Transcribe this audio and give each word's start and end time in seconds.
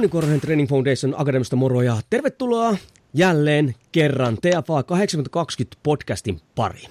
Jouni 0.00 0.08
Korhonen 0.08 0.40
Training 0.40 0.68
Foundation 0.68 1.14
Akademista 1.16 1.56
moro 1.56 1.82
ja 1.82 1.96
tervetuloa 2.10 2.76
jälleen 3.14 3.74
kerran 3.92 4.36
TFA 4.36 4.82
8020 4.82 5.80
podcastin 5.82 6.40
pari. 6.54 6.82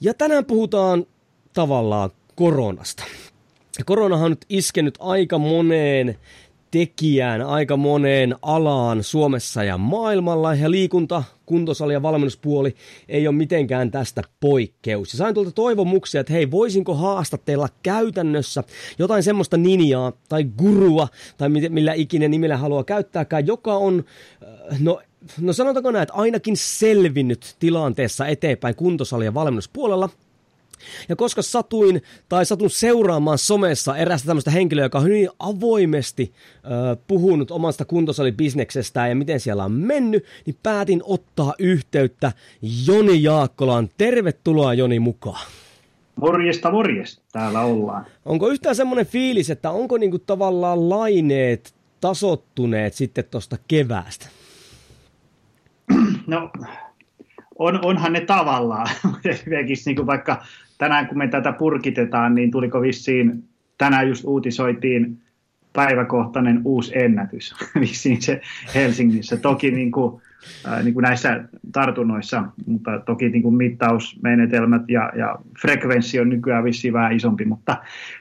Ja 0.00 0.14
tänään 0.14 0.44
puhutaan 0.44 1.06
tavallaan 1.52 2.10
koronasta. 2.34 3.04
Koronahan 3.86 4.24
on 4.24 4.30
nyt 4.30 4.44
iskenyt 4.48 4.94
aika 5.00 5.38
moneen 5.38 6.18
tekijään 6.70 7.42
aika 7.42 7.76
moneen 7.76 8.34
alaan 8.42 9.02
Suomessa 9.02 9.64
ja 9.64 9.78
maailmalla 9.78 10.54
ja 10.54 10.70
liikunta, 10.70 11.24
kuntosali 11.46 11.92
ja 11.92 12.02
valmennuspuoli 12.02 12.74
ei 13.08 13.28
ole 13.28 13.36
mitenkään 13.36 13.90
tästä 13.90 14.22
poikkeus. 14.40 15.12
Ja 15.12 15.16
sain 15.18 15.34
tuolta 15.34 15.50
toivomuksia, 15.50 16.20
että 16.20 16.32
hei, 16.32 16.50
voisinko 16.50 16.94
haastatella 16.94 17.68
käytännössä 17.82 18.64
jotain 18.98 19.22
semmoista 19.22 19.56
ninjaa 19.56 20.12
tai 20.28 20.44
gurua 20.44 21.08
tai 21.38 21.48
millä 21.48 21.92
ikinä 21.92 22.28
nimellä 22.28 22.56
haluaa 22.56 22.84
käyttääkään, 22.84 23.46
joka 23.46 23.76
on, 23.76 24.04
äh, 24.70 24.80
no 24.80 25.00
No 25.40 25.52
sanotaanko 25.52 25.90
näin, 25.90 26.02
että 26.02 26.14
ainakin 26.14 26.56
selvinnyt 26.56 27.56
tilanteessa 27.58 28.26
eteenpäin 28.26 28.74
kuntosali- 28.74 29.24
ja 29.24 29.34
valmennuspuolella– 29.34 30.08
ja 31.08 31.16
koska 31.16 31.42
satuin 31.42 32.02
tai 32.28 32.46
satun 32.46 32.70
seuraamaan 32.70 33.38
somessa 33.38 33.96
erästä 33.96 34.26
tämmöistä 34.26 34.50
henkilöä, 34.50 34.84
joka 34.84 34.98
on 34.98 35.04
hyvin 35.04 35.28
avoimesti 35.38 36.32
äh, 36.54 36.98
puhunut 37.06 37.50
omasta 37.50 37.84
kuntosalibisneksestään 37.84 39.08
ja 39.08 39.16
miten 39.16 39.40
siellä 39.40 39.64
on 39.64 39.72
mennyt, 39.72 40.24
niin 40.46 40.56
päätin 40.62 41.00
ottaa 41.04 41.54
yhteyttä 41.58 42.32
Joni 42.86 43.22
Jaakkolaan. 43.22 43.88
Tervetuloa 43.98 44.74
Joni 44.74 45.00
mukaan. 45.00 45.46
Morjesta, 46.16 46.70
morjesta. 46.70 47.22
Täällä 47.32 47.60
ollaan. 47.60 48.06
Onko 48.24 48.48
yhtään 48.48 48.76
semmoinen 48.76 49.06
fiilis, 49.06 49.50
että 49.50 49.70
onko 49.70 49.98
niinku 49.98 50.18
tavallaan 50.18 50.88
laineet 50.88 51.74
tasottuneet 52.00 52.94
sitten 52.94 53.24
tuosta 53.24 53.56
keväästä? 53.68 54.26
No, 56.26 56.50
on, 57.58 57.84
onhan 57.84 58.12
ne 58.12 58.20
tavallaan. 58.20 58.86
Esimerkiksi 59.24 59.94
niin 59.94 60.06
vaikka 60.06 60.42
tänään 60.78 61.06
kun 61.06 61.18
me 61.18 61.28
tätä 61.28 61.52
purkitetaan, 61.52 62.34
niin 62.34 62.50
tuliko 62.50 62.82
vissiin, 62.82 63.44
tänään 63.78 64.08
just 64.08 64.24
uutisoitiin 64.24 65.18
päiväkohtainen 65.72 66.60
uusi 66.64 66.98
ennätys 66.98 67.54
vissiin 67.80 68.22
se 68.22 68.40
Helsingissä. 68.74 69.36
Toki 69.36 69.70
niin 69.70 69.90
kuin, 69.90 70.22
äh, 70.68 70.84
niin 70.84 70.94
kuin 70.94 71.02
näissä 71.02 71.44
tartunnoissa, 71.72 72.44
mutta 72.66 73.00
toki 73.06 73.28
niin 73.28 73.42
kuin 73.42 73.54
mittausmenetelmät 73.54 74.82
ja, 74.88 75.12
ja 75.16 75.38
frekvenssi 75.62 76.20
on 76.20 76.28
nykyään 76.28 76.64
vissiin 76.64 76.92
vähän 76.92 77.12
isompi, 77.12 77.44
mutta, 77.44 77.76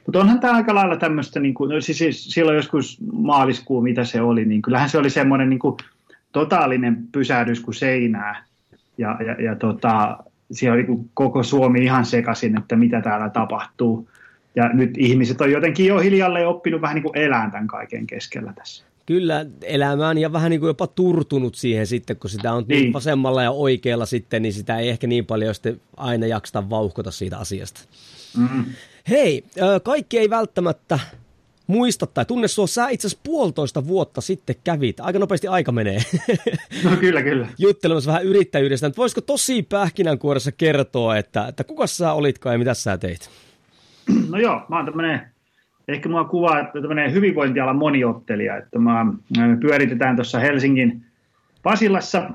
mutta 0.06 0.20
onhan 0.20 0.40
tämä 0.40 0.53
aika 0.53 0.76
lailla 0.76 0.96
tämmöistä, 0.96 1.40
niin 1.40 1.53
kuin, 1.53 1.70
no 1.70 1.81
siis, 1.81 1.97
siis 1.97 2.26
silloin 2.26 2.56
joskus 2.56 2.97
maaliskuu, 3.14 3.81
mitä 3.81 4.03
se 4.03 4.22
oli, 4.22 4.46
niin 4.46 4.62
kyllähän 4.62 4.90
se 4.90 4.97
oli 4.97 5.09
semmoinen 5.09 5.50
niin 5.50 5.59
kuin 5.59 5.78
totaalinen 6.31 7.08
pysähdys 7.12 7.59
kuin 7.59 7.76
seinää, 7.76 8.47
ja, 8.97 9.18
ja, 9.25 9.44
ja 9.44 9.56
tota, 9.56 10.18
siellä 10.52 10.74
oli 10.74 10.84
niin 10.84 11.09
koko 11.13 11.44
Suomi 11.44 11.84
ihan 11.84 12.06
sekaisin, 12.06 12.58
että 12.58 12.75
mitä 12.75 13.02
täällä 13.02 13.30
tapahtuu. 13.30 14.09
Ja 14.56 14.74
nyt 14.74 14.91
ihmiset 14.97 15.41
on 15.41 15.52
jotenkin 15.52 15.85
jo 15.85 16.00
hiljalleen 16.00 16.47
oppinut 16.47 16.81
vähän 16.81 16.96
niin 16.96 17.03
kuin 17.03 17.18
elää 17.18 17.50
tämän 17.52 17.68
kaiken 17.68 18.08
keskellä 18.08 18.53
tässä. 18.53 18.85
Kyllä, 19.06 19.46
elämään 19.63 20.18
ja 20.18 20.34
vähän 20.34 20.50
niin 20.50 20.59
kuin 20.59 20.68
jopa 20.68 20.88
turtunut 20.88 21.56
siihen 21.56 21.88
sitten, 21.88 22.16
kun 22.16 22.30
sitä 22.30 22.53
on 22.53 22.66
niin. 22.68 22.94
vasemmalla 22.94 23.44
ja 23.44 23.52
oikealla 23.52 24.06
sitten, 24.06 24.41
niin 24.41 24.53
sitä 24.53 24.78
ei 24.78 24.90
ehkä 24.90 25.08
niin 25.08 25.25
paljon 25.25 25.56
sitten 25.56 25.81
aina 25.97 26.25
jaksata 26.25 26.69
vauhkota 26.69 27.12
siitä 27.12 27.38
asiasta. 27.38 27.81
Mm. 28.38 28.66
Hei, 29.09 29.44
kaikki 29.84 30.19
ei 30.19 30.29
välttämättä 30.29 31.00
muista 31.67 32.07
tai 32.07 32.25
tunne 32.25 32.47
sua. 32.47 32.67
Sä 32.67 32.89
itse 32.89 33.07
asiassa 33.07 33.22
puolitoista 33.23 33.88
vuotta 33.88 34.22
sitten 34.22 34.55
kävit. 34.63 35.00
Aika 35.00 35.19
nopeasti 35.19 35.47
aika 35.47 35.72
menee. 35.72 36.00
No 36.83 36.97
kyllä, 37.00 37.23
kyllä. 37.23 37.47
Juttelemassa 37.57 38.11
vähän 38.11 38.25
yrittäjyydestä. 38.25 38.91
voisiko 38.97 39.22
tosi 39.22 39.63
pähkinänkuoressa 39.63 40.51
kertoa, 40.51 41.17
että, 41.17 41.47
että 41.47 41.63
kuka 41.63 41.88
sä 41.88 42.13
olitkaan 42.13 42.53
ja 42.53 42.59
mitä 42.59 42.73
sä 42.73 42.97
teit? 42.97 43.29
No 44.31 44.38
joo, 44.38 44.61
mä 44.69 44.75
oon 44.75 44.85
tämmönen, 44.85 45.22
ehkä 45.88 46.09
mua 46.09 46.23
kuvaa, 46.23 46.59
että 46.59 46.81
tämmönen 46.81 47.13
hyvinvointialan 47.13 47.75
moniottelija. 47.75 48.57
Että 48.57 48.79
mä, 48.79 49.05
me 49.38 49.57
pyöritetään 49.61 50.16
tuossa 50.16 50.39
Helsingin 50.39 51.05
Pasilassa 51.63 52.29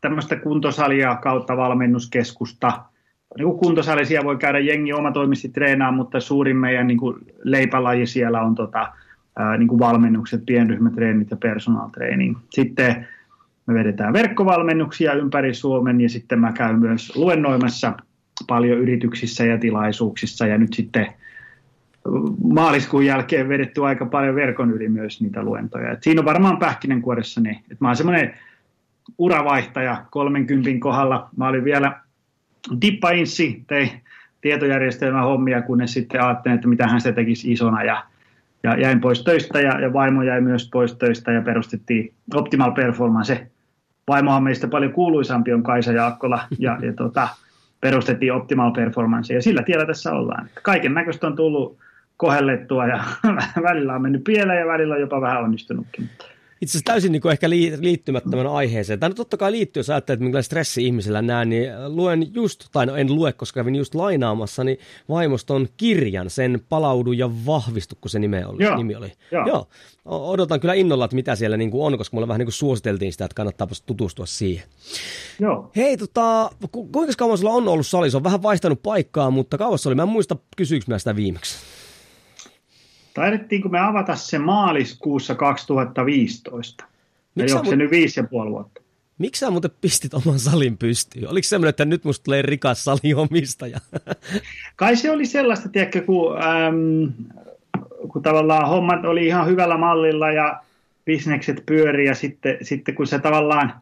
tämmöistä 0.00 0.36
kuntosalia 0.36 1.16
kautta 1.16 1.56
valmennuskeskusta– 1.56 2.72
niin 3.36 3.46
kuin 3.46 3.58
kuntosali, 3.58 4.06
siellä 4.06 4.24
voi 4.24 4.36
käydä 4.36 4.58
jengi 4.58 4.92
omatoimisesti 4.92 5.48
treenaamaan, 5.48 5.94
mutta 5.94 6.20
suurin 6.20 6.56
meidän 6.56 6.86
niin 6.86 6.98
kuin 6.98 7.16
leipälaji 7.42 8.06
siellä 8.06 8.42
on 8.42 8.54
tota, 8.54 8.92
ää, 9.36 9.56
niin 9.56 9.68
kuin 9.68 9.78
valmennukset, 9.78 10.46
pienryhmätreenit 10.46 11.30
ja 11.30 11.36
personal 11.36 11.88
training. 11.88 12.36
Sitten 12.50 13.06
me 13.66 13.74
vedetään 13.74 14.12
verkkovalmennuksia 14.12 15.12
ympäri 15.12 15.54
Suomen 15.54 16.00
ja 16.00 16.08
sitten 16.08 16.40
mä 16.40 16.52
käyn 16.52 16.78
myös 16.78 17.16
luennoimassa 17.16 17.92
paljon 18.48 18.78
yrityksissä 18.78 19.44
ja 19.44 19.58
tilaisuuksissa 19.58 20.46
ja 20.46 20.58
nyt 20.58 20.72
sitten 20.72 21.06
maaliskuun 22.44 23.06
jälkeen 23.06 23.48
vedetty 23.48 23.84
aika 23.84 24.06
paljon 24.06 24.34
verkon 24.34 24.70
yli 24.70 24.88
myös 24.88 25.20
niitä 25.20 25.42
luentoja. 25.42 25.90
Et 25.90 26.02
siinä 26.02 26.20
on 26.20 26.24
varmaan 26.24 26.58
pähkinänkuoressa 26.58 27.40
ne. 27.40 27.62
Et 27.70 27.80
mä 27.80 27.88
oon 27.88 27.96
semmoinen 27.96 28.34
uravaihtaja 29.18 30.04
30 30.10 30.70
kohdalla. 30.80 31.28
Mä 31.36 31.48
olin 31.48 31.64
vielä 31.64 32.00
Dippa 32.80 33.10
Inssi 33.10 33.64
tei 33.66 33.90
tietojärjestelmän 34.40 35.24
hommia, 35.24 35.62
kunnes 35.62 35.92
sitten 35.92 36.24
ajattelin, 36.24 36.54
että 36.54 36.68
mitä 36.68 36.86
hän 36.86 37.00
se 37.00 37.12
tekisi 37.12 37.52
isona 37.52 37.82
ja, 37.82 38.04
ja 38.62 38.80
jäin 38.80 39.00
pois 39.00 39.24
töistä 39.24 39.60
ja, 39.60 39.80
ja 39.80 39.92
vaimo 39.92 40.22
jäi 40.22 40.40
myös 40.40 40.68
pois 40.72 40.94
töistä 40.96 41.32
ja 41.32 41.42
perustettiin 41.42 42.12
Optimal 42.34 42.72
Performance. 42.72 43.46
Vaimohan 44.08 44.42
meistä 44.42 44.68
paljon 44.68 44.92
kuuluisampi 44.92 45.52
on 45.52 45.62
Kaisa 45.62 45.92
Jaakkola 45.92 46.44
ja, 46.58 46.78
ja 46.82 46.92
tota, 46.92 47.28
perustettiin 47.80 48.32
Optimal 48.32 48.70
Performance 48.70 49.34
ja 49.34 49.42
sillä 49.42 49.62
tiellä 49.62 49.86
tässä 49.86 50.12
ollaan. 50.12 50.48
Kaiken 50.62 50.94
näköistä 50.94 51.26
on 51.26 51.36
tullut 51.36 51.78
kohellettua 52.16 52.86
ja 52.86 53.04
välillä 53.68 53.94
on 53.94 54.02
mennyt 54.02 54.24
pieleen 54.24 54.60
ja 54.60 54.66
välillä 54.66 54.94
on 54.94 55.00
jopa 55.00 55.20
vähän 55.20 55.42
onnistunutkin 55.42 56.10
itse 56.62 56.72
asiassa 56.72 56.92
täysin 56.92 57.12
niin 57.12 57.22
kuin 57.22 57.32
ehkä 57.32 57.50
liittymättömän 57.80 58.46
aiheeseen. 58.46 59.00
Tämä 59.00 59.14
totta 59.14 59.36
kai 59.36 59.52
liittyy, 59.52 59.80
jos 59.80 59.90
ajattelet, 59.90 60.16
että 60.16 60.24
minkälainen 60.24 60.44
stressi 60.44 60.86
ihmisellä 60.86 61.22
näen, 61.22 61.48
niin 61.48 61.70
luen 61.88 62.34
just, 62.34 62.64
tai 62.72 62.86
no 62.86 62.96
en 62.96 63.14
lue, 63.14 63.32
koska 63.32 63.60
kävin 63.60 63.74
just 63.74 63.94
lainaamassa, 63.94 64.64
niin 64.64 64.78
vaimoston 65.08 65.68
kirjan, 65.76 66.30
sen 66.30 66.60
palaudu 66.68 67.12
ja 67.12 67.30
vahvistu, 67.46 67.98
kun 68.00 68.10
se 68.10 68.18
nime 68.18 68.46
oli, 68.46 68.64
Joo. 68.64 68.76
nimi 68.76 68.94
oli. 68.94 69.12
Joo. 69.30 69.46
Joo. 69.46 69.68
Odotan 70.04 70.60
kyllä 70.60 70.74
innolla, 70.74 71.04
että 71.04 71.14
mitä 71.14 71.36
siellä 71.36 71.56
niin 71.56 71.70
kuin 71.70 71.86
on, 71.86 71.98
koska 71.98 72.16
mulle 72.16 72.28
vähän 72.28 72.38
niin 72.38 72.46
kuin 72.46 72.52
suositeltiin 72.52 73.12
sitä, 73.12 73.24
että 73.24 73.34
kannattaa 73.34 73.68
tutustua 73.86 74.26
siihen. 74.26 74.64
Joo. 75.40 75.70
Hei, 75.76 75.96
tota, 75.96 76.50
ku, 76.72 76.88
kuinka 76.92 77.12
kauan 77.18 77.38
sulla 77.38 77.52
on 77.52 77.68
ollut 77.68 77.86
sali? 77.86 78.10
Se 78.10 78.16
on 78.16 78.24
vähän 78.24 78.42
vaihtanut 78.42 78.82
paikkaa, 78.82 79.30
mutta 79.30 79.58
kauas 79.58 79.86
oli. 79.86 79.94
Mä 79.94 80.02
en 80.02 80.08
muista, 80.08 80.36
kysyykö 80.56 80.84
mä 80.88 80.98
sitä 80.98 81.16
viimeksi. 81.16 81.56
Taidettiinko 83.14 83.68
me 83.68 83.80
avata 83.80 84.16
se 84.16 84.38
maaliskuussa 84.38 85.34
2015? 85.34 86.84
Miks 87.34 87.52
Eli 87.52 87.58
onko 87.58 87.70
se 87.70 87.76
nyt 87.76 87.90
viisi 87.90 88.20
ja 88.20 88.24
puoli 88.24 88.50
vuotta? 88.50 88.80
Miksi 89.18 89.40
sä 89.40 89.50
muuten 89.50 89.70
pistit 89.80 90.14
oman 90.14 90.38
salin 90.38 90.78
pystyyn? 90.78 91.30
Oliko 91.30 91.48
semmoinen, 91.48 91.70
että 91.70 91.84
nyt 91.84 92.04
musta 92.04 92.24
tulee 92.24 92.42
rikas 92.42 92.84
saliomistaja? 92.84 93.78
Kai 94.76 94.96
se 94.96 95.10
oli 95.10 95.26
sellaista, 95.26 95.68
tiedätkö, 95.68 96.02
kun, 96.02 96.42
äm, 96.42 97.12
kun 98.08 98.22
tavallaan 98.22 98.68
hommat 98.68 99.04
oli 99.04 99.26
ihan 99.26 99.46
hyvällä 99.46 99.76
mallilla 99.76 100.30
ja 100.30 100.62
bisnekset 101.04 101.62
pyöri 101.66 102.06
ja 102.06 102.14
sitten, 102.14 102.58
sitten 102.62 102.94
kun 102.94 103.06
sä 103.06 103.18
tavallaan 103.18 103.74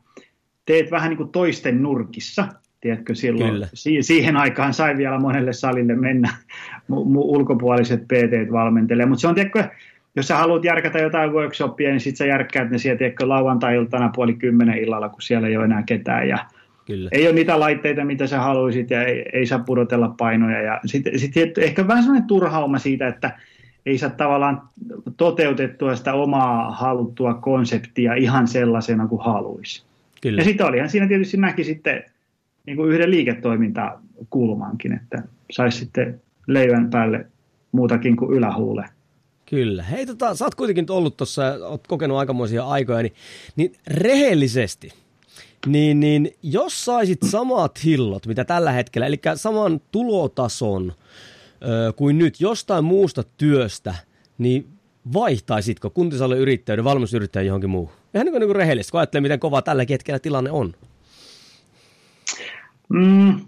teet 0.67 0.91
vähän 0.91 1.09
niin 1.09 1.17
kuin 1.17 1.33
toisten 1.33 1.83
nurkissa– 1.83 2.49
Tiedätkö, 2.81 3.15
silloin 3.15 3.50
Kyllä. 3.50 3.69
Si- 3.75 4.03
siihen 4.03 4.37
aikaan 4.37 4.75
sai 4.75 4.97
vielä 4.97 5.19
monelle 5.19 5.53
salille 5.53 5.94
mennä 5.94 6.29
mu- 6.93 7.06
mu- 7.06 7.29
ulkopuoliset 7.37 8.03
PT 8.03 8.53
valmentelemaan, 8.53 9.09
mutta 9.09 9.21
se 9.21 9.29
on 9.29 9.35
tiedätkö, 9.35 9.65
jos 10.17 10.29
sä 10.29 10.37
haluat 10.37 10.65
järkätä 10.65 10.99
jotain 10.99 11.32
workshopia, 11.32 11.91
niin 11.91 12.00
sit 12.00 12.17
sä 12.17 12.27
järkkäät 12.27 12.71
ne 12.71 12.79
sieltä 12.79 13.05
lauantai-iltana 13.23 14.11
puoli 14.15 14.35
kymmenen 14.35 14.79
illalla, 14.79 15.09
kun 15.09 15.23
siellä 15.23 15.49
ei 15.49 15.56
ole 15.56 15.65
enää 15.65 15.82
ketään. 15.82 16.29
Ja 16.29 16.38
Kyllä. 16.91 17.09
Ei 17.12 17.27
ole 17.27 17.35
niitä 17.35 17.61
laitteita, 17.61 18.05
mitä 18.05 18.27
sä 18.27 18.41
haluaisit 18.41 18.91
ja 18.91 19.05
ei, 19.05 19.25
ei 19.33 19.47
saa 19.47 19.59
pudotella 19.59 20.15
painoja. 20.19 20.62
Ja 20.62 20.81
sitten 20.87 21.19
sit 21.19 21.59
ehkä 21.59 21.88
vähän 21.88 22.03
sellainen 22.03 22.29
turhauma 22.29 22.79
siitä, 22.79 23.09
että 23.09 23.38
ei 23.87 23.99
saa 23.99 24.11
tavallaan 24.11 24.62
toteutettua 25.17 25.97
sitä 25.97 26.15
omaa 26.15 26.71
haluttua 26.71 27.35
konseptia 27.35 28.15
ihan 28.15 28.49
sellaisena 28.49 29.06
kuin 29.06 29.23
haluaisi. 29.25 29.85
Kyllä. 30.23 30.41
Ja 30.41 30.44
sitten 30.44 30.67
olihan 30.67 30.88
siinä 30.88 31.09
tietysti 31.09 31.37
näki 31.37 31.65
sitten 31.65 32.05
niin 32.70 32.76
kuin 32.76 32.90
yhden 32.90 33.11
liiketoimintakulmankin, 33.11 34.93
että 34.93 35.22
saisi 35.52 35.78
sitten 35.78 36.20
leivän 36.46 36.90
päälle 36.90 37.26
muutakin 37.72 38.17
kuin 38.17 38.37
ylähuule. 38.37 38.84
Kyllä. 39.46 39.82
Hei, 39.82 40.06
tota, 40.06 40.34
sä 40.34 40.44
oot 40.44 40.55
kuitenkin 40.55 40.87
ollut 40.90 41.17
tuossa, 41.17 41.43
oot 41.69 41.87
kokenut 41.87 42.19
aikamoisia 42.19 42.64
aikoja, 42.64 43.02
niin, 43.02 43.14
niin 43.56 43.72
rehellisesti, 43.87 44.93
niin, 45.67 46.00
niin 46.00 46.31
jos 46.43 46.84
saisit 46.84 47.19
samat 47.22 47.84
hillot, 47.84 48.26
mitä 48.26 48.44
tällä 48.44 48.73
hetkellä, 48.73 49.06
eli 49.06 49.20
saman 49.34 49.81
tulotason 49.93 50.93
ö, 51.62 51.93
kuin 51.93 52.19
nyt 52.19 52.40
jostain 52.40 52.84
muusta 52.84 53.25
työstä, 53.37 53.94
niin 54.38 54.66
vaihtaisitko 55.12 55.93
yrittäjyyden, 56.38 56.84
valmisyrittäjän 56.84 57.46
johonkin 57.46 57.70
muuhun? 57.70 57.94
Ihan 58.14 58.25
niin 58.25 58.32
kuin, 58.32 58.40
niin 58.40 58.49
kuin 58.49 58.56
rehellisesti, 58.56 58.90
kun 58.90 59.00
ajattelee, 59.00 59.23
miten 59.23 59.40
kova 59.40 59.62
tällä 59.62 59.84
hetkellä 59.88 60.19
tilanne 60.19 60.50
on. 60.50 60.75
Mm, 62.92 63.40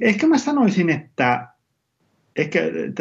ehkä 0.00 0.26
mä 0.26 0.38
sanoisin, 0.38 0.90
että 0.90 1.48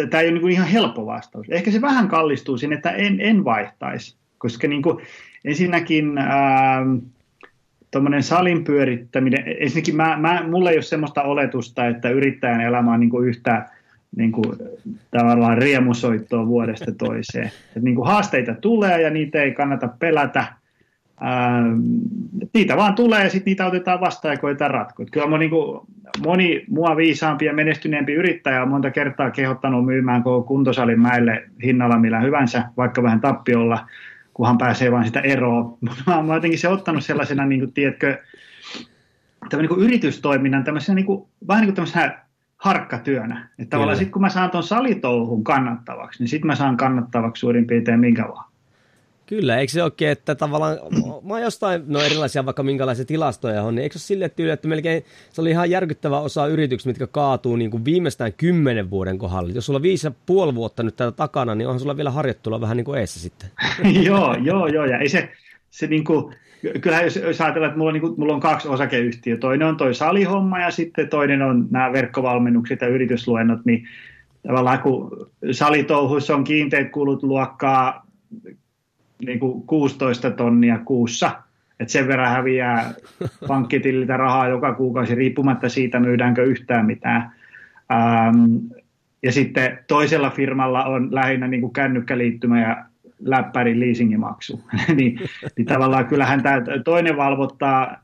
tämä 0.09 0.21
ei 0.21 0.29
ole 0.29 0.39
niin 0.39 0.51
ihan 0.51 0.67
helppo 0.67 1.05
vastaus. 1.05 1.47
Ehkä 1.49 1.71
se 1.71 1.81
vähän 1.81 2.07
kallistuu 2.07 2.57
sinne, 2.57 2.75
että 2.75 2.91
en, 2.91 3.21
en 3.21 3.45
vaihtaisi, 3.45 4.15
koska 4.37 4.67
niin 4.67 4.81
kuin, 4.81 4.97
ensinnäkin 5.45 6.17
ää, 6.17 6.85
tuommoinen 7.91 8.23
salin 8.23 8.63
pyörittäminen, 8.63 9.43
ensinnäkin 9.59 9.95
mä, 9.95 10.17
mä, 10.17 10.43
mulla 10.49 10.69
ei 10.69 10.77
ole 10.77 10.81
sellaista 10.81 11.23
oletusta, 11.23 11.87
että 11.87 12.09
yrittäjän 12.09 12.61
elämä 12.61 12.93
on 12.93 12.99
niin 12.99 13.09
kuin 13.09 13.27
yhtä 13.27 13.69
niin 14.15 14.31
kuin, 14.31 14.55
tavallaan 15.11 15.57
riemusoittoa 15.57 16.47
vuodesta 16.47 16.91
toiseen. 16.91 17.51
Et 17.77 17.83
niin 17.83 17.95
kuin 17.95 18.07
haasteita 18.07 18.53
tulee 18.53 19.01
ja 19.01 19.09
niitä 19.09 19.41
ei 19.41 19.51
kannata 19.51 19.89
pelätä. 19.99 20.58
Ää, 21.21 21.61
niitä 22.53 22.77
vaan 22.77 22.95
tulee 22.95 23.23
ja 23.23 23.29
sitten 23.29 23.51
niitä 23.51 23.65
otetaan 23.65 23.99
vastaan 23.99 24.33
ja 24.33 24.39
koetaan 24.39 24.71
ratkoa. 24.71 25.05
Kyllä 25.11 25.27
mä, 25.27 25.37
niin 25.37 25.49
kuin, 25.49 25.81
moni 26.25 26.65
mua 26.69 26.95
viisaampi 26.97 27.45
ja 27.45 27.53
menestyneempi 27.53 28.13
yrittäjä 28.13 28.63
on 28.63 28.69
monta 28.69 28.91
kertaa 28.91 29.31
kehottanut 29.31 29.85
myymään 29.85 30.23
koko 30.23 30.47
kuntosalin 30.47 31.01
mäelle 31.01 31.43
hinnalla 31.63 31.99
millä 31.99 32.19
hyvänsä, 32.19 32.63
vaikka 32.77 33.03
vähän 33.03 33.21
tappiolla, 33.21 33.87
kunhan 34.33 34.57
pääsee 34.57 34.91
vain 34.91 35.05
sitä 35.05 35.19
eroa. 35.19 35.77
Mä 36.07 36.15
oon 36.15 36.35
jotenkin 36.35 36.59
se 36.59 36.67
ottanut 36.67 37.03
sellaisena, 37.03 37.45
niin 37.45 37.59
kuin, 37.59 37.73
tiedätkö, 37.73 38.17
niin 39.57 39.69
kuin 39.69 39.81
yritystoiminnan 39.81 40.63
tämmöisenä, 40.63 40.95
niin 40.95 41.05
kuin, 41.05 41.29
vähän 41.47 41.61
niin 41.61 41.67
kuin 41.67 41.75
tämmöisenä 41.75 42.19
harkkatyönä. 42.57 43.49
Että 43.59 43.69
tavallaan 43.69 43.97
sitten 43.97 44.11
kun 44.11 44.21
mä 44.21 44.29
saan 44.29 44.51
tuon 44.51 44.63
salitouhun 44.63 45.43
kannattavaksi, 45.43 46.23
niin 46.23 46.29
sitten 46.29 46.47
mä 46.47 46.55
saan 46.55 46.77
kannattavaksi 46.77 47.39
suurin 47.39 47.67
piirtein 47.67 47.99
minkä 47.99 48.23
vaan. 48.23 48.48
Kyllä, 49.29 49.57
eikö 49.57 49.71
se 49.71 49.83
olekin, 49.83 50.07
että 50.07 50.35
tavallaan, 50.35 50.77
mä 51.23 51.33
oon 51.33 51.41
jostain, 51.41 51.83
no 51.87 52.01
erilaisia 52.01 52.45
vaikka 52.45 52.63
minkälaisia 52.63 53.05
tilastoja 53.05 53.63
on, 53.63 53.75
niin 53.75 53.83
eikö 53.83 53.99
se 53.99 54.05
sille 54.05 54.29
tyyli, 54.29 54.51
että 54.51 54.67
melkein 54.67 55.05
se 55.31 55.41
oli 55.41 55.49
ihan 55.49 55.69
järkyttävä 55.69 56.19
osa 56.19 56.47
yrityksiä, 56.47 56.89
mitkä 56.89 57.07
kaatuu 57.07 57.55
niin 57.55 57.71
kuin 57.71 57.85
viimeistään 57.85 58.33
kymmenen 58.33 58.89
vuoden 58.89 59.17
kohdalla. 59.17 59.49
Jos 59.49 59.65
sulla 59.65 59.81
viisi 59.81 60.07
ja 60.07 60.11
puoli 60.25 60.55
vuotta 60.55 60.83
nyt 60.83 60.95
tätä 60.95 61.11
takana, 61.11 61.55
niin 61.55 61.67
onhan 61.67 61.79
sulla 61.79 61.97
vielä 61.97 62.11
harjoittelua 62.11 62.61
vähän 62.61 62.77
niin 62.77 62.85
kuin 62.85 62.99
eessä 62.99 63.19
sitten. 63.19 63.49
joo, 64.07 64.35
joo, 64.43 64.67
joo, 64.67 64.85
ja 64.85 64.97
ei 64.97 65.09
se, 65.09 65.29
se 65.69 65.87
niin 65.87 66.03
kuin, 66.03 66.35
kyllähän 66.81 67.05
jos, 67.05 67.15
jos 67.15 67.41
ajatellaan, 67.41 67.69
että 67.69 67.77
mulla 67.77 67.89
on, 67.89 67.93
niin 67.93 68.01
kuin, 68.01 68.13
mulla 68.17 68.33
on 68.33 68.39
kaksi 68.39 68.67
osakeyhtiöä, 68.67 69.37
toinen 69.37 69.67
on 69.67 69.77
toi 69.77 69.95
salihomma 69.95 70.59
ja 70.59 70.71
sitten 70.71 71.09
toinen 71.09 71.41
on 71.41 71.67
nämä 71.69 71.93
verkkovalmennukset 71.93 72.81
ja 72.81 72.87
yritysluennot, 72.87 73.65
niin 73.65 73.87
tavallaan 74.47 74.79
kun 74.79 75.29
salitouhuissa 75.51 76.35
on 76.35 76.43
kiinteät 76.43 76.91
kulut 76.91 77.23
luokkaa 77.23 78.09
niin 79.25 79.39
kuin 79.39 79.61
16 79.61 80.31
tonnia 80.31 80.79
kuussa, 80.85 81.31
että 81.79 81.91
sen 81.91 82.07
verran 82.07 82.31
häviää 82.31 82.93
pankkitililtä 83.47 84.17
rahaa 84.17 84.47
joka 84.47 84.73
kuukausi 84.73 85.15
riippumatta 85.15 85.69
siitä, 85.69 85.99
myydäänkö 85.99 86.43
yhtään 86.43 86.85
mitään. 86.85 87.31
Ähm, 87.91 88.55
ja 89.23 89.31
sitten 89.31 89.79
toisella 89.87 90.29
firmalla 90.29 90.85
on 90.85 91.15
lähinnä 91.15 91.47
niin 91.47 91.61
kuin 91.61 91.73
kännykkäliittymä 91.73 92.61
ja 92.61 92.85
läppärin 93.19 93.79
leasingimaksu. 93.79 94.63
niin, 94.95 95.19
niin 95.57 95.65
tavallaan 95.65 96.07
kyllähän 96.07 96.43
tämä 96.43 96.61
toinen 96.83 97.17
valvottaa 97.17 97.97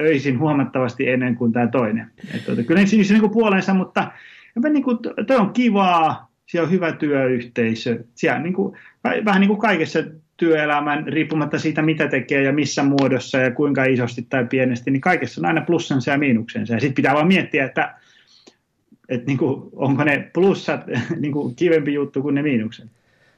öisin 0.00 0.38
huomattavasti 0.38 1.10
ennen 1.10 1.36
kuin 1.36 1.52
tämä 1.52 1.66
toinen. 1.66 2.10
Et, 2.34 2.44
tuota, 2.44 2.62
kyllä 2.62 2.86
siis 2.86 3.10
niin 3.10 3.20
kuin 3.20 3.32
puolensa, 3.32 3.74
mutta 3.74 4.12
niin 4.72 4.84
kuin, 4.84 4.98
toi 5.26 5.36
on 5.36 5.52
kivaa, 5.52 6.30
siellä 6.46 6.66
on 6.66 6.72
hyvä 6.72 6.92
työyhteisö. 6.92 8.04
Siellä 8.14 8.40
niin 8.40 8.54
kuin, 8.54 8.76
vähän 9.24 9.40
niin 9.40 9.48
kuin 9.48 9.60
kaikessa 9.60 9.98
työelämän, 10.42 11.06
riippumatta 11.06 11.58
siitä 11.58 11.82
mitä 11.82 12.08
tekee 12.08 12.42
ja 12.42 12.52
missä 12.52 12.82
muodossa 12.82 13.38
ja 13.38 13.50
kuinka 13.50 13.84
isosti 13.84 14.26
tai 14.28 14.46
pienesti, 14.46 14.90
niin 14.90 15.00
kaikessa 15.00 15.40
on 15.40 15.44
aina 15.44 15.60
plussansa 15.60 16.10
ja 16.10 16.18
miinuksensa. 16.18 16.74
Ja 16.74 16.80
sitten 16.80 16.94
pitää 16.94 17.14
vaan 17.14 17.26
miettiä, 17.26 17.64
että, 17.64 17.94
että 19.08 19.26
niin 19.26 19.38
kuin, 19.38 19.70
onko 19.72 20.04
ne 20.04 20.30
plussat 20.32 20.80
niin 21.20 21.32
kuin 21.32 21.54
kivempi 21.54 21.94
juttu 21.94 22.22
kuin 22.22 22.34
ne 22.34 22.42
miinukset. 22.42 22.90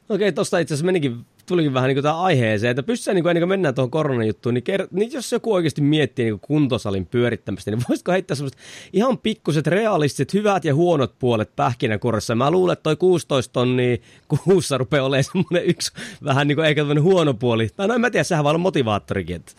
Okei, 0.08 0.32
tuosta 0.32 0.58
itse 0.58 0.74
asiassa 0.74 0.86
menikin, 0.86 1.16
tulikin 1.46 1.74
vähän 1.74 1.88
niin 1.88 2.02
kuin 2.02 2.12
aiheeseen, 2.12 2.70
että 2.70 2.82
pystyy 2.82 3.14
niin 3.14 3.24
kuin, 3.24 3.30
ennen 3.30 3.40
kuin 3.40 3.48
mennään 3.48 3.74
tuohon 3.74 3.90
koronajuttuun, 3.90 4.54
niin, 4.54 4.64
ker- 4.70 4.88
niin 4.90 5.12
jos 5.12 5.32
joku 5.32 5.52
oikeasti 5.52 5.80
miettii 5.80 6.24
niin 6.24 6.38
kuin 6.38 6.48
kuntosalin 6.48 7.06
pyörittämistä, 7.06 7.70
niin 7.70 7.82
voisiko 7.88 8.12
heittää 8.12 8.34
semmoiset 8.34 8.58
ihan 8.92 9.18
pikkuset 9.18 9.66
realistiset 9.66 10.34
hyvät 10.34 10.64
ja 10.64 10.74
huonot 10.74 11.18
puolet 11.18 11.56
pähkinänkuoressa. 11.56 12.34
Mä 12.34 12.50
luulen, 12.50 12.72
että 12.72 12.82
toi 12.82 12.96
16 12.96 13.52
tonnia 13.52 13.96
kuussa 14.44 14.78
rupeaa 14.78 15.06
olemaan 15.06 15.24
semmoinen 15.24 15.70
yksi 15.70 15.92
vähän 16.24 16.48
niin 16.48 16.56
kuin 16.56 16.66
eikä 16.66 16.84
huono 17.02 17.34
puoli. 17.34 17.68
Tai 17.76 17.88
no 17.88 17.94
en 17.94 18.00
mä 18.00 18.10
tiedä, 18.10 18.24
sehän 18.24 18.44
voi 18.44 18.50
olla 18.50 18.58
motivaattorikin. 18.58 19.36
Että... 19.36 19.52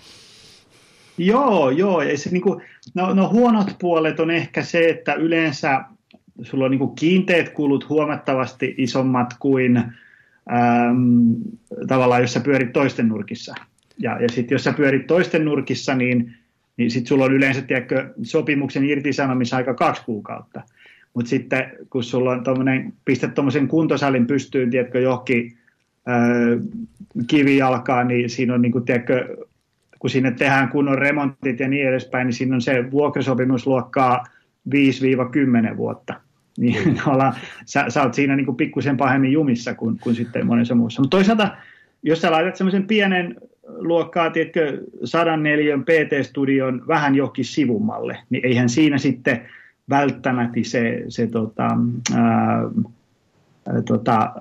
Joo, 1.18 1.70
joo. 1.70 2.02
Ja 2.02 2.18
se, 2.18 2.30
niin 2.30 2.42
kuin, 2.42 2.62
no, 2.94 3.14
no 3.14 3.30
huonot 3.30 3.68
puolet 3.80 4.20
on 4.20 4.32
ehkä 4.32 4.64
se, 4.64 4.90
että 4.90 5.14
yleensä 5.14 5.82
sulla 6.44 6.66
on 6.66 6.72
niin 6.72 6.80
kuin 6.80 6.96
kiinteät 6.96 7.50
kulut 7.50 7.90
huomattavasti 7.90 8.76
isommat 8.78 9.34
kuin 9.40 9.84
ähm, 10.52 11.32
tavallaan, 11.88 12.22
jos 12.22 12.34
sä 12.34 12.40
pyörit 12.40 12.74
toisten 12.74 13.08
nurkissa. 13.08 13.56
Ja, 13.98 14.22
ja 14.22 14.30
sitten 14.30 14.56
jos 14.56 14.64
sä 14.64 14.74
pyörit 14.74 15.08
toisten 15.08 15.46
nurkissa, 15.46 15.96
niin, 15.96 16.34
niin 16.78 16.92
sitten 16.92 17.08
sulla 17.08 17.26
on 17.26 17.34
yleensä 17.34 17.62
tiedätkö, 17.62 18.14
sopimuksen 18.24 18.86
irtisanomisaika 18.86 19.74
kaksi 19.74 20.04
kuukautta. 20.06 20.62
Mutta 21.14 21.30
sitten 21.30 21.72
kun 21.90 22.04
sulla 22.04 22.32
on 22.32 22.44
tommonen, 22.44 22.94
pistät 23.06 23.34
tuommoisen 23.34 23.68
kuntosalin 23.68 24.28
pystyyn, 24.28 24.70
tiedätkö, 24.70 25.00
johonkin 25.00 25.58
äh, 26.10 26.66
kivijalkaan, 27.28 28.08
niin 28.08 28.30
siinä 28.30 28.54
on, 28.54 28.62
niin 28.62 28.72
kuin, 28.72 28.86
tiedätkö, 28.86 29.38
kun 30.00 30.10
sinne 30.10 30.32
tehdään 30.32 30.70
kunnon 30.70 30.98
remontit 30.98 31.60
ja 31.60 31.68
niin 31.68 31.88
edespäin, 31.88 32.26
niin 32.26 32.34
siinä 32.34 32.56
on 32.56 32.62
se 32.62 32.92
vuokrasopimus 32.92 33.68
luokkaa 33.68 34.24
5-10 35.74 35.78
vuotta 35.78 36.25
niin 36.58 37.02
olla, 37.12 37.34
sä, 37.66 37.86
sä 37.90 38.04
oot 38.04 38.14
siinä 38.14 38.36
niin 38.36 38.46
kuin 38.46 38.58
pikkusen 38.58 38.98
pahemmin 38.98 39.32
jumissa 39.32 39.74
kuin, 39.74 40.00
kuin 40.00 40.16
sitten 40.16 40.48
monessa 40.48 40.76
muussa. 40.76 41.02
Mutta 41.02 41.18
toisaalta, 41.18 41.58
jos 42.04 42.22
sä 42.22 42.32
laitat 42.32 42.56
semmoisen 42.56 42.88
pienen 42.88 43.36
luokkaa, 43.68 44.30
tiedätkö, 44.30 44.82
104 45.04 45.78
PT-studion 45.78 46.88
vähän 46.88 47.16
johonkin 47.16 47.46
sivummalle, 47.46 48.18
niin 48.30 48.46
eihän 48.46 48.70
siinä 48.70 48.98
sitten 48.98 49.42
välttämättä 49.90 50.60
se, 50.64 51.04
se 51.08 51.28
tota, 51.28 51.78
ää, 52.16 52.70
tota, 53.86 54.36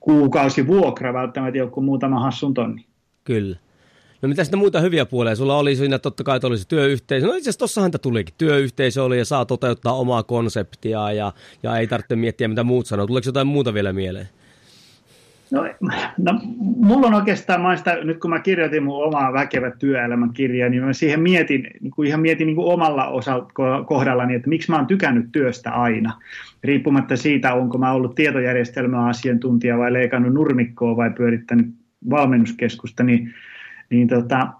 kuukausivuokra 0.00 1.14
välttämättä 1.14 1.58
joku 1.58 1.80
muutama 1.80 2.20
hassun 2.20 2.54
tonni. 2.54 2.84
Kyllä. 3.24 3.56
No 4.22 4.28
mitä 4.28 4.44
sitten 4.44 4.58
muita 4.58 4.80
hyviä 4.80 5.06
puolia? 5.06 5.36
Sulla 5.36 5.58
oli 5.58 5.76
siinä 5.76 5.98
totta 5.98 6.24
kai, 6.24 6.40
oli 6.42 6.58
se 6.58 6.68
työyhteisö. 6.68 7.26
No 7.26 7.32
itse 7.32 7.42
asiassa 7.42 7.58
tossahan 7.58 7.90
tulikin. 8.02 8.34
Työyhteisö 8.38 9.04
oli 9.04 9.18
ja 9.18 9.24
saa 9.24 9.44
toteuttaa 9.44 9.92
omaa 9.92 10.22
konseptia 10.22 11.12
ja, 11.12 11.32
ja 11.62 11.76
ei 11.76 11.86
tarvitse 11.86 12.16
miettiä 12.16 12.48
mitä 12.48 12.64
muut 12.64 12.86
sanoo. 12.86 13.06
Tuleeko 13.06 13.28
jotain 13.28 13.46
muuta 13.46 13.74
vielä 13.74 13.92
mieleen? 13.92 14.28
No, 15.50 15.64
no, 16.18 16.40
mulla 16.76 17.06
on 17.06 17.14
oikeastaan, 17.14 17.60
mä 17.60 17.76
sitä, 17.76 17.98
nyt 18.04 18.20
kun 18.20 18.30
mä 18.30 18.40
kirjoitin 18.40 18.82
mun 18.82 19.04
omaa 19.04 19.32
väkevä 19.32 19.70
työelämän 19.70 20.32
kirjaa, 20.32 20.68
niin 20.68 20.84
mä 20.84 20.92
siihen 20.92 21.20
mietin, 21.20 21.70
niin 21.80 21.90
kuin 21.90 22.08
ihan 22.08 22.20
mietin 22.20 22.46
niin 22.46 22.56
kuin 22.56 22.72
omalla 22.72 23.08
osalta 23.08 23.52
kohdallani, 23.86 24.34
että 24.34 24.48
miksi 24.48 24.70
mä 24.70 24.76
oon 24.76 24.86
tykännyt 24.86 25.32
työstä 25.32 25.70
aina. 25.70 26.12
Riippumatta 26.64 27.16
siitä, 27.16 27.54
onko 27.54 27.78
mä 27.78 27.92
ollut 27.92 28.14
tietojärjestelmäasiantuntija 28.14 29.78
vai 29.78 29.92
leikannut 29.92 30.34
nurmikkoa 30.34 30.96
vai 30.96 31.10
pyörittänyt 31.10 31.66
valmennuskeskusta, 32.10 33.02
niin 33.04 33.34
niin 33.90 34.08
tota, 34.08 34.52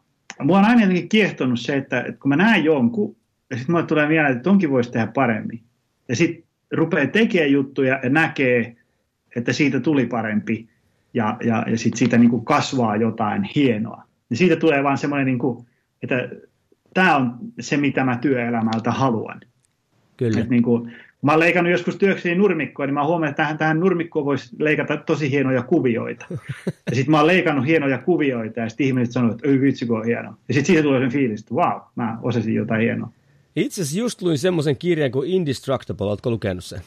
mua 0.42 0.58
on 0.58 0.64
aina 0.64 0.80
jotenkin 0.80 1.08
kiehtonut 1.08 1.60
se, 1.60 1.76
että, 1.76 2.00
että 2.00 2.20
kun 2.20 2.28
mä 2.28 2.36
näen 2.36 2.64
jonkun, 2.64 3.16
ja 3.50 3.56
sitten 3.56 3.72
mulle 3.72 3.86
tulee 3.86 4.08
mieleen, 4.08 4.32
että 4.32 4.42
tonkin 4.42 4.70
voisi 4.70 4.92
tehdä 4.92 5.06
paremmin. 5.06 5.62
Ja 6.08 6.16
sitten 6.16 6.44
rupeaa 6.72 7.06
tekemään 7.06 7.52
juttuja 7.52 8.00
ja 8.02 8.10
näkee, 8.10 8.76
että 9.36 9.52
siitä 9.52 9.80
tuli 9.80 10.06
parempi. 10.06 10.68
ja, 11.14 11.36
ja, 11.44 11.64
ja 11.66 11.78
sitten 11.78 11.98
siitä 11.98 12.18
niin 12.18 12.30
kuin 12.30 12.44
kasvaa 12.44 12.96
jotain 12.96 13.42
hienoa. 13.42 14.04
Ja 14.30 14.36
siitä 14.36 14.56
tulee 14.56 14.84
vaan 14.84 14.98
semmoinen, 14.98 15.26
niin 15.26 15.38
kuin, 15.38 15.66
että 16.02 16.28
tämä 16.94 17.16
on 17.16 17.38
se, 17.60 17.76
mitä 17.76 18.04
mä 18.04 18.16
työelämältä 18.16 18.90
haluan. 18.90 19.40
Kyllä. 20.16 20.40
Et 20.40 20.50
niin 20.50 20.62
kuin, 20.62 20.92
mä 21.22 21.32
oon 21.32 21.40
leikannut 21.40 21.72
joskus 21.72 21.96
työkseni 21.96 22.34
nurmikkoa, 22.34 22.86
niin 22.86 22.94
mä 22.94 23.04
huomannut, 23.04 23.30
että 23.30 23.42
tähän, 23.42 23.58
tähän 23.58 23.80
nurmikkoon 23.80 24.24
voisi 24.24 24.56
leikata 24.58 24.96
tosi 24.96 25.30
hienoja 25.30 25.62
kuvioita. 25.62 26.26
Ja 26.66 26.94
sitten 26.94 27.10
mä 27.10 27.16
oon 27.16 27.26
leikannut 27.26 27.66
hienoja 27.66 27.98
kuvioita, 27.98 28.60
ja 28.60 28.68
sitten 28.68 28.86
ihmiset 28.86 29.12
sanoo, 29.12 29.32
että 29.32 29.48
vitsi, 29.48 29.86
kun 29.86 29.98
on 29.98 30.04
hieno. 30.04 30.34
Ja 30.48 30.54
sitten 30.54 30.64
siitä 30.64 30.82
tulee 30.82 31.00
sen 31.00 31.12
fiilis, 31.12 31.40
että 31.40 31.54
vau, 31.54 31.70
wow, 31.70 31.80
mä 31.96 32.18
osasin 32.22 32.54
jotain 32.54 32.80
hienoa. 32.80 33.10
Itse 33.56 33.82
asiassa 33.82 33.98
just 33.98 34.22
luin 34.22 34.38
semmoisen 34.38 34.76
kirjan 34.76 35.10
kuin 35.10 35.30
Indestructible, 35.30 36.06
oletko 36.06 36.30
lukenut 36.30 36.64
sen? 36.64 36.80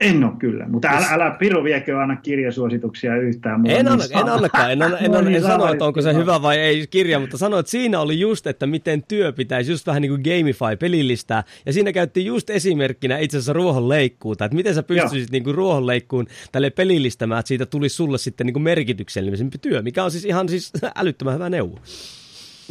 En 0.00 0.24
ole 0.24 0.32
kyllä, 0.38 0.68
mutta 0.68 0.88
älä, 0.88 1.06
älä 1.10 1.30
Piru 1.30 1.64
viekö 1.64 1.98
aina 1.98 2.16
kirjasuosituksia 2.16 3.16
yhtään. 3.16 3.60
Mulla 3.60 3.74
en, 3.74 3.88
anna, 3.88 4.04
en 4.10 4.28
annakaan, 4.28 4.72
en, 4.72 4.82
anna, 4.82 4.98
en, 4.98 5.14
anna, 5.16 5.30
en 5.30 5.42
sano, 5.42 5.72
että 5.72 5.84
onko 5.84 6.02
se 6.02 6.14
hyvä 6.14 6.42
vai 6.42 6.58
ei 6.58 6.86
kirja, 6.86 7.20
mutta 7.20 7.38
sanoit, 7.38 7.60
että 7.60 7.70
siinä 7.70 8.00
oli 8.00 8.20
just, 8.20 8.46
että 8.46 8.66
miten 8.66 9.02
työ 9.08 9.32
pitäisi 9.32 9.72
just 9.72 9.86
vähän 9.86 10.02
niin 10.02 10.10
kuin 10.10 10.22
gamify, 10.22 10.76
pelillistää. 10.78 11.44
Ja 11.66 11.72
siinä 11.72 11.92
käytti 11.92 12.26
just 12.26 12.50
esimerkkinä 12.50 13.18
itse 13.18 13.36
asiassa 13.36 13.52
ruohonleikkuuta, 13.52 14.44
että 14.44 14.56
miten 14.56 14.74
sä 14.74 14.82
pystyisit 14.82 15.30
niin 15.30 15.44
kuin 15.44 15.54
ruohonleikkuun 15.54 16.26
tälle 16.52 16.70
pelillistämään, 16.70 17.40
että 17.40 17.48
siitä 17.48 17.66
tulisi 17.66 17.96
sulle 17.96 18.18
sitten 18.18 18.46
niin 18.46 18.54
kuin 18.54 18.62
merkityksellisempi 18.62 19.58
työ, 19.58 19.82
mikä 19.82 20.04
on 20.04 20.10
siis 20.10 20.24
ihan 20.24 20.48
siis 20.48 20.72
älyttömän 21.00 21.34
hyvä 21.34 21.50
neuvo. 21.50 21.78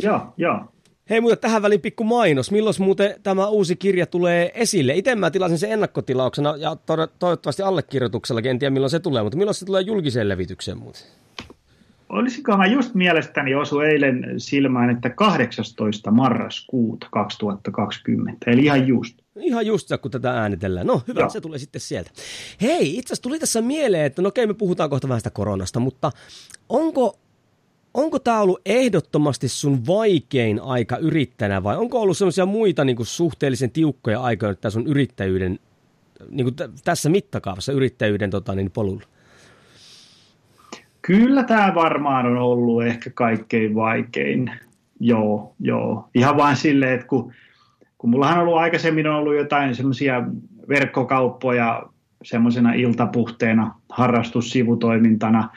Joo, 0.04 0.34
joo. 0.38 0.66
Hei 1.10 1.22
muuten 1.22 1.40
tähän 1.40 1.62
väliin 1.62 1.82
pikku 1.82 2.04
mainos. 2.04 2.52
Milloin 2.52 2.76
muuten 2.80 3.16
tämä 3.24 3.48
uusi 3.48 3.76
kirja 3.76 4.06
tulee 4.06 4.52
esille? 4.54 4.96
Itse 4.96 5.16
mä 5.16 5.32
tilasin 5.32 5.58
sen 5.58 5.72
ennakkotilauksena 5.72 6.56
ja 6.58 6.76
to- 6.76 7.08
toivottavasti 7.20 7.64
allekirjoituksellakin. 7.64 8.52
En 8.52 8.60
tiedä 8.60 8.74
milloin 8.74 8.90
se 8.92 9.00
tulee, 9.00 9.24
mutta 9.24 9.38
milloin 9.38 9.56
se 9.56 9.66
tulee 9.66 9.82
julkiseen 9.82 10.30
levitykseen 10.30 10.78
muuten? 10.78 11.02
Olisiko 12.10 12.58
mä 12.58 12.66
just 12.66 12.96
mielestäni 12.96 13.56
osu 13.56 13.80
eilen 13.80 14.26
silmään, 14.38 14.90
että 14.90 15.10
18. 15.10 16.12
marraskuuta 16.12 17.08
2020, 17.12 18.52
eli 18.52 18.64
ihan 18.64 18.88
just. 18.88 19.18
Ihan 19.40 19.66
just, 19.66 19.90
kun 20.02 20.12
tätä 20.12 20.32
äänitellään. 20.32 20.88
No 20.88 21.02
hyvä, 21.08 21.20
Joo. 21.20 21.30
se 21.30 21.42
tulee 21.42 21.60
sitten 21.60 21.82
sieltä. 21.82 22.12
Hei, 22.62 22.98
itse 22.98 23.08
asiassa 23.08 23.24
tuli 23.24 23.40
tässä 23.40 23.62
mieleen, 23.62 24.06
että 24.06 24.22
no 24.22 24.28
okei, 24.28 24.48
me 24.48 24.54
puhutaan 24.54 24.90
kohta 24.90 25.08
vähän 25.08 25.20
sitä 25.20 25.30
koronasta, 25.30 25.80
mutta 25.80 26.12
onko 26.70 27.20
onko 27.98 28.20
tämä 28.20 28.42
ollut 28.42 28.62
ehdottomasti 28.66 29.48
sun 29.48 29.88
vaikein 29.88 30.62
aika 30.62 30.98
yrittäjänä 30.98 31.64
vai 31.64 31.78
onko 31.78 32.02
ollut 32.02 32.18
sellaisia 32.18 32.46
muita 32.46 32.86
niin 32.86 32.96
kuin 32.96 33.06
suhteellisen 33.06 33.72
tiukkoja 33.72 34.22
aikoja 34.22 34.56
tässä 34.56 34.80
sun 34.80 34.88
yrittäjyyden, 34.88 35.60
niin 36.30 36.46
kuin 36.46 36.56
t- 36.56 36.82
tässä 36.84 37.10
mittakaavassa 37.10 37.72
yrittäjyyden 37.72 38.30
tota, 38.30 38.56
niin 38.56 38.72
polulla? 38.72 39.04
Kyllä 41.02 41.44
tämä 41.44 41.76
varmaan 41.76 42.26
on 42.26 42.38
ollut 42.38 42.84
ehkä 42.84 43.10
kaikkein 43.10 43.76
vaikein. 43.76 44.52
Joo, 45.00 45.56
joo. 45.60 46.10
Ihan 46.16 46.38
vain 46.38 46.56
silleen, 46.56 46.94
että 46.94 47.08
kun, 47.08 47.34
kun 47.98 48.10
mullahan 48.10 48.38
on 48.38 48.44
ollut 48.44 48.60
aikaisemmin 48.60 49.08
on 49.08 49.16
ollut 49.16 49.36
jotain 49.36 49.76
semmoisia 49.76 50.24
verkkokauppoja 50.70 51.84
semmoisena 52.24 52.74
iltapuhteena, 52.74 53.76
harrastussivutoimintana, 53.90 55.50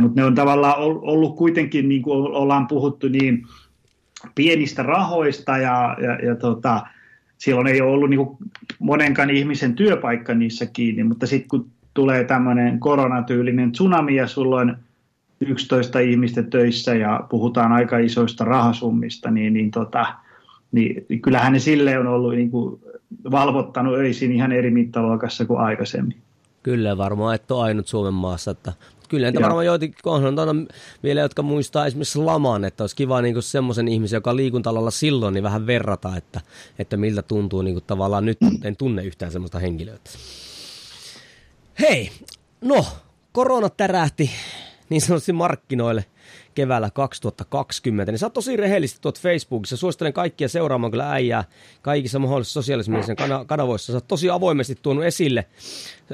mutta 0.00 0.20
ne 0.20 0.26
on 0.26 0.34
tavallaan 0.34 0.78
ollut 0.78 1.36
kuitenkin, 1.36 1.88
niin 1.88 2.02
kuin 2.02 2.16
ollaan 2.16 2.66
puhuttu, 2.66 3.08
niin 3.08 3.46
pienistä 4.34 4.82
rahoista 4.82 5.58
ja, 5.58 5.96
ja, 6.02 6.26
ja 6.26 6.36
tota, 6.36 6.86
silloin 7.38 7.66
ei 7.66 7.80
ole 7.80 7.90
ollut 7.90 8.10
niin 8.10 8.26
kuin 8.26 8.38
monenkaan 8.78 9.30
ihmisen 9.30 9.74
työpaikka 9.74 10.34
niissä 10.34 10.66
kiinni, 10.66 11.04
mutta 11.04 11.26
sitten 11.26 11.48
kun 11.48 11.70
tulee 11.94 12.24
tämmöinen 12.24 12.80
koronatyylinen 12.80 13.72
tsunami 13.72 14.14
ja 14.14 14.26
sulla 14.26 14.56
on 14.56 14.76
11 15.40 15.98
ihmistä 15.98 16.42
töissä 16.42 16.94
ja 16.94 17.26
puhutaan 17.30 17.72
aika 17.72 17.98
isoista 17.98 18.44
rahasummista, 18.44 19.30
niin, 19.30 19.52
niin, 19.52 19.70
tota, 19.70 20.06
niin 20.72 21.06
kyllähän 21.22 21.52
ne 21.52 21.58
sille 21.58 21.98
on 21.98 22.06
ollut 22.06 22.34
niin 22.34 22.50
kuin 22.50 22.80
valvottanut 23.30 23.94
öisin 23.94 24.32
ihan 24.32 24.52
eri 24.52 24.70
mittaluokassa 24.70 25.44
kuin 25.44 25.60
aikaisemmin. 25.60 26.16
Kyllä 26.62 26.96
varmaan, 26.96 27.34
että 27.34 27.54
on 27.54 27.64
ainut 27.64 27.86
Suomen 27.86 28.14
maassa, 28.14 28.50
että 28.50 28.72
kyllä 29.12 29.28
entä 29.28 29.40
varmaan 29.40 29.66
joitakin 29.66 29.94
tuota 30.02 30.54
vielä, 31.02 31.20
jotka 31.20 31.42
muistaa 31.42 31.86
esimerkiksi 31.86 32.18
laman, 32.18 32.64
että 32.64 32.82
olisi 32.82 32.96
kiva 32.96 33.22
niin 33.22 33.42
semmoisen 33.42 33.88
ihmisen, 33.88 34.16
joka 34.16 34.36
liikuntalalla 34.36 34.90
silloin, 34.90 35.34
niin 35.34 35.44
vähän 35.44 35.66
verrata, 35.66 36.16
että, 36.16 36.40
että 36.78 36.96
miltä 36.96 37.22
tuntuu 37.22 37.62
niin 37.62 37.74
kuin 37.74 37.84
tavallaan 37.86 38.24
nyt, 38.24 38.38
en 38.64 38.76
tunne 38.76 39.04
yhtään 39.04 39.32
semmoista 39.32 39.58
henkilöä. 39.58 39.98
Hei, 41.80 42.10
no, 42.60 42.86
korona 43.32 43.68
tärähti 43.68 44.30
niin 44.92 45.00
sanotusti 45.00 45.32
markkinoille 45.32 46.04
keväällä 46.54 46.90
2020, 46.90 48.12
niin 48.12 48.18
sä 48.18 48.26
oot 48.26 48.32
tosi 48.32 48.56
rehellisesti 48.56 49.02
tuot 49.02 49.20
Facebookissa. 49.20 49.76
Suosittelen 49.76 50.12
kaikkia 50.12 50.48
seuraamaan 50.48 50.90
kyllä 50.90 51.12
äijää 51.12 51.44
kaikissa 51.82 52.18
mahdollisissa 52.18 52.62
sosiaalisissa 52.62 53.14
kanavoissa. 53.46 53.92
Sä 53.92 53.96
oot 53.96 54.08
tosi 54.08 54.30
avoimesti 54.30 54.78
tuonut 54.82 55.04
esille 55.04 55.46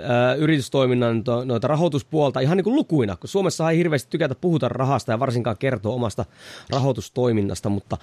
ää, 0.03 0.35
yritystoiminnan 0.35 1.25
to, 1.25 1.45
noita 1.45 1.69
rahoituspuolta 1.69 2.41
ihan 2.41 2.57
niin 2.57 2.65
kuin 2.65 2.77
lukuina, 2.77 3.17
kun 3.17 3.29
Suomessa 3.29 3.71
ei 3.71 3.79
hirveästi 3.79 4.11
tykätä 4.11 4.35
puhuta 4.35 4.69
rahasta 4.69 5.13
ja 5.13 5.21
varsinkaan 5.21 5.57
kertoa 5.59 5.95
omasta 5.95 6.25
rahoitustoiminnasta, 6.71 7.69
mutta 7.69 7.97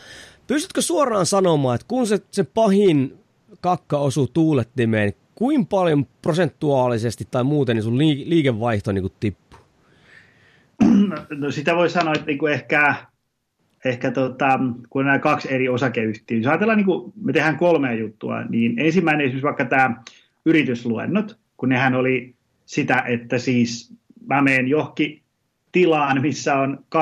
pystytkö 0.48 0.82
suoraan 0.82 1.26
sanomaan, 1.26 1.76
että 1.76 1.86
kun 1.88 2.08
se, 2.08 2.20
se 2.32 2.44
pahin 2.44 3.18
kakka 3.62 3.98
osuu 3.98 4.28
tuulettimeen, 4.28 5.14
kuinka 5.36 5.68
paljon 5.70 6.08
prosentuaalisesti 6.22 7.28
tai 7.32 7.44
muuten 7.44 7.76
niin 7.76 7.84
sun 7.84 7.98
liikevaihto 7.98 8.92
niin 8.92 9.12
tippuu? 9.20 9.45
No 11.38 11.52
sitä 11.52 11.76
voi 11.76 11.90
sanoa, 11.90 12.14
että 12.14 12.26
niinku 12.26 12.48
ehkä, 12.48 12.96
ehkä 13.86 14.12
tota, 14.12 14.60
kun 14.90 15.02
on 15.02 15.06
nämä 15.06 15.20
kaksi 15.20 15.54
eri 15.54 15.70
osakeyhtiöä, 15.70 16.40
jos 16.40 16.48
ajatellaan, 16.48 16.78
niin 16.78 16.86
kuin 16.86 17.14
me 17.22 17.34
tehdään 17.34 17.58
kolme 17.58 17.96
juttua, 17.96 18.44
niin 18.44 18.80
ensimmäinen 18.80 19.22
esimerkiksi 19.22 19.46
vaikka 19.46 19.66
tämä 19.66 19.96
yritysluennot, 20.46 21.38
kun 21.58 21.70
nehän 21.70 21.96
oli 21.96 22.36
sitä, 22.66 23.04
että 23.08 23.38
siis 23.38 23.94
mä 24.28 24.42
menen 24.42 24.68
johonkin 24.68 25.22
tilaan, 25.72 26.22
missä 26.22 26.56
on 26.56 26.84
20-300 26.96 27.00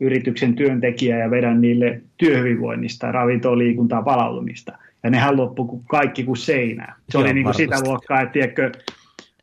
yrityksen 0.00 0.54
työntekijää 0.54 1.18
ja 1.18 1.30
vedän 1.30 1.60
niille 1.60 2.02
työhyvinvoinnista, 2.16 3.12
ravintoa, 3.12 3.58
liikuntaa, 3.58 4.02
palautumista. 4.02 4.72
Ja 5.02 5.10
nehän 5.10 5.36
loppu 5.36 5.82
kaikki 5.88 6.24
kuin 6.24 6.36
seinää. 6.36 6.94
Se 7.08 7.18
Joo, 7.18 7.24
oli 7.24 7.34
niin 7.34 7.44
kuin 7.44 7.54
sitä 7.54 7.76
luokkaa, 7.84 8.20
että 8.20 8.32
tiedätkö, 8.32 8.72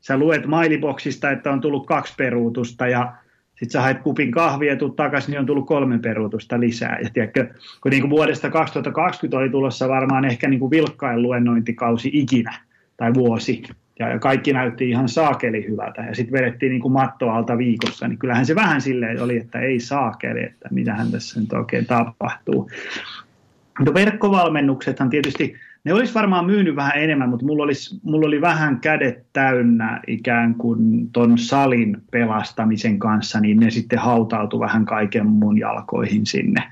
sä 0.00 0.18
luet 0.18 0.46
mailiboksista, 0.46 1.30
että 1.30 1.50
on 1.50 1.60
tullut 1.60 1.86
kaksi 1.86 2.14
peruutusta 2.16 2.88
ja 2.88 3.12
sitten 3.48 3.70
sä 3.70 3.80
haet 3.80 3.98
kupin 3.98 4.30
kahvia 4.30 4.72
ja 4.72 4.78
takaisin, 4.96 5.30
niin 5.30 5.40
on 5.40 5.46
tullut 5.46 5.66
kolme 5.66 5.98
peruutusta 5.98 6.60
lisää. 6.60 6.98
Ja 7.02 7.10
tiedätkö, 7.12 7.46
kun 7.82 7.90
niin 7.90 8.02
kuin 8.02 8.10
vuodesta 8.10 8.50
2020 8.50 9.38
oli 9.38 9.50
tulossa 9.50 9.88
varmaan 9.88 10.24
ehkä 10.24 10.48
niin 10.48 10.60
kuin 10.60 10.70
vilkkain 10.70 11.22
luennointikausi 11.22 12.10
ikinä 12.12 12.54
tai 12.96 13.14
vuosi, 13.14 13.62
ja 13.98 14.18
kaikki 14.18 14.52
näytti 14.52 14.90
ihan 14.90 15.08
saakeli 15.08 15.66
hyvältä, 15.68 16.02
ja 16.02 16.14
sitten 16.14 16.32
vedettiin 16.32 16.70
niin 16.70 16.82
kuin 16.82 16.92
matto 16.92 17.30
alta 17.30 17.58
viikossa, 17.58 18.08
niin 18.08 18.18
kyllähän 18.18 18.46
se 18.46 18.54
vähän 18.54 18.80
silleen 18.80 19.22
oli, 19.22 19.36
että 19.36 19.60
ei 19.60 19.80
saakeli, 19.80 20.42
että 20.42 20.68
mitähän 20.70 21.10
tässä 21.10 21.40
nyt 21.40 21.52
oikein 21.52 21.86
tapahtuu. 21.86 22.70
Mutta 23.78 23.94
verkkovalmennuksethan 23.94 25.10
tietysti 25.10 25.54
ne 25.84 25.94
olisi 25.94 26.14
varmaan 26.14 26.46
myynyt 26.46 26.76
vähän 26.76 26.92
enemmän, 26.96 27.28
mutta 27.28 27.46
mulla, 27.46 27.62
olisi, 27.62 28.00
mulla 28.02 28.26
oli 28.26 28.40
vähän 28.40 28.80
kädet 28.80 29.26
täynnä 29.32 30.00
ikään 30.06 30.54
kuin 30.54 31.10
ton 31.12 31.38
salin 31.38 31.96
pelastamisen 32.10 32.98
kanssa, 32.98 33.40
niin 33.40 33.60
ne 33.60 33.70
sitten 33.70 33.98
hautautui 33.98 34.60
vähän 34.60 34.84
kaiken 34.84 35.26
mun 35.26 35.58
jalkoihin 35.58 36.26
sinne. 36.26 36.62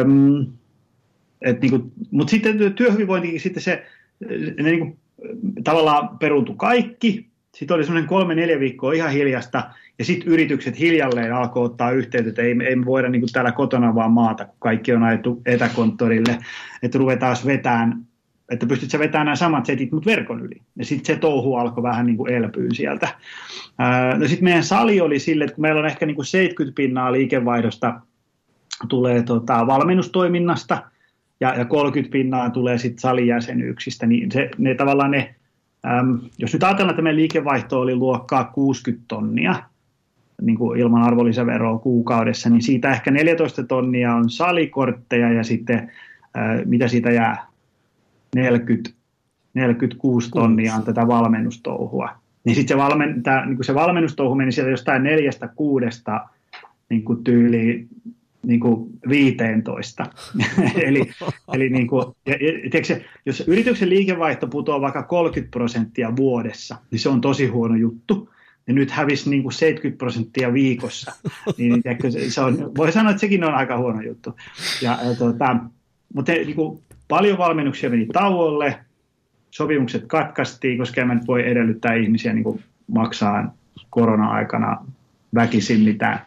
Öm, 0.00 0.46
et 1.42 1.60
niin 1.60 1.70
kuin, 1.70 1.92
mutta 2.10 2.30
sitten 2.30 2.74
työhyvinvointikin 2.74 3.40
sitten 3.40 3.62
se, 3.62 3.86
ne 4.56 4.70
niin 4.70 4.78
kuin, 4.78 4.98
tavallaan 5.64 6.18
peruuntui 6.18 6.54
kaikki, 6.58 7.29
sitten 7.56 7.74
oli 7.74 7.84
semmoinen 7.84 8.08
kolme, 8.08 8.34
neljä 8.34 8.60
viikkoa 8.60 8.92
ihan 8.92 9.10
hiljasta, 9.10 9.70
ja 9.98 10.04
sitten 10.04 10.28
yritykset 10.28 10.78
hiljalleen 10.78 11.34
alkoi 11.34 11.64
ottaa 11.64 11.90
yhteyttä, 11.90 12.28
että 12.28 12.42
ei, 12.42 12.56
ei 12.68 12.76
me 12.76 12.84
voida 12.84 13.08
niin 13.08 13.20
kuin 13.20 13.32
täällä 13.32 13.52
kotona 13.52 13.94
vaan 13.94 14.12
maata, 14.12 14.44
kun 14.44 14.56
kaikki 14.58 14.92
on 14.92 15.02
ajettu 15.02 15.42
etäkonttorille, 15.46 16.38
että 16.82 16.98
ruvetaan 16.98 17.36
vetään, 17.46 18.06
että 18.50 18.66
pystyt 18.66 18.90
sä 18.90 18.98
vetämään 18.98 19.24
nämä 19.24 19.36
samat 19.36 19.66
setit, 19.66 19.92
mutta 19.92 20.10
verkon 20.10 20.40
yli. 20.40 20.62
Ja 20.76 20.84
sitten 20.84 21.14
se 21.14 21.20
touhu 21.20 21.54
alkoi 21.54 21.82
vähän 21.82 22.06
niin 22.06 22.30
elpyä 22.30 22.68
sieltä. 22.72 23.08
no 24.18 24.28
sitten 24.28 24.44
meidän 24.44 24.64
sali 24.64 25.00
oli 25.00 25.18
sille, 25.18 25.44
että 25.44 25.54
kun 25.54 25.62
meillä 25.62 25.80
on 25.80 25.86
ehkä 25.86 26.06
niin 26.06 26.14
kuin 26.14 26.26
70 26.26 26.76
pinnaa 26.76 27.12
liikevaihdosta 27.12 28.00
tulee 28.88 29.22
tota, 29.22 29.66
valmennustoiminnasta, 29.66 30.82
ja, 31.40 31.54
ja 31.54 31.64
30 31.64 32.12
pinnaa 32.12 32.50
tulee 32.50 32.78
sitten 32.78 33.00
salijäsenyyksistä, 33.00 34.06
niin 34.06 34.32
se, 34.32 34.50
ne 34.58 34.74
tavallaan 34.74 35.10
ne 35.10 35.34
Ähm, 35.86 36.14
jos 36.38 36.52
nyt 36.52 36.62
ajatellaan, 36.62 36.90
että 36.90 37.02
meidän 37.02 37.16
liikevaihto 37.16 37.80
oli 37.80 37.94
luokkaa 37.94 38.44
60 38.44 39.04
tonnia 39.08 39.54
niin 40.42 40.58
kuin 40.58 40.80
ilman 40.80 41.02
arvonlisäveroa 41.02 41.78
kuukaudessa, 41.78 42.50
niin 42.50 42.62
siitä 42.62 42.90
ehkä 42.90 43.10
14 43.10 43.62
tonnia 43.62 44.14
on 44.14 44.30
salikortteja 44.30 45.32
ja 45.32 45.44
sitten 45.44 45.78
äh, 46.36 46.64
mitä 46.64 46.88
siitä 46.88 47.10
jää? 47.10 47.46
40, 48.34 48.90
46 49.54 50.30
tonnia 50.30 50.74
on 50.74 50.82
tätä 50.82 51.06
valmennustouhua. 51.06 52.10
Niin 52.44 52.54
sitten 52.56 52.74
se, 52.74 52.82
valmen, 52.82 53.22
niin 53.46 53.64
se 53.64 53.74
valmennustouhu 53.74 54.34
meni 54.34 54.52
sieltä 54.52 54.70
jostain 54.70 55.02
neljästä 55.02 55.48
kuudesta 55.48 56.28
niin 56.88 57.04
kuin 57.04 57.24
tyyliin 57.24 57.88
niin 58.42 58.60
kuin 58.60 58.90
15. 59.08 60.06
eli 60.84 61.10
eli 61.52 61.70
niin 61.70 61.86
kuin, 61.86 62.06
ja, 62.26 62.32
ja, 62.32 62.70
tiedätkö, 62.70 63.00
jos 63.26 63.40
yrityksen 63.46 63.88
liikevaihto 63.88 64.46
putoaa 64.46 64.80
vaikka 64.80 65.02
30 65.02 65.50
prosenttia 65.50 66.16
vuodessa, 66.16 66.76
niin 66.90 66.98
se 66.98 67.08
on 67.08 67.20
tosi 67.20 67.46
huono 67.46 67.76
juttu. 67.76 68.30
Ja 68.66 68.74
nyt 68.74 68.90
hävisi 68.90 69.30
niin 69.30 69.42
kuin 69.42 69.52
70 69.52 69.98
prosenttia 69.98 70.52
viikossa. 70.52 71.12
niin, 71.58 71.82
tiedätkö, 71.82 72.10
se 72.28 72.40
on, 72.40 72.74
voi 72.76 72.92
sanoa, 72.92 73.10
että 73.10 73.20
sekin 73.20 73.44
on 73.44 73.54
aika 73.54 73.78
huono 73.78 74.00
juttu. 74.00 74.36
Ja, 74.82 74.98
ja 75.04 75.14
tuota, 75.14 75.56
mutta 76.14 76.32
niin 76.32 76.54
kuin, 76.54 76.82
paljon 77.08 77.38
valmennuksia 77.38 77.90
meni 77.90 78.06
tauolle, 78.06 78.78
sopimukset 79.50 80.06
katkaistiin, 80.06 80.78
koska 80.78 81.00
emme 81.00 81.14
nyt 81.14 81.26
voi 81.26 81.48
edellyttää 81.48 81.94
ihmisiä 81.94 82.32
niin 82.32 82.44
kuin 82.44 82.62
maksaa 82.86 83.54
korona-aikana 83.90 84.86
väkisin 85.34 85.80
mitään 85.80 86.20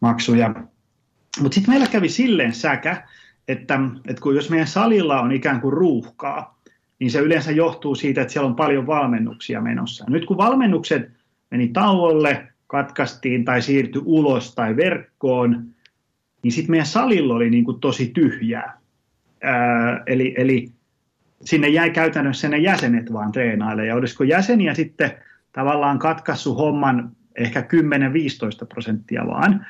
maksuja. 0.00 0.54
Mutta 1.40 1.54
sitten 1.54 1.72
meillä 1.72 1.86
kävi 1.86 2.08
silleen 2.08 2.54
säkä, 2.54 3.02
että, 3.48 3.80
että 4.08 4.22
kun 4.22 4.34
jos 4.34 4.50
meidän 4.50 4.66
salilla 4.66 5.20
on 5.20 5.32
ikään 5.32 5.60
kuin 5.60 5.72
ruuhkaa, 5.72 6.58
niin 6.98 7.10
se 7.10 7.18
yleensä 7.18 7.52
johtuu 7.52 7.94
siitä, 7.94 8.20
että 8.20 8.32
siellä 8.32 8.48
on 8.48 8.56
paljon 8.56 8.86
valmennuksia 8.86 9.60
menossa. 9.60 10.04
Nyt 10.08 10.24
kun 10.24 10.36
valmennukset 10.36 11.10
meni 11.50 11.68
tauolle, 11.68 12.48
katkaistiin 12.66 13.44
tai 13.44 13.62
siirtyi 13.62 14.02
ulos 14.04 14.54
tai 14.54 14.76
verkkoon, 14.76 15.66
niin 16.42 16.52
sitten 16.52 16.70
meidän 16.70 16.86
salilla 16.86 17.34
oli 17.34 17.50
niin 17.50 17.64
kuin 17.64 17.80
tosi 17.80 18.06
tyhjää. 18.06 18.78
Ää, 19.42 20.02
eli, 20.06 20.34
eli 20.36 20.72
sinne 21.44 21.68
jäi 21.68 21.90
käytännössä 21.90 22.48
ne 22.48 22.58
jäsenet 22.58 23.12
vaan 23.12 23.32
treenaille. 23.32 23.86
Ja 23.86 23.94
olisiko 23.94 24.24
jäseniä 24.24 24.74
sitten 24.74 25.10
tavallaan 25.52 25.98
katkaissut 25.98 26.58
homman 26.58 27.10
ehkä 27.36 27.60
10-15 27.60 28.66
prosenttia 28.68 29.26
vaan, 29.26 29.66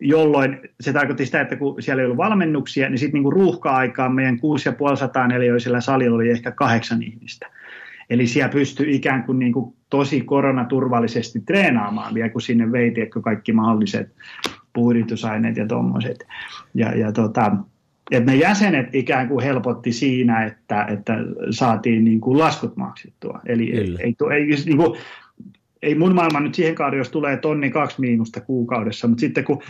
jolloin 0.00 0.58
se 0.80 0.92
tarkoitti 0.92 1.26
sitä, 1.26 1.40
että 1.40 1.56
kun 1.56 1.82
siellä 1.82 2.00
ei 2.00 2.06
ollut 2.06 2.16
valmennuksia, 2.16 2.88
niin 2.88 2.98
sitten 2.98 3.18
niinku 3.18 3.30
ruuhka-aikaan 3.30 4.14
meidän 4.14 4.40
6500 4.40 5.26
neliöisellä 5.26 5.80
salilla 5.80 6.16
oli 6.16 6.30
ehkä 6.30 6.50
kahdeksan 6.50 7.02
ihmistä. 7.02 7.46
Eli 8.10 8.26
siellä 8.26 8.48
pystyi 8.48 8.94
ikään 8.96 9.24
kuin, 9.24 9.38
niin 9.38 9.52
kuin 9.52 9.76
tosi 9.90 10.20
koronaturvallisesti 10.20 11.40
treenaamaan 11.40 12.14
vielä, 12.14 12.28
kun 12.28 12.40
sinne 12.40 12.72
vei 12.72 12.94
kaikki 13.22 13.52
mahdolliset 13.52 14.14
puhdistusaineet 14.72 15.56
ja 15.56 15.66
tuommoiset. 15.66 16.26
Ja, 16.74 16.98
ja 16.98 17.12
tota, 17.12 17.56
että 18.10 18.32
ne 18.32 18.36
jäsenet 18.36 18.94
ikään 18.94 19.28
kuin 19.28 19.44
helpotti 19.44 19.92
siinä, 19.92 20.44
että, 20.44 20.84
että 20.84 21.16
saatiin 21.50 22.04
niin 22.04 22.20
kuin 22.20 22.38
laskut 22.38 22.76
maksettua. 22.76 23.40
Eli 23.46 23.72
ei, 23.72 23.96
ei, 23.98 24.14
ei, 24.34 24.46
niin 24.64 24.76
kuin, 24.76 24.98
ei 25.82 25.94
mun 25.94 26.14
maailma 26.14 26.40
nyt 26.40 26.54
siihen 26.54 26.74
kaari, 26.74 26.98
jos 26.98 27.08
tulee 27.08 27.36
tonni 27.36 27.70
kaksi 27.70 28.00
miinusta 28.00 28.40
kuukaudessa, 28.40 29.08
mutta 29.08 29.20
sitten 29.20 29.44
kun 29.44 29.62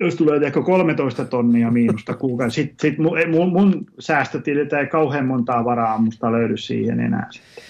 jos 0.00 0.14
tulee 0.14 0.40
ehkä 0.46 0.62
13 0.62 1.24
tonnia 1.24 1.70
miinusta 1.70 2.14
kuukaudessa, 2.14 2.62
sitten 2.62 2.90
sit 2.90 2.98
mun, 2.98 3.52
mun 3.52 3.86
säästötililtä 3.98 4.80
ei 4.80 4.86
kauhean 4.86 5.26
montaa 5.26 5.64
varaa 5.64 5.98
musta 5.98 6.32
löydy 6.32 6.56
siihen 6.56 7.00
enää 7.00 7.26
sitten. 7.30 7.64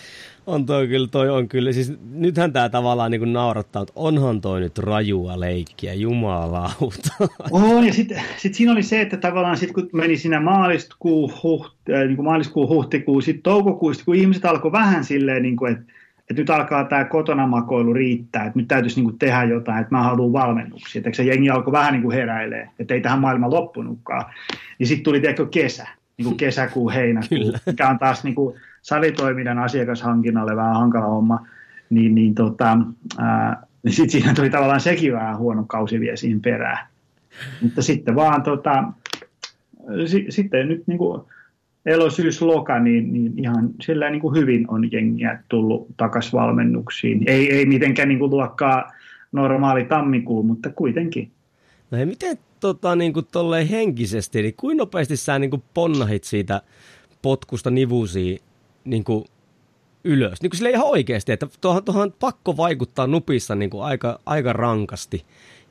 On 0.47 0.67
toi 0.67 0.89
kyllä, 0.89 1.09
toi 1.09 1.29
on 1.29 1.49
kyllä. 1.49 1.73
Siis 1.73 1.93
nythän 2.13 2.53
tämä 2.53 2.69
tavallaan 2.69 3.11
niin 3.11 3.33
naurattaa, 3.33 3.83
että 3.83 3.93
onhan 3.97 4.41
toi 4.41 4.61
nyt 4.61 4.79
rajua 4.79 5.41
leikkiä, 5.41 5.95
jumalauta. 5.95 7.15
On, 7.51 7.87
ja 7.87 7.93
sitten 7.93 8.23
sit 8.37 8.55
siinä 8.55 8.73
oli 8.73 8.83
se, 8.83 9.01
että 9.01 9.17
tavallaan 9.17 9.57
sit 9.57 9.73
kun 9.73 9.89
meni 9.93 10.17
siinä 10.17 10.41
maaliskuu, 10.41 11.33
huht, 11.43 11.75
niin 12.07 12.25
maaliskuu, 12.25 12.69
huhtikuu, 12.69 13.21
sitten 13.21 13.43
toukokuusta, 13.43 14.05
kun 14.05 14.15
ihmiset 14.15 14.45
alkoi 14.45 14.73
vähän 14.73 15.05
silleen, 15.05 15.43
niin 15.43 15.57
kuin, 15.57 15.73
että 15.73 15.93
että 16.31 16.43
nyt 16.43 16.51
alkaa 16.51 16.85
tämä 16.85 17.05
kotona 17.05 17.47
makoilu 17.47 17.93
riittää, 17.93 18.45
että 18.45 18.59
nyt 18.59 18.69
täytyisi 18.69 18.97
niin 18.97 19.05
kuin 19.05 19.19
tehdä 19.19 19.45
jotain, 19.45 19.81
että 19.81 19.95
mä 19.95 20.03
haluan 20.03 20.33
valmennuksia. 20.33 20.99
Että 20.99 21.17
se 21.17 21.23
jengi 21.23 21.51
alkoi 21.51 21.73
vähän 21.73 21.93
niin 21.93 22.03
kuin 22.03 22.17
heräilee, 22.17 22.69
että 22.79 22.95
ei 22.95 23.01
tähän 23.01 23.21
maailma 23.21 23.51
loppunutkaan. 23.51 24.25
Niin 24.79 24.87
sitten 24.87 25.05
tuli 25.05 25.21
tiedätkö, 25.21 25.47
kesä, 25.47 25.89
niin 26.17 26.25
kuin 26.25 26.37
kesäkuu, 26.37 26.91
heinäkuu, 26.91 27.53
mikä 27.67 27.89
on 27.89 27.99
taas 27.99 28.25
niin 28.25 28.35
kuin 28.35 28.57
salitoiminnan 28.83 29.59
asiakashankinnalle 29.59 30.57
vähän 30.57 30.75
hankala 30.75 31.07
homma. 31.07 31.47
Niin, 31.91 32.15
niin, 32.15 32.35
tota, 32.35 32.79
ää, 33.19 33.63
niin 33.83 33.93
sitten 33.93 34.11
siinä 34.11 34.35
tuli 34.35 34.51
tavallaan 34.51 34.81
sekin 34.81 35.13
vähän 35.13 35.39
huono 35.39 35.65
kausi 35.67 36.01
vielä 36.01 36.17
siihen 36.17 36.41
perään. 36.41 36.87
Mutta 37.63 37.83
sitten 37.83 38.15
vaan 38.15 38.43
tota, 38.43 38.85
si, 40.07 40.27
sitten 40.29 40.69
nyt 40.69 40.83
niin 40.87 40.99
kuin, 40.99 41.23
elosyysloka, 41.87 42.79
niin, 42.79 43.13
niin 43.13 43.39
ihan 43.39 43.71
sillä 43.81 44.11
niin 44.11 44.21
kuin 44.21 44.37
hyvin 44.37 44.71
on 44.71 44.93
jengiä 44.93 45.43
tullut 45.49 45.87
takaisin 45.97 46.33
valmennuksiin. 46.33 47.23
Ei, 47.27 47.53
ei 47.53 47.67
mitenkään 47.67 48.09
niin 48.09 48.19
kuin 48.19 48.31
luokkaa 48.31 48.93
normaali 49.33 49.85
tammikuu, 49.85 50.43
mutta 50.43 50.71
kuitenkin. 50.71 51.31
No 51.91 51.99
hei, 51.99 52.07
miten 52.07 52.39
tota, 52.61 52.97
niin 52.97 53.13
kuin 53.13 53.27
henkisesti, 53.71 54.43
niin 54.43 54.55
kuinka 54.57 54.83
nopeasti 54.83 55.17
sä 55.17 55.39
niin 55.39 55.51
kuin 55.51 55.63
ponnahit 55.75 56.25
siitä 56.25 56.63
potkusta 57.23 57.71
nivusiin 57.71 58.39
niin 58.85 59.05
kuin 59.05 59.25
ylös? 60.05 60.43
Niin 60.43 60.51
kuin 60.51 60.59
sille 60.59 60.71
ihan 60.71 60.87
oikeasti, 60.87 61.33
että 61.33 61.47
tuohon, 61.61 61.85
tuohon 61.85 62.15
pakko 62.21 62.57
vaikuttaa 62.57 63.07
nupissa 63.07 63.55
niin 63.55 63.71
kuin 63.71 63.85
aika, 63.85 64.21
aika 64.27 64.53
rankasti 64.53 65.25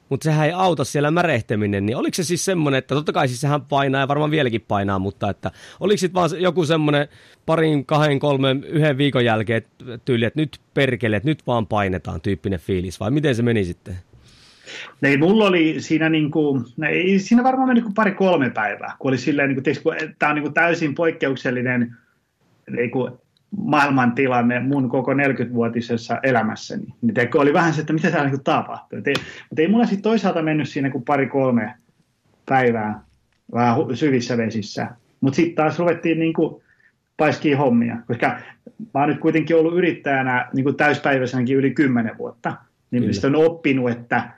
mutta 0.09 0.23
sehän 0.23 0.45
ei 0.45 0.51
auta 0.51 0.83
siellä 0.83 1.11
märehteminen, 1.11 1.85
niin 1.85 1.97
oliko 1.97 2.15
se 2.15 2.23
siis 2.23 2.45
semmoinen, 2.45 2.77
että 2.77 2.95
totta 2.95 3.13
kai 3.13 3.27
siis 3.27 3.41
sehän 3.41 3.61
painaa 3.61 4.01
ja 4.01 4.07
varmaan 4.07 4.31
vieläkin 4.31 4.65
painaa, 4.67 4.99
mutta 4.99 5.29
että 5.29 5.51
oliko 5.79 5.97
sitten 5.97 6.13
vaan 6.13 6.29
joku 6.37 6.65
semmoinen 6.65 7.07
parin, 7.45 7.85
kahden, 7.85 8.19
kolmen, 8.19 8.63
yhden 8.63 8.97
viikon 8.97 9.25
jälkeen 9.25 9.61
tyyli, 10.05 10.25
että 10.25 10.39
nyt 10.39 10.59
perkele, 10.73 11.15
että 11.15 11.29
nyt 11.29 11.47
vaan 11.47 11.67
painetaan 11.67 12.21
tyyppinen 12.21 12.59
fiilis, 12.59 12.99
vai 12.99 13.11
miten 13.11 13.35
se 13.35 13.43
meni 13.43 13.65
sitten? 13.65 13.95
Ei, 15.03 15.17
mulla 15.17 15.45
oli 15.45 15.75
siinä, 15.79 16.09
niin 16.09 16.31
kuin, 16.31 16.65
ei, 16.89 17.19
siinä 17.19 17.43
varmaan 17.43 17.67
meni 17.67 17.81
niin 17.81 17.93
pari-kolme 17.93 18.49
päivää, 18.49 18.95
kun 18.99 19.09
oli 19.09 19.17
silleen, 19.17 19.49
niin 19.49 19.63
kuin, 19.83 19.95
tämä 20.19 20.29
on 20.29 20.35
niin 20.35 20.43
kuin 20.43 20.53
täysin 20.53 20.95
poikkeuksellinen 20.95 21.95
niin 22.69 22.91
kuin, 22.91 23.11
maailmantilanne 23.57 24.59
mun 24.59 24.89
koko 24.89 25.13
40-vuotisessa 25.13 26.19
elämässäni. 26.23 26.85
Niin 27.01 27.29
oli 27.35 27.53
vähän 27.53 27.73
se, 27.73 27.81
että 27.81 27.93
mitä 27.93 28.11
täällä 28.11 28.29
niin 28.29 28.43
tapahtuu. 28.43 28.99
ei, 29.05 29.13
mutta 29.49 29.61
ei 29.61 29.67
mulla 29.67 29.85
sitten 29.85 30.03
toisaalta 30.03 30.41
mennyt 30.41 30.69
siinä 30.69 30.89
kuin 30.89 31.03
pari-kolme 31.03 31.73
päivää 32.45 33.01
vähän 33.53 33.75
syvissä 33.93 34.37
vesissä. 34.37 34.87
Mutta 35.21 35.35
sitten 35.35 35.55
taas 35.55 35.79
ruvettiin 35.79 36.19
niin 36.19 36.33
kuin 36.33 36.63
paiskiin 37.17 37.57
hommia, 37.57 37.97
koska 38.07 38.39
mä 38.93 38.99
oon 38.99 39.09
nyt 39.09 39.19
kuitenkin 39.19 39.55
ollut 39.55 39.77
yrittäjänä 39.77 40.47
niin 40.53 40.63
kuin 40.63 40.75
täyspäiväisenäkin 40.75 41.57
yli 41.57 41.71
kymmenen 41.71 42.17
vuotta. 42.17 42.55
Niin 42.91 43.03
mistä 43.03 43.27
on 43.27 43.35
oppinut, 43.35 43.91
että, 43.91 44.29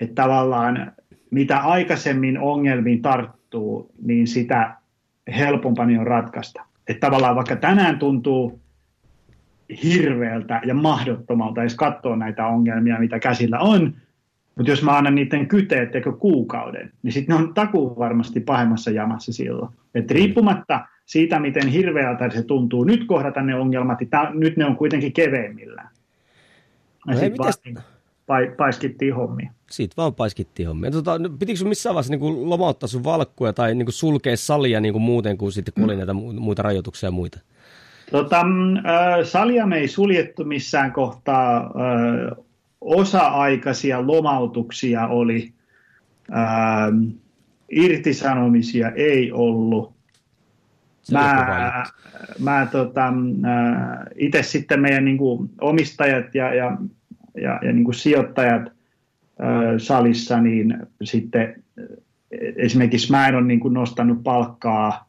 että 0.00 0.22
tavallaan 0.22 0.92
mitä 1.30 1.58
aikaisemmin 1.58 2.38
ongelmiin 2.38 3.02
tarttuu, 3.02 3.90
niin 4.02 4.26
sitä 4.26 4.74
helpompani 5.36 5.98
on 5.98 6.06
ratkaista. 6.06 6.62
Että 6.88 7.06
tavallaan 7.06 7.36
vaikka 7.36 7.56
tänään 7.56 7.98
tuntuu 7.98 8.60
hirveältä 9.84 10.60
ja 10.64 10.74
mahdottomalta 10.74 11.60
edes 11.60 11.74
katsoa 11.74 12.16
näitä 12.16 12.46
ongelmia, 12.46 12.98
mitä 12.98 13.18
käsillä 13.18 13.58
on, 13.58 13.94
mutta 14.56 14.70
jos 14.72 14.82
mä 14.82 14.96
annan 14.96 15.14
niiden 15.14 15.48
kyteet 15.48 15.94
eikö 15.94 16.12
kuukauden, 16.12 16.92
niin 17.02 17.12
sitten 17.12 17.36
ne 17.36 17.42
on 17.42 17.54
takuu 17.54 17.98
varmasti 17.98 18.40
pahemmassa 18.40 18.90
jamassa 18.90 19.32
silloin. 19.32 19.72
Et 19.94 20.10
riippumatta 20.10 20.86
siitä, 21.04 21.40
miten 21.40 21.68
hirveältä 21.68 22.30
se 22.30 22.42
tuntuu 22.42 22.84
nyt 22.84 23.06
kohdata 23.06 23.42
ne 23.42 23.54
ongelmat, 23.54 24.00
niin 24.00 24.10
nyt 24.34 24.56
ne 24.56 24.64
on 24.64 24.76
kuitenkin 24.76 25.12
keveimmillään. 25.12 25.88
Ja 27.06 27.14
no 27.14 27.20
sitten 27.20 27.46
mites... 27.46 27.95
paiskittiin 28.56 29.14
hommia. 29.14 29.50
Siitä 29.70 29.94
vaan 29.96 30.14
paiskittiin 30.14 30.68
hommia. 30.68 30.90
Tota, 30.90 31.20
pitikö 31.38 31.58
sun 31.58 31.68
missään 31.68 31.94
vaiheessa 31.94 32.16
niin 32.16 32.50
lomauttaa 32.50 32.86
sun 32.86 33.04
valkkuja 33.04 33.52
tai 33.52 33.74
niin 33.74 33.92
sulkea 33.92 34.36
salia 34.36 34.80
niin 34.80 34.92
kuin 34.92 35.02
muuten 35.02 35.38
kuin 35.38 35.52
sitten, 35.52 35.74
kun 35.74 35.84
oli 35.84 35.92
mm. 35.92 35.98
näitä 35.98 36.12
muita 36.12 36.62
rajoituksia 36.62 37.06
ja 37.06 37.10
muita? 37.10 37.40
Tota, 38.10 38.40
äh, 38.40 39.24
salia 39.24 39.66
me 39.66 39.78
ei 39.78 39.88
suljettu 39.88 40.44
missään 40.44 40.92
kohtaa. 40.92 41.56
Äh, 41.56 42.44
osa-aikaisia 42.80 44.06
lomautuksia 44.06 45.06
oli. 45.06 45.52
Äh, 46.32 47.16
irtisanomisia 47.70 48.90
ei 48.90 49.32
ollut. 49.32 49.96
mä, 51.12 51.84
mä 52.38 52.68
tota, 52.72 53.12
itse 54.14 54.42
sitten 54.42 54.80
meidän 54.80 55.04
niin 55.04 55.18
kuin, 55.18 55.50
omistajat 55.60 56.34
ja, 56.34 56.54
ja, 56.54 56.76
ja, 57.42 57.58
ja 57.62 57.72
niin 57.72 57.84
kuin 57.84 57.94
sijoittajat 57.94 58.62
salissa, 59.78 60.40
niin 60.40 60.76
sitten 61.02 61.62
esimerkiksi 62.56 63.10
mä 63.10 63.28
en 63.28 63.34
ole 63.34 63.44
niin 63.44 63.60
kuin 63.60 63.74
nostanut 63.74 64.22
palkkaa. 64.22 65.06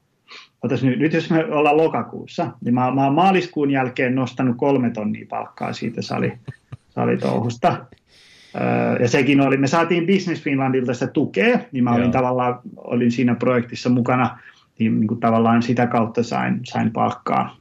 Otas 0.64 0.84
nyt, 0.84 1.00
nyt 1.00 1.14
jos 1.14 1.30
me 1.30 1.46
ollaan 1.46 1.78
lokakuussa, 1.78 2.52
niin 2.64 2.74
mä, 2.74 2.92
mä 2.92 3.04
oon 3.04 3.14
maaliskuun 3.14 3.72
jälkeen 3.72 4.16
nostanut 4.16 4.58
kolme 4.58 4.90
tonnia 4.90 5.26
palkkaa 5.30 5.74
siitä 5.74 6.02
sali, 6.02 6.34
salitouhusta. 6.90 7.86
Ja 9.00 9.08
sekin 9.08 9.42
oli, 9.42 9.58
me 9.58 9.68
saatiin 9.68 10.08
Business 10.08 10.44
Finlandilta 10.44 10.94
sitä 10.94 11.08
tukea, 11.08 11.60
niin 11.72 11.84
mä 11.84 11.92
olin 11.92 12.04
Joo. 12.04 12.12
tavallaan, 12.12 12.60
olin 12.78 13.12
siinä 13.12 13.36
projektissa 13.36 13.90
mukana, 13.90 14.40
niin, 14.80 15.00
niin 15.00 15.08
kuin 15.08 15.20
tavallaan 15.20 15.64
sitä 15.64 15.88
kautta 15.88 16.24
sain, 16.24 16.60
sain 16.64 16.92
palkkaa. 16.92 17.58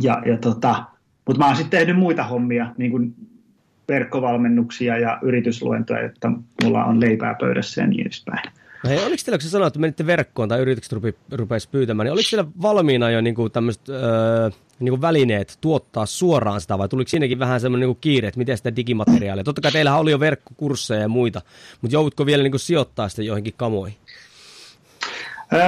Ja, 0.00 0.22
ja 0.26 0.36
tota, 0.36 0.84
Mutta 1.26 1.38
mä 1.38 1.46
oon 1.46 1.56
sitten 1.56 1.78
tehnyt 1.78 1.98
muita 1.98 2.24
hommia, 2.24 2.66
niin 2.78 2.90
kuin 2.90 3.14
verkkovalmennuksia 3.92 4.98
ja 4.98 5.18
yritysluentoja, 5.22 6.00
että 6.00 6.30
mulla 6.62 6.84
on 6.84 7.00
leipää 7.00 7.34
pöydässä 7.40 7.80
ja 7.80 7.86
niin 7.86 8.00
edespäin. 8.00 8.50
No 8.84 8.90
hei, 8.90 8.98
oliko 8.98 9.22
teillä, 9.24 9.38
kun 9.38 9.42
sä 9.42 9.50
sanoit, 9.50 9.66
että 9.66 9.80
menitte 9.80 10.06
verkkoon 10.06 10.48
tai 10.48 10.60
yritykset 10.60 10.92
rupi, 10.92 11.14
rupesi 11.32 11.68
pyytämään, 11.68 12.04
niin 12.04 12.12
oliko 12.12 12.28
siellä 12.28 12.50
valmiina 12.62 13.10
jo 13.10 13.20
niin 13.20 13.34
kuin 13.34 13.52
tämmöiset 13.52 13.88
öö, 13.88 14.50
niin 14.80 14.90
kuin 14.90 15.00
välineet 15.00 15.58
tuottaa 15.60 16.06
suoraan 16.06 16.60
sitä 16.60 16.78
vai 16.78 16.88
tuliko 16.88 17.08
siinäkin 17.08 17.38
vähän 17.38 17.60
semmoinen 17.60 17.88
niin 17.88 17.98
kiire, 18.00 18.28
että 18.28 18.38
miten 18.38 18.56
sitä 18.56 18.76
digimateriaalia? 18.76 19.44
Totta 19.44 19.60
kai 19.60 19.72
teillähän 19.72 20.00
oli 20.00 20.10
jo 20.10 20.20
verkkokursseja 20.20 21.00
ja 21.00 21.08
muita, 21.08 21.42
mutta 21.80 21.94
joudutko 21.94 22.26
vielä 22.26 22.42
niin 22.42 22.52
kuin 22.52 22.60
sijoittaa 22.60 23.08
sitä 23.08 23.22
joihinkin 23.22 23.54
kamoihin? 23.56 23.96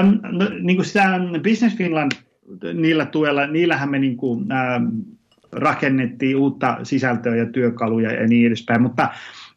Um, 0.01 0.19
no, 0.23 0.49
niin 0.61 0.77
kuin 0.77 0.87
sitä 0.87 1.21
Business 1.43 1.77
Finland 1.77 2.13
niillä 2.75 3.07
tuella, 3.07 3.47
niillähän 3.47 3.91
me 3.91 3.99
niin 3.99 4.17
kuin, 4.17 4.53
ähm, 4.53 4.85
rakennettiin 5.55 6.37
uutta 6.37 6.79
sisältöä 6.83 7.37
ja 7.37 7.47
työkaluja 7.47 8.13
ja 8.13 8.27
niin 8.27 8.47
edespäin, 8.47 8.83
mutta 8.83 9.09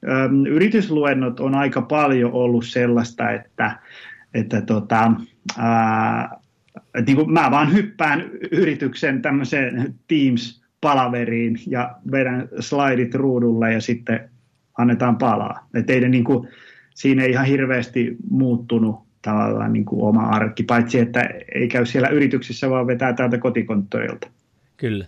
ähm, 0.10 0.46
yritysluennot 0.46 1.40
on 1.40 1.56
aika 1.56 1.82
paljon 1.82 2.32
ollut 2.32 2.66
sellaista, 2.66 3.32
että, 3.32 3.80
että 4.34 4.62
tota, 4.62 5.12
äh, 5.60 6.30
että 6.86 7.12
niin 7.12 7.16
kuin 7.16 7.34
mä 7.34 7.52
vaan 7.52 7.74
hyppään 7.74 8.24
yrityksen 8.52 9.22
tämmöiseen 9.22 9.96
Teams-palaveriin 10.08 11.60
ja 11.68 11.96
vedän 12.12 12.50
slaidit 12.60 13.16
ruudulle 13.16 13.74
ja 13.74 13.82
sitten 13.82 14.30
annetaan 14.78 15.18
palaa. 15.18 15.68
Että 15.74 15.94
ei 15.94 16.10
niin 16.10 16.24
kuin, 16.24 16.48
siinä 16.94 17.24
ei 17.24 17.32
ihan 17.32 17.46
hirveästi 17.46 18.16
muuttunut 18.30 19.08
tavallaan 19.22 19.74
niin 19.74 19.86
kuin 19.86 20.02
oma 20.02 20.22
arki, 20.22 20.64
paitsi 20.64 21.00
että 21.00 21.30
ei 21.56 21.68
käy 21.68 21.86
siellä 21.86 22.08
yrityksissä, 22.08 22.70
vaan 22.70 22.88
vetää 22.88 23.14
täältä 23.14 23.38
kotikonttorilta. 23.38 24.28
Kyllä. 24.78 25.06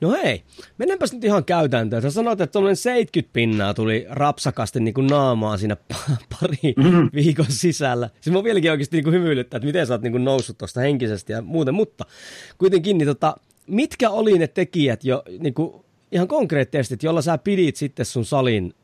No 0.00 0.10
hei, 0.10 0.42
mennäänpäs 0.78 1.12
nyt 1.12 1.24
ihan 1.24 1.44
käytäntöön. 1.44 2.02
Sä 2.02 2.10
sanoit, 2.10 2.40
että 2.40 2.52
tuollainen 2.52 2.76
70 2.76 3.32
pinnaa 3.32 3.74
tuli 3.74 4.06
rapsakasti 4.10 4.80
niin 4.80 4.94
kuin 4.94 5.06
naamaan 5.06 5.58
siinä 5.58 5.76
pari 6.40 6.74
mm-hmm. 6.76 7.10
viikon 7.14 7.46
sisällä. 7.48 8.10
Siis 8.20 8.34
mä 8.34 8.44
vieläkin 8.44 8.70
oikeasti 8.70 8.96
niin 8.96 9.04
kuin 9.04 9.14
hymyilyttää, 9.14 9.58
että 9.58 9.66
miten 9.66 9.86
sä 9.86 9.94
oot 9.94 10.02
niin 10.02 10.12
kuin 10.12 10.24
noussut 10.24 10.58
tuosta 10.58 10.80
henkisesti 10.80 11.32
ja 11.32 11.42
muuten. 11.42 11.74
Mutta 11.74 12.04
kuitenkin, 12.58 12.98
niin 12.98 13.08
tota, 13.08 13.36
mitkä 13.66 14.10
oli 14.10 14.38
ne 14.38 14.46
tekijät 14.46 15.04
jo 15.04 15.22
niin 15.38 15.54
kuin 15.54 15.84
ihan 16.12 16.28
konkreettisesti, 16.28 17.06
jolla 17.06 17.22
sä 17.22 17.38
pidit 17.38 17.76
sitten 17.76 18.06
sun 18.06 18.24
salin 18.24 18.74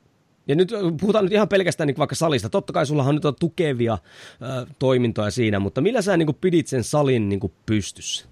ja 0.48 0.54
nyt 0.54 0.72
puhutaan 1.00 1.24
nyt 1.24 1.32
ihan 1.32 1.48
pelkästään 1.48 1.86
niin 1.86 1.98
vaikka 1.98 2.14
salista. 2.14 2.48
Totta 2.48 2.72
kai 2.72 2.86
sulla 2.86 3.02
on 3.02 3.14
nyt 3.14 3.24
on 3.24 3.34
tukevia 3.40 3.98
ö, 4.42 4.66
toimintoja 4.78 5.30
siinä, 5.30 5.58
mutta 5.58 5.80
millä 5.80 6.02
sä 6.02 6.16
niin 6.16 6.26
kuin 6.26 6.38
pidit 6.40 6.66
sen 6.66 6.84
salin 6.84 7.28
niin 7.28 7.40
kuin 7.40 7.52
pystyssä? 7.66 8.26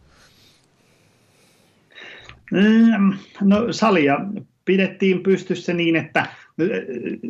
Mm, 2.52 3.12
no 3.40 3.72
salia 3.72 4.20
pidettiin 4.64 5.22
pystyssä 5.22 5.72
niin, 5.72 5.96
että 5.96 6.26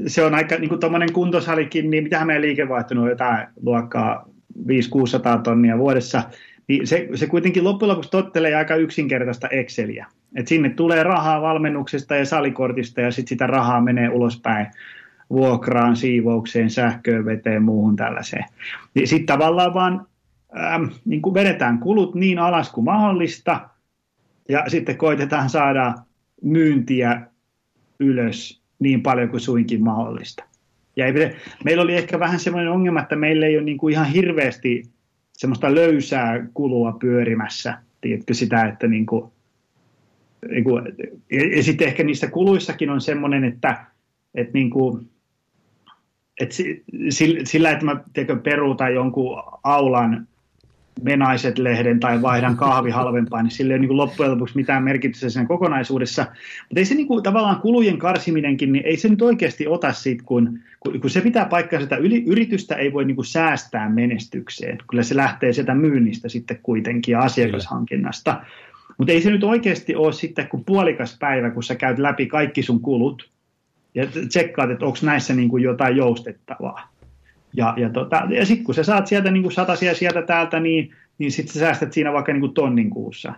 se 0.07 0.25
on 0.25 0.35
aika 0.35 0.57
niin 0.57 0.69
kuin 0.69 1.13
kuntosalikin, 1.13 1.91
niin 1.91 2.05
mitähän 2.05 2.27
meidän 2.27 2.43
liikevaihto 2.43 3.01
on 3.01 3.09
jotain 3.09 3.47
luokkaa 3.63 4.29
5-600 4.59 5.43
tonnia 5.43 5.79
vuodessa, 5.79 6.23
niin 6.69 6.87
se, 6.87 7.09
se 7.15 7.27
kuitenkin 7.27 7.65
loppujen 7.65 7.91
lopuksi 7.91 8.11
tottelee 8.11 8.55
aika 8.55 8.77
yksinkertaista 8.77 9.49
Exceliä. 9.49 10.07
Et 10.35 10.49
sinne 10.49 10.71
tulee 10.71 11.03
rahaa 11.03 11.43
valmennuksesta 11.43 12.17
ja 12.17 12.25
salikortista 12.25 13.01
ja 13.01 13.11
sitten 13.11 13.29
sitä 13.29 13.47
rahaa 13.47 13.81
menee 13.81 14.09
ulospäin 14.09 14.67
vuokraan, 15.31 15.97
siivoukseen, 15.97 16.71
sähköön, 16.71 17.25
veteen, 17.25 17.63
muuhun 17.63 17.97
tällaiseen. 17.97 18.45
Niin 18.95 19.09
sitten 19.09 19.27
tavallaan 19.27 19.75
vaan 19.75 20.07
ähm, 20.59 20.85
niin 21.05 21.23
vedetään 21.35 21.79
kulut 21.79 22.15
niin 22.15 22.39
alas 22.39 22.73
kuin 22.73 22.85
mahdollista 22.85 23.69
ja 24.49 24.65
sitten 24.69 24.97
koitetaan 24.97 25.51
saada 25.51 25.95
myyntiä 26.43 27.23
ylös 28.01 28.63
niin 28.79 29.03
paljon 29.03 29.29
kuin 29.29 29.41
suinkin 29.41 29.85
mahdollista. 29.85 30.45
Ja 30.97 31.07
ei, 31.07 31.13
meillä 31.65 31.83
oli 31.83 31.95
ehkä 31.95 32.19
vähän 32.19 32.41
semmoinen 32.41 32.73
ongelma, 32.73 33.01
että 33.01 33.17
meillä 33.17 33.47
ei 33.47 33.57
ole 33.57 33.65
niin 33.65 33.79
kuin 33.79 33.93
ihan 33.93 34.07
hirveästi 34.07 34.83
semmoista 35.33 35.75
löysää 35.75 36.47
kulua 36.55 36.93
pyörimässä. 36.93 37.79
Tiedätkö 38.01 38.35
sitä, 38.35 38.65
että 38.65 38.87
niin 38.87 39.07
kuin, 39.07 39.33
niin 40.51 40.65
kuin, 40.65 40.85
ja, 41.33 41.57
ja 41.57 41.63
sitten 41.63 41.89
ehkä 41.89 42.05
niissä 42.05 42.27
kuluissakin 42.27 42.91
on 42.91 43.01
semmoinen, 43.01 43.45
että, 43.45 43.87
että, 44.35 44.53
niin 44.53 44.71
kuin, 44.71 45.11
että 46.41 46.55
sillä, 47.45 47.71
että 47.71 47.85
mä 47.85 48.01
teekö 48.13 48.37
peruutan 48.37 48.95
jonkun 48.95 49.43
aulan 49.63 50.29
menaiset 51.03 51.59
lehden 51.59 52.01
tai 52.01 52.23
vaihdan 52.23 52.57
kahvi 52.57 52.91
halvempaa, 52.91 53.43
niin 53.43 53.51
sillä 53.51 53.73
ei 53.73 53.75
ole 53.75 53.81
niin 53.81 53.89
kuin 53.89 53.97
loppujen 53.97 54.33
lopuksi 54.33 54.57
mitään 54.57 54.83
merkitystä 54.83 55.29
sen 55.29 55.47
kokonaisuudessa. 55.47 56.23
Mutta 56.69 56.81
ei 56.81 56.85
se 56.85 56.95
niin 56.95 57.07
kuin, 57.07 57.23
tavallaan 57.23 57.61
kulujen 57.61 57.99
karsiminenkin, 57.99 58.73
niin 58.73 58.87
ei 58.87 58.97
se 58.97 59.09
nyt 59.09 59.23
oikeasti 59.23 59.67
ota 59.67 59.93
siitä, 59.93 60.23
kun, 60.27 60.61
kun 61.01 61.11
se 61.11 61.21
pitää 61.21 61.45
paikkaa 61.45 61.81
sitä 61.81 61.97
yli, 61.97 62.25
yritystä 62.27 62.75
ei 62.75 62.93
voi 62.93 63.05
niin 63.05 63.17
kuin 63.17 63.27
säästää 63.27 63.89
menestykseen. 63.89 64.79
Kyllä 64.91 65.03
se 65.03 65.17
lähtee 65.17 65.53
sieltä 65.53 65.75
myynnistä 65.75 66.29
sitten 66.29 66.59
kuitenkin 66.63 67.13
ja 67.13 67.21
asiakashankinnasta. 67.21 68.41
Mutta 68.99 69.13
ei 69.13 69.23
se 69.23 69.31
nyt 69.31 69.45
oikeasti 69.45 69.95
ole 69.95 70.13
sitten 70.13 70.49
kuin 70.49 70.65
puolikas 70.65 71.17
päivä, 71.21 71.51
kun 71.51 71.63
sä 71.63 71.75
käyt 71.75 71.99
läpi 71.99 72.27
kaikki 72.27 72.63
sun 72.63 72.81
kulut 72.81 73.31
ja 73.95 74.07
tsekkaat, 74.29 74.71
että 74.71 74.87
onko 74.87 74.99
näissä 75.03 75.35
niin 75.35 75.49
kuin 75.49 75.63
jotain 75.63 75.97
joustettavaa. 75.97 76.96
Ja, 77.57 77.75
ja, 77.77 77.91
tota, 77.91 78.23
ja 78.31 78.47
sitten 78.47 78.65
kun 78.65 78.75
sä 78.75 78.83
saat 78.83 79.07
sieltä 79.07 79.31
niin 79.31 79.53
satasia 79.53 79.95
sieltä 79.95 80.23
täältä, 80.23 80.61
niin, 80.61 80.91
niin 81.19 81.33
sitten 81.33 81.53
sä 81.53 81.61
säästät 81.61 81.93
siinä 81.93 82.13
vaikka 82.13 82.33
niin 82.33 82.41
kuin 82.41 82.55
tonnin 82.55 82.91
kuussa. 82.91 83.33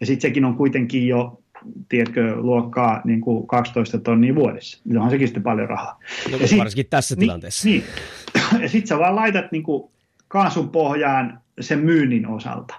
Ja 0.00 0.06
sitten 0.06 0.20
sekin 0.28 0.44
on 0.44 0.56
kuitenkin 0.56 1.08
jo, 1.08 1.42
tiedätkö, 1.88 2.36
luokkaa 2.36 3.00
niin 3.04 3.20
kuin 3.20 3.46
12 3.46 3.98
tonnia 3.98 4.34
vuodessa. 4.34 4.82
Onhan 4.90 5.10
sekin 5.10 5.28
sitten 5.28 5.42
paljon 5.42 5.68
rahaa. 5.68 6.00
No, 6.30 6.36
ja 6.36 6.48
sit, 6.48 6.58
varsinkin 6.58 6.86
tässä 6.90 7.14
niin, 7.14 7.20
tilanteessa. 7.20 7.68
Niin, 7.68 7.84
ja 8.62 8.68
sitten 8.68 8.86
sä 8.86 8.98
vaan 8.98 9.16
laitat 9.16 9.52
niin 9.52 9.62
kuin 9.62 9.90
kaasun 10.28 10.68
pohjaan 10.68 11.40
sen 11.60 11.78
myynnin 11.78 12.26
osalta. 12.26 12.74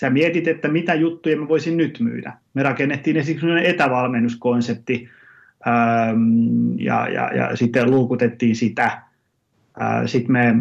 Sä 0.00 0.10
mietit, 0.10 0.48
että 0.48 0.68
mitä 0.68 0.94
juttuja 0.94 1.36
mä 1.36 1.48
voisin 1.48 1.76
nyt 1.76 2.00
myydä. 2.00 2.32
Me 2.54 2.62
rakennettiin 2.62 3.16
esimerkiksi 3.16 3.68
etävalmennuskonsepti, 3.68 5.08
ähm, 5.66 6.78
ja, 6.78 7.08
ja, 7.08 7.30
ja 7.36 7.56
sitten 7.56 7.90
luukutettiin 7.90 8.56
sitä 8.56 9.02
sitten 10.06 10.32
me 10.32 10.54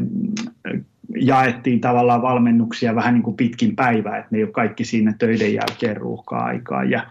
jaettiin 1.15 1.81
tavallaan 1.81 2.21
valmennuksia 2.21 2.95
vähän 2.95 3.13
niin 3.13 3.23
kuin 3.23 3.37
pitkin 3.37 3.75
päivää, 3.75 4.17
että 4.17 4.27
ne 4.31 4.37
ei 4.37 4.43
ole 4.43 4.51
kaikki 4.51 4.85
siinä 4.85 5.13
töiden 5.19 5.53
jälkeen 5.53 5.97
ruuhkaa 5.97 6.43
aikaa. 6.43 6.83
Ja 6.83 7.07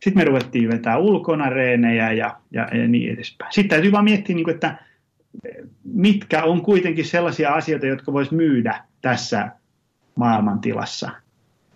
sitten 0.00 0.20
me 0.20 0.24
ruvettiin 0.24 0.68
vetää 0.68 0.98
ulkona 0.98 1.50
reenejä 1.50 2.12
ja, 2.12 2.36
ja, 2.50 2.68
ja 2.72 2.88
niin 2.88 3.12
edespäin. 3.12 3.52
Sitten 3.52 3.70
täytyy 3.70 3.92
vaan 3.92 4.04
miettiä, 4.04 4.36
niin 4.36 4.44
kuin, 4.44 4.54
että 4.54 4.78
mitkä 5.84 6.42
on 6.42 6.62
kuitenkin 6.62 7.04
sellaisia 7.04 7.50
asioita, 7.50 7.86
jotka 7.86 8.12
voisi 8.12 8.34
myydä 8.34 8.84
tässä 9.02 9.48
maailmantilassa. 10.14 11.10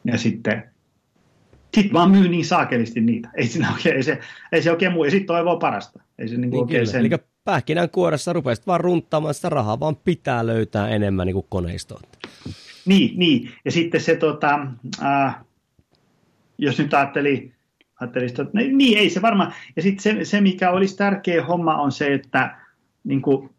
Ja 0.05 0.19
sitten 0.19 0.65
sit 1.75 1.93
vaan 1.93 2.11
myy 2.11 2.29
niin 2.29 2.45
saakelisti 2.45 3.01
niitä. 3.01 3.29
Ei, 3.35 3.47
siinä 3.47 3.73
oikein, 3.73 3.97
ei, 3.97 4.03
se, 4.03 4.19
ei 4.53 4.63
se 4.63 4.71
oikein 4.71 4.93
muu. 4.93 5.05
Ja 5.05 5.11
sitten 5.11 5.27
toivoo 5.27 5.59
parasta. 5.59 6.03
Ei 6.19 6.29
se 6.29 6.37
niin 6.37 6.51
niin 6.51 6.61
oikein 6.61 6.87
sen... 6.87 7.01
Eli 7.01 7.11
pähkinän 7.47 7.91
kuoressa 7.91 8.33
rupesit 8.33 8.67
vaan 8.67 8.81
runttaamaan 8.81 9.35
sitä 9.35 9.49
rahaa, 9.49 9.81
vaan 9.81 9.97
pitää 9.97 10.47
löytää 10.47 10.89
enemmän 10.89 11.27
niin 11.27 11.45
koneistoa. 11.49 12.01
Niin, 12.87 13.19
niin, 13.19 13.51
ja 13.65 13.73
sitten 13.73 14.01
se, 14.01 14.17
tota, 14.17 14.67
äh, 15.03 15.37
jos 16.59 16.79
nyt 16.79 16.95
ajatteli, 16.95 17.53
ajatteli 18.01 18.29
sitä, 18.29 18.43
että 18.43 18.59
niin 18.59 18.99
ei 18.99 19.11
se 19.11 19.23
varmaan, 19.23 19.53
ja 19.77 19.83
sitten 19.83 20.03
se, 20.03 20.25
se, 20.25 20.41
mikä 20.41 20.71
olisi 20.71 20.97
tärkeä 20.97 21.45
homma 21.45 21.77
on 21.77 21.93
se, 21.93 22.15
että 22.15 22.57
niin 23.05 23.23
kuin, 23.23 23.51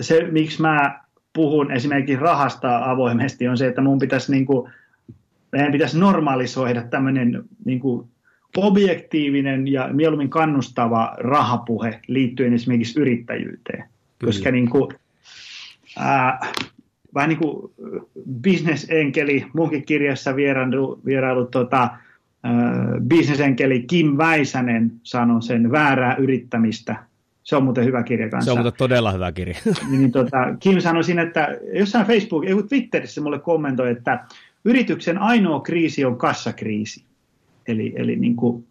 se, 0.00 0.28
miksi 0.30 0.62
mä 0.62 1.00
puhun 1.32 1.72
esimerkiksi 1.72 2.16
rahasta 2.16 2.90
avoimesti, 2.90 3.48
on 3.48 3.58
se, 3.58 3.66
että 3.66 3.82
mun 3.82 3.98
pitäisi, 3.98 4.32
niin 4.32 4.46
kuin, 4.46 4.72
meidän 5.52 5.72
pitäisi 5.72 5.98
normalisoida 5.98 6.82
tämmöinen 6.82 7.44
niin 7.64 7.80
kuin, 7.80 8.08
objektiivinen 8.56 9.68
ja 9.68 9.88
mieluummin 9.92 10.30
kannustava 10.30 11.14
rahapuhe 11.18 12.00
liittyen 12.06 12.54
esimerkiksi 12.54 13.00
yrittäjyyteen. 13.00 13.84
Kyllä. 14.18 14.32
Koska 14.32 14.50
niin 14.50 14.70
kuin, 14.70 14.94
ää, 15.98 16.52
vähän 17.14 17.28
niin 17.28 17.38
kuin 17.38 17.72
bisnesenkeli, 18.40 19.46
munkin 19.54 19.86
kirjassa 19.86 20.36
vierailu, 20.36 21.00
vierailu 21.04 21.44
tota, 21.44 21.90
bisnesenkeli 23.08 23.82
Kim 23.82 24.16
Väisänen 24.16 24.92
sanoi 25.02 25.42
sen 25.42 25.72
väärää 25.72 26.16
yrittämistä. 26.16 26.96
Se 27.42 27.56
on 27.56 27.64
muuten 27.64 27.84
hyvä 27.84 28.02
kirja 28.02 28.28
kanssa. 28.28 28.44
Se 28.44 28.52
on 28.52 28.58
muuten 28.58 28.78
todella 28.78 29.12
hyvä 29.12 29.32
kirja. 29.32 29.54
niin, 29.90 30.12
tota, 30.12 30.38
Kim 30.60 30.80
sanoi 30.80 31.04
siinä, 31.04 31.22
että 31.22 31.58
jossain 31.72 32.06
Facebook, 32.06 32.44
ei 32.44 32.54
Twitterissä 32.68 33.20
mulle 33.20 33.38
kommentoi, 33.38 33.90
että 33.90 34.24
yrityksen 34.64 35.18
ainoa 35.18 35.60
kriisi 35.60 36.04
on 36.04 36.18
kassakriisi. 36.18 37.04
Eli, 37.68 37.92
eli 37.96 38.16
niin 38.16 38.36
kuin, 38.36 38.66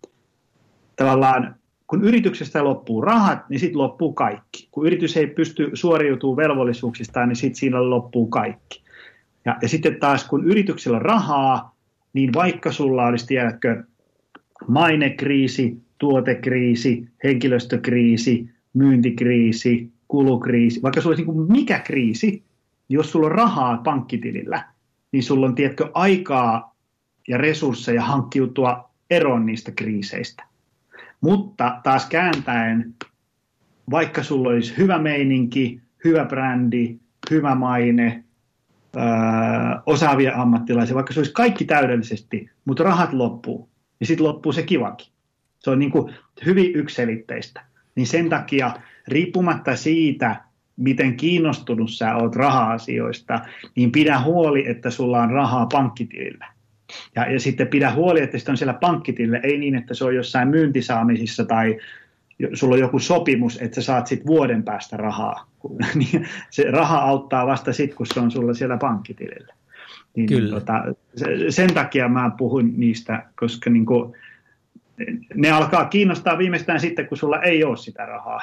tavallaan 0.96 1.56
kun 1.88 2.04
yrityksestä 2.04 2.64
loppuu 2.64 3.02
rahat, 3.02 3.50
niin 3.50 3.60
sitten 3.60 3.78
loppuu 3.78 4.14
kaikki. 4.14 4.68
Kun 4.72 4.88
yritys 4.88 5.18
ei 5.18 5.28
pysty 5.28 5.70
suoriutumaan 5.74 6.38
velvollisuuksistaan, 6.38 7.30
niin 7.30 7.36
sitten 7.36 7.56
siinä 7.56 7.90
loppuu 7.90 8.28
kaikki. 8.28 8.84
Ja, 9.46 9.58
ja 9.62 9.68
sitten 9.70 10.00
taas 10.00 10.28
kun 10.28 10.46
yrityksellä 10.46 10.96
on 10.96 11.02
rahaa, 11.02 11.76
niin 12.14 12.34
vaikka 12.34 12.72
sulla 12.72 13.06
olisi, 13.06 13.28
tiedätkö, 13.28 13.84
mainekriisi, 14.68 15.78
tuotekriisi, 15.98 17.08
henkilöstökriisi, 17.24 18.50
myyntikriisi, 18.74 19.92
kulukriisi, 20.08 20.82
vaikka 20.82 21.02
sulla 21.02 21.16
olisi 21.16 21.32
niin 21.32 21.52
mikä 21.52 21.80
kriisi, 21.80 22.44
jos 22.90 23.12
sulla 23.12 23.26
on 23.26 23.32
rahaa 23.32 23.78
pankkitilillä, 23.78 24.64
niin 25.12 25.24
sulla 25.24 25.46
on, 25.46 25.56
tiedätkö, 25.56 25.90
aikaa 25.94 26.73
ja 27.28 27.38
resursseja 27.38 28.02
hankkiutua 28.02 28.90
eroon 29.10 29.46
niistä 29.46 29.72
kriiseistä. 29.72 30.44
Mutta 31.22 31.80
taas 31.84 32.06
kääntäen, 32.06 32.96
vaikka 33.92 34.24
sulla 34.24 34.50
olisi 34.50 34.78
hyvä 34.78 35.00
meininki, 35.00 35.82
hyvä 36.04 36.26
brändi, 36.26 36.98
hyvä 37.32 37.56
maine, 37.56 38.24
öö, 38.96 39.04
osaavia 39.86 40.42
ammattilaisia, 40.42 40.96
vaikka 40.96 41.14
se 41.14 41.20
olisi 41.20 41.34
kaikki 41.34 41.66
täydellisesti, 41.66 42.50
mutta 42.66 42.84
rahat 42.84 43.14
loppuu, 43.14 43.70
niin 44.00 44.08
sitten 44.08 44.26
loppuu 44.28 44.52
se 44.52 44.64
kivakin. 44.64 45.08
Se 45.60 45.70
on 45.70 45.80
niin 45.80 45.92
kuin 45.92 46.14
hyvin 46.46 46.76
ykselitteistä. 46.76 47.66
Niin 47.96 48.08
sen 48.08 48.30
takia, 48.30 48.72
riippumatta 49.08 49.76
siitä, 49.76 50.42
miten 50.78 51.18
kiinnostunut 51.18 51.92
sä 51.92 52.16
oot 52.16 52.36
raha-asioista, 52.36 53.40
niin 53.76 53.92
pidä 53.92 54.20
huoli, 54.20 54.70
että 54.70 54.90
sulla 54.90 55.22
on 55.22 55.32
rahaa 55.32 55.66
pankkitilillä. 55.72 56.53
Ja, 57.16 57.32
ja 57.32 57.40
sitten 57.40 57.68
pidä 57.68 57.94
huoli, 57.94 58.22
että 58.22 58.38
se 58.38 58.52
on 58.52 58.58
siellä 58.58 58.74
pankkitilillä, 58.74 59.38
ei 59.38 59.58
niin, 59.58 59.76
että 59.76 59.94
se 59.94 60.06
on 60.06 60.16
jossain 60.16 60.48
myyntisaamisissa 60.48 61.46
tai 61.46 61.78
sulla 62.54 62.74
on 62.74 62.80
joku 62.80 63.00
sopimus, 63.00 63.62
että 63.62 63.76
sä 63.76 63.82
saat 63.82 64.08
sitten 64.08 64.28
vuoden 64.28 64.64
päästä 64.64 64.98
rahaa. 64.98 65.48
Niin 65.96 66.28
se 66.50 66.72
raha 66.72 66.98
auttaa 66.98 67.48
vasta 67.48 67.74
sitten, 67.74 67.98
kun 67.98 68.06
se 68.06 68.20
on 68.20 68.32
sulla 68.32 68.54
siellä 68.54 68.78
pankkitilillä. 68.78 69.54
Niin, 70.16 70.28
Kyllä. 70.28 70.60
Tota, 70.60 70.74
sen 71.50 71.74
takia 71.74 72.08
mä 72.08 72.32
puhun 72.38 72.74
niistä, 72.78 73.24
koska 73.40 73.70
niin 73.70 73.86
kuin, 73.86 74.14
ne 75.36 75.52
alkaa 75.52 75.86
kiinnostaa 75.86 76.38
viimeistään 76.38 76.80
sitten, 76.80 77.08
kun 77.08 77.18
sulla 77.18 77.42
ei 77.42 77.64
ole 77.64 77.78
sitä 77.78 78.06
rahaa. 78.06 78.42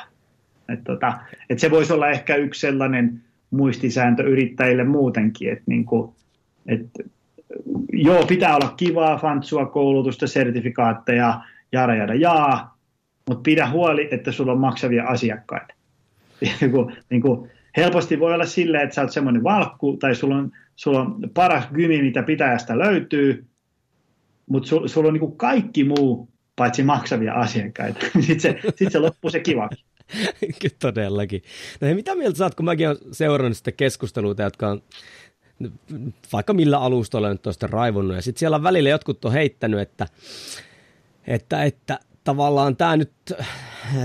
Et 0.69 0.85
tota, 0.85 1.19
et 1.51 1.59
se 1.59 1.71
voisi 1.71 1.93
olla 1.93 2.09
ehkä 2.09 2.37
yksi 2.37 2.61
sellainen 2.61 3.23
muistisääntö 3.51 4.23
yrittäjille 4.23 4.85
muutenkin, 4.85 5.53
että 5.53 5.65
niinku, 5.67 6.15
et, 6.67 6.87
joo, 7.93 8.27
pitää 8.27 8.57
olla 8.57 8.75
kivaa, 8.77 9.19
fantsua, 9.19 9.67
koulutusta, 9.67 10.27
sertifikaatteja, 10.27 11.41
jara, 11.73 11.95
jara, 11.95 12.15
jaa, 12.15 12.79
mutta 13.29 13.43
pidä 13.43 13.71
huoli, 13.71 14.09
että 14.11 14.33
sulla 14.33 14.53
on 14.53 14.61
maksavia 14.61 15.05
asiakkaita. 15.05 15.75
niinku, 16.61 16.93
niinku, 17.11 17.49
helposti 17.77 18.21
voi 18.21 18.35
olla 18.35 18.47
silleen, 18.47 18.85
että 18.85 18.95
sä 18.95 19.03
oot 19.03 19.13
semmoinen 19.13 19.45
valkku, 19.45 19.97
tai 19.97 20.15
sulla 20.15 20.37
on, 20.37 20.51
sulla 20.77 21.01
on 21.01 21.17
paras 21.35 21.69
gymi, 21.73 22.03
mitä 22.03 22.23
pitäjästä 22.23 22.79
löytyy, 22.79 23.45
mutta 24.47 24.69
su, 24.69 24.89
sulla 24.89 25.09
on 25.09 25.15
niinku 25.15 25.31
kaikki 25.31 25.85
muu 25.85 26.29
paitsi 26.57 26.83
maksavia 26.83 27.35
asiakkaita. 27.35 28.07
Sitten 28.27 28.41
se, 28.41 28.61
sit 28.77 28.93
se 28.93 28.99
loppuu 28.99 29.31
se 29.31 29.41
kiva. 29.41 29.69
Todellakin. 30.79 31.43
No 31.81 31.87
hei, 31.87 31.95
mitä 31.95 32.15
mieltä 32.15 32.39
saat, 32.39 32.55
kun 32.55 32.65
mäkin 32.65 32.89
olen 32.89 32.99
seurannut 33.13 33.57
sitä 33.57 33.73
keskusteluita, 33.73 34.43
jotka 34.43 34.69
on 34.69 34.83
vaikka 36.33 36.53
millä 36.53 36.79
alustoilla 36.79 37.29
nyt 37.29 37.47
on 37.47 37.53
sitten 37.53 37.71
raivonnut, 37.71 38.17
ja 38.17 38.23
sitten 38.23 38.39
siellä 38.39 38.55
on 38.55 38.63
välillä 38.63 38.89
jotkut 38.89 39.25
on 39.25 39.33
heittänyt, 39.33 39.81
että, 39.81 40.07
että, 41.27 41.65
että 41.65 41.99
tavallaan 42.25 42.77
tämä 42.77 42.97
nyt 42.97 43.13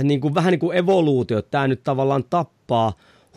niin 0.03 0.21
kuin, 0.21 0.35
vähän 0.35 0.51
niin 0.51 0.59
kuin 0.59 0.77
evoluutio, 0.77 1.41
tämä 1.41 1.67
nyt 1.67 1.83
tavallaan 1.83 2.23
tappaa 2.29 2.93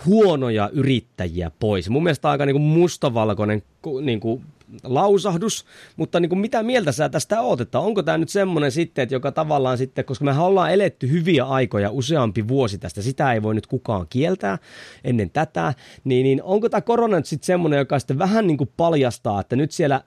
huonoja 0.07 0.71
yrittäjiä 0.73 1.51
pois. 1.61 1.89
Mun 1.89 2.03
mielestä 2.03 2.31
aika 2.31 2.47
niin 2.47 2.55
kuin 2.55 2.63
mustavalkoinen 2.63 3.63
niin 4.03 4.21
kuin 4.21 4.45
lausahdus, 4.85 5.65
mutta 5.97 6.21
niin 6.21 6.29
kuin 6.29 6.39
mitä 6.39 6.63
mieltä 6.63 6.93
sä 6.93 7.09
tästä 7.09 7.41
oot, 7.41 7.61
että 7.61 7.79
onko 7.79 8.03
tämä 8.03 8.19
nyt 8.19 8.29
semmoinen 8.29 8.73
sitten, 8.73 9.03
että 9.03 9.15
joka 9.15 9.33
tavallaan 9.33 9.79
sitten, 9.79 10.05
koska 10.05 10.25
me 10.25 10.39
ollaan 10.39 10.73
eletty 10.73 11.11
hyviä 11.11 11.45
aikoja 11.45 11.91
useampi 11.91 12.49
vuosi 12.49 12.79
tästä, 12.79 13.03
sitä 13.03 13.33
ei 13.33 13.43
voi 13.43 13.55
nyt 13.55 13.67
kukaan 13.67 14.07
kieltää 14.11 14.59
ennen 15.05 15.31
tätä, 15.31 15.75
niin, 16.05 16.25
niin 16.25 16.43
onko 16.43 16.69
tämä 16.69 16.81
korona 16.81 17.17
nyt 17.17 17.27
sitten 17.27 17.47
semmoinen, 17.47 17.79
joka 17.79 17.99
sitten 17.99 18.19
vähän 18.19 18.47
niin 18.47 18.59
kuin 18.59 18.71
paljastaa, 18.77 19.41
että 19.41 19.57
nyt 19.57 19.73
siellä 19.73 20.01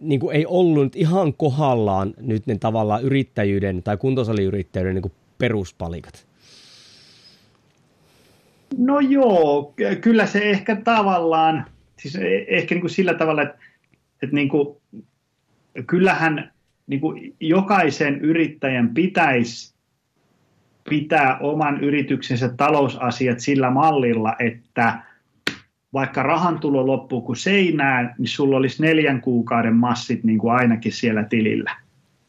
niin 0.00 0.20
kuin 0.20 0.36
ei 0.36 0.46
ollut 0.46 0.96
ihan 0.96 1.34
kohdallaan 1.34 2.14
nyt 2.20 2.46
ne 2.46 2.58
tavallaan 2.58 3.02
yrittäjyyden 3.02 3.82
tai 3.82 3.96
kuntosaliyrittäjyyden 3.96 4.94
niin 4.94 5.02
kuin 5.02 5.12
peruspalikat? 5.38 6.26
No 8.78 9.00
joo, 9.00 9.74
kyllä 10.00 10.26
se 10.26 10.38
ehkä 10.38 10.76
tavallaan, 10.76 11.64
siis 11.98 12.16
e- 12.16 12.44
ehkä 12.48 12.74
niin 12.74 12.80
kuin 12.80 12.90
sillä 12.90 13.14
tavalla, 13.14 13.42
että 13.42 13.58
että 14.22 14.34
niin 14.36 14.48
kuin, 14.48 14.76
kyllähän 15.86 16.52
niin 16.86 17.00
kuin 17.00 17.36
jokaisen 17.40 18.20
yrittäjän 18.20 18.94
pitäisi 18.94 19.74
pitää 20.90 21.38
oman 21.38 21.80
yrityksensä 21.80 22.48
talousasiat 22.48 23.40
sillä 23.40 23.70
mallilla, 23.70 24.36
että 24.38 24.98
vaikka 25.92 26.22
rahan 26.22 26.58
tulo 26.58 26.86
loppuu 26.86 27.20
kuin 27.20 27.36
seinään, 27.36 28.14
niin 28.18 28.28
sulla 28.28 28.56
olisi 28.56 28.82
neljän 28.82 29.20
kuukauden 29.20 29.76
massit 29.76 30.24
niin 30.24 30.38
kuin 30.38 30.54
ainakin 30.54 30.92
siellä 30.92 31.24
tilillä, 31.24 31.76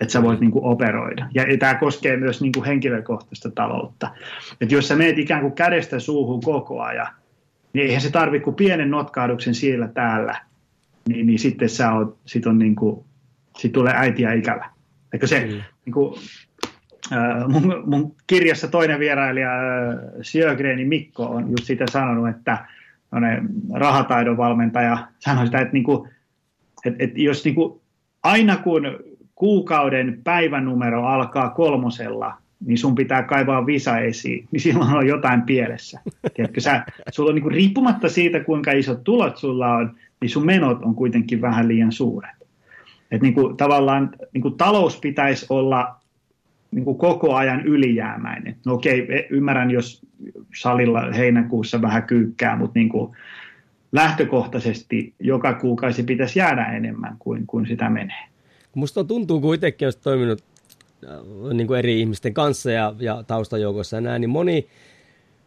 että 0.02 0.12
sä 0.12 0.24
voit 0.24 0.40
niin 0.40 0.52
kuin 0.52 0.66
operoida. 0.66 1.30
Ja, 1.34 1.44
tämä 1.60 1.76
koskee 1.76 2.18
myös 2.18 2.42
niin 2.42 2.52
kuin 2.52 2.66
henkilökohtaista 2.66 3.52
taloutta. 3.52 4.12
Että 4.62 4.76
jos 4.76 4.88
sä 4.88 4.96
meet 4.96 5.18
ikään 5.18 5.42
kuin 5.42 5.54
kädestä 5.54 6.00
suuhun 6.00 6.42
koko 6.42 6.82
ajan, 6.82 7.08
niin 7.74 7.86
eihän 7.86 8.02
se 8.02 8.12
tarvitse 8.12 8.44
kuin 8.44 8.56
pienen 8.56 8.92
notkahduksen 8.92 9.56
siellä 9.56 9.88
täällä– 9.88 10.40
niin, 11.10 11.26
niin 11.26 11.40
sitten 11.40 11.70
sä 11.70 11.94
oot, 11.94 12.18
sit 12.26 12.46
on 12.48 12.60
niin 12.60 12.76
kuin, 12.76 13.06
sit 13.58 13.72
tulee 13.72 13.94
äitiä 13.96 14.34
ikävä. 14.34 14.70
Eikö 15.14 15.28
se, 15.28 15.40
mm. 15.40 15.62
niin 15.86 15.94
kuin, 15.94 16.20
äh, 17.12 17.48
mun, 17.48 17.84
mun, 17.86 18.16
kirjassa 18.28 18.68
toinen 18.68 19.00
vierailija, 19.00 19.50
äh, 19.50 19.98
Sjögreni 20.22 20.86
Mikko, 20.86 21.26
on 21.26 21.50
just 21.52 21.64
sitä 21.64 21.86
sanonut, 21.92 22.30
että 22.30 22.66
rahataidon 23.74 24.38
valmentaja 24.38 25.08
sanoi 25.20 25.46
sitä, 25.46 25.60
että, 25.60 25.74
niin 25.74 25.84
kuin, 25.84 26.10
että, 26.86 27.04
että 27.04 27.22
jos 27.22 27.46
niin 27.46 27.56
kuin, 27.56 27.82
aina 28.24 28.58
kun 28.58 28.84
kuukauden 29.36 30.22
päivänumero 30.24 31.06
alkaa 31.06 31.50
kolmosella, 31.50 32.38
niin 32.66 32.78
sun 32.78 32.96
pitää 32.96 33.24
kaivaa 33.24 33.66
visa 33.66 33.98
esiin, 33.98 34.48
niin 34.52 34.62
silloin 34.62 34.94
on 34.94 35.08
jotain 35.08 35.42
pielessä. 35.42 36.00
Tiedätkö, 36.34 36.62
sä, 36.62 36.86
sulla 37.12 37.30
on 37.30 37.36
niin 37.36 37.44
kuin, 37.44 37.56
riippumatta 37.56 38.10
siitä, 38.10 38.40
kuinka 38.40 38.72
isot 38.72 39.04
tulot 39.04 39.38
sulla 39.38 39.74
on, 39.74 39.96
niin 40.24 40.30
sun 40.30 40.46
menot 40.46 40.84
on 40.84 40.96
kuitenkin 40.96 41.42
vähän 41.42 41.68
liian 41.68 41.92
suuret. 41.92 42.32
Et 43.12 43.22
niin 43.22 43.34
kuin, 43.34 43.58
tavallaan 43.58 44.16
niin 44.34 44.42
kuin 44.42 44.58
talous 44.58 45.00
pitäisi 45.00 45.46
olla 45.50 45.96
niin 46.72 46.86
kuin 46.86 46.98
koko 46.98 47.36
ajan 47.36 47.66
ylijäämäinen. 47.66 48.56
No 48.66 48.74
okei, 48.74 49.08
e, 49.10 49.28
ymmärrän, 49.30 49.72
jos 49.72 50.06
salilla 50.62 51.12
heinäkuussa 51.12 51.82
vähän 51.82 52.04
kyykkää, 52.04 52.58
mutta 52.58 52.80
niin 52.80 52.90
kuin 52.90 53.18
lähtökohtaisesti 53.92 55.14
joka 55.20 55.54
kuukausi 55.54 56.04
pitäisi 56.04 56.40
jäädä 56.40 56.66
enemmän 56.66 57.16
kuin, 57.20 57.48
kuin 57.48 57.68
sitä 57.68 57.90
menee. 57.90 58.24
Musta 58.76 59.04
tuntuu, 59.04 59.42
kun 59.42 59.56
itsekin 59.56 59.86
olisi 59.86 60.02
toiminut 60.02 60.44
äh, 61.08 61.54
niin 61.54 61.68
kuin 61.68 61.80
eri 61.80 62.00
ihmisten 62.00 62.34
kanssa 62.34 62.72
ja, 62.72 62.94
ja 63.00 63.24
taustajoukossa 63.28 63.98
ja 63.98 64.02
näin, 64.02 64.22
niin 64.22 64.30
moni 64.30 64.68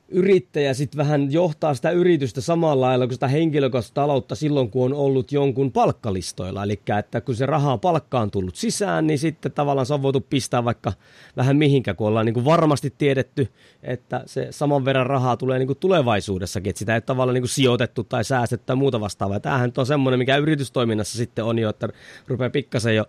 yrittäjä 0.09 0.75
sitten 0.75 0.99
vähän 0.99 1.33
johtaa 1.33 1.75
sitä 1.75 1.91
yritystä 1.91 2.41
samalla 2.41 2.87
lailla 2.87 3.07
kuin 3.07 3.15
sitä 3.15 3.29
henkilökohtaista 3.29 3.95
taloutta 3.95 4.35
silloin, 4.35 4.71
kun 4.71 4.85
on 4.85 4.99
ollut 4.99 5.33
jonkun 5.33 5.73
palkkalistoilla. 5.73 6.65
Eli 6.65 6.81
että 6.99 7.21
kun 7.21 7.35
se 7.35 7.47
rahaa 7.47 7.79
palkkaan 7.79 8.31
tullut 8.31 8.57
sisään, 8.57 9.07
niin 9.07 9.19
sitten 9.19 9.53
tavallaan 9.53 9.87
se 9.87 9.95
on 9.95 10.03
voitu 10.03 10.21
pistää 10.21 10.65
vaikka 10.65 10.93
vähän 11.37 11.57
mihinkä, 11.57 11.95
kun 11.95 12.09
ollaan 12.09 12.27
niin 12.27 12.35
kuin 12.35 12.45
varmasti 12.45 12.95
tiedetty, 12.99 13.49
että 13.83 14.23
se 14.27 14.49
saman 14.51 14.85
verran 14.85 15.07
rahaa 15.07 15.37
tulee 15.37 15.59
niin 15.59 15.67
kuin 15.67 15.79
tulevaisuudessakin, 15.79 16.71
että 16.71 16.79
sitä 16.79 16.95
ei 16.95 17.01
tavallaan 17.01 17.35
niin 17.35 17.43
kuin 17.43 17.49
sijoitettu 17.49 18.05
tai 18.05 18.25
säästetty 18.25 18.67
tai 18.67 18.77
muuta 18.77 19.01
vastaavaa. 19.01 19.41
Tämähän 19.41 19.73
on 19.77 19.87
semmoinen, 19.87 20.19
mikä 20.19 20.37
yritystoiminnassa 20.37 21.19
sitten 21.19 21.45
on 21.45 21.59
jo, 21.59 21.69
että 21.71 21.89
rupeaa 22.27 22.51
pikkasen 22.51 22.97
jo 22.97 23.05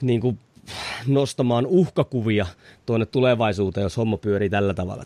niin 0.00 0.20
kuin 0.20 0.38
nostamaan 1.06 1.66
uhkakuvia 1.66 2.46
tuonne 2.86 3.06
tulevaisuuteen, 3.06 3.82
jos 3.82 3.96
homma 3.96 4.16
pyörii 4.16 4.50
tällä 4.50 4.74
tavalla. 4.74 5.04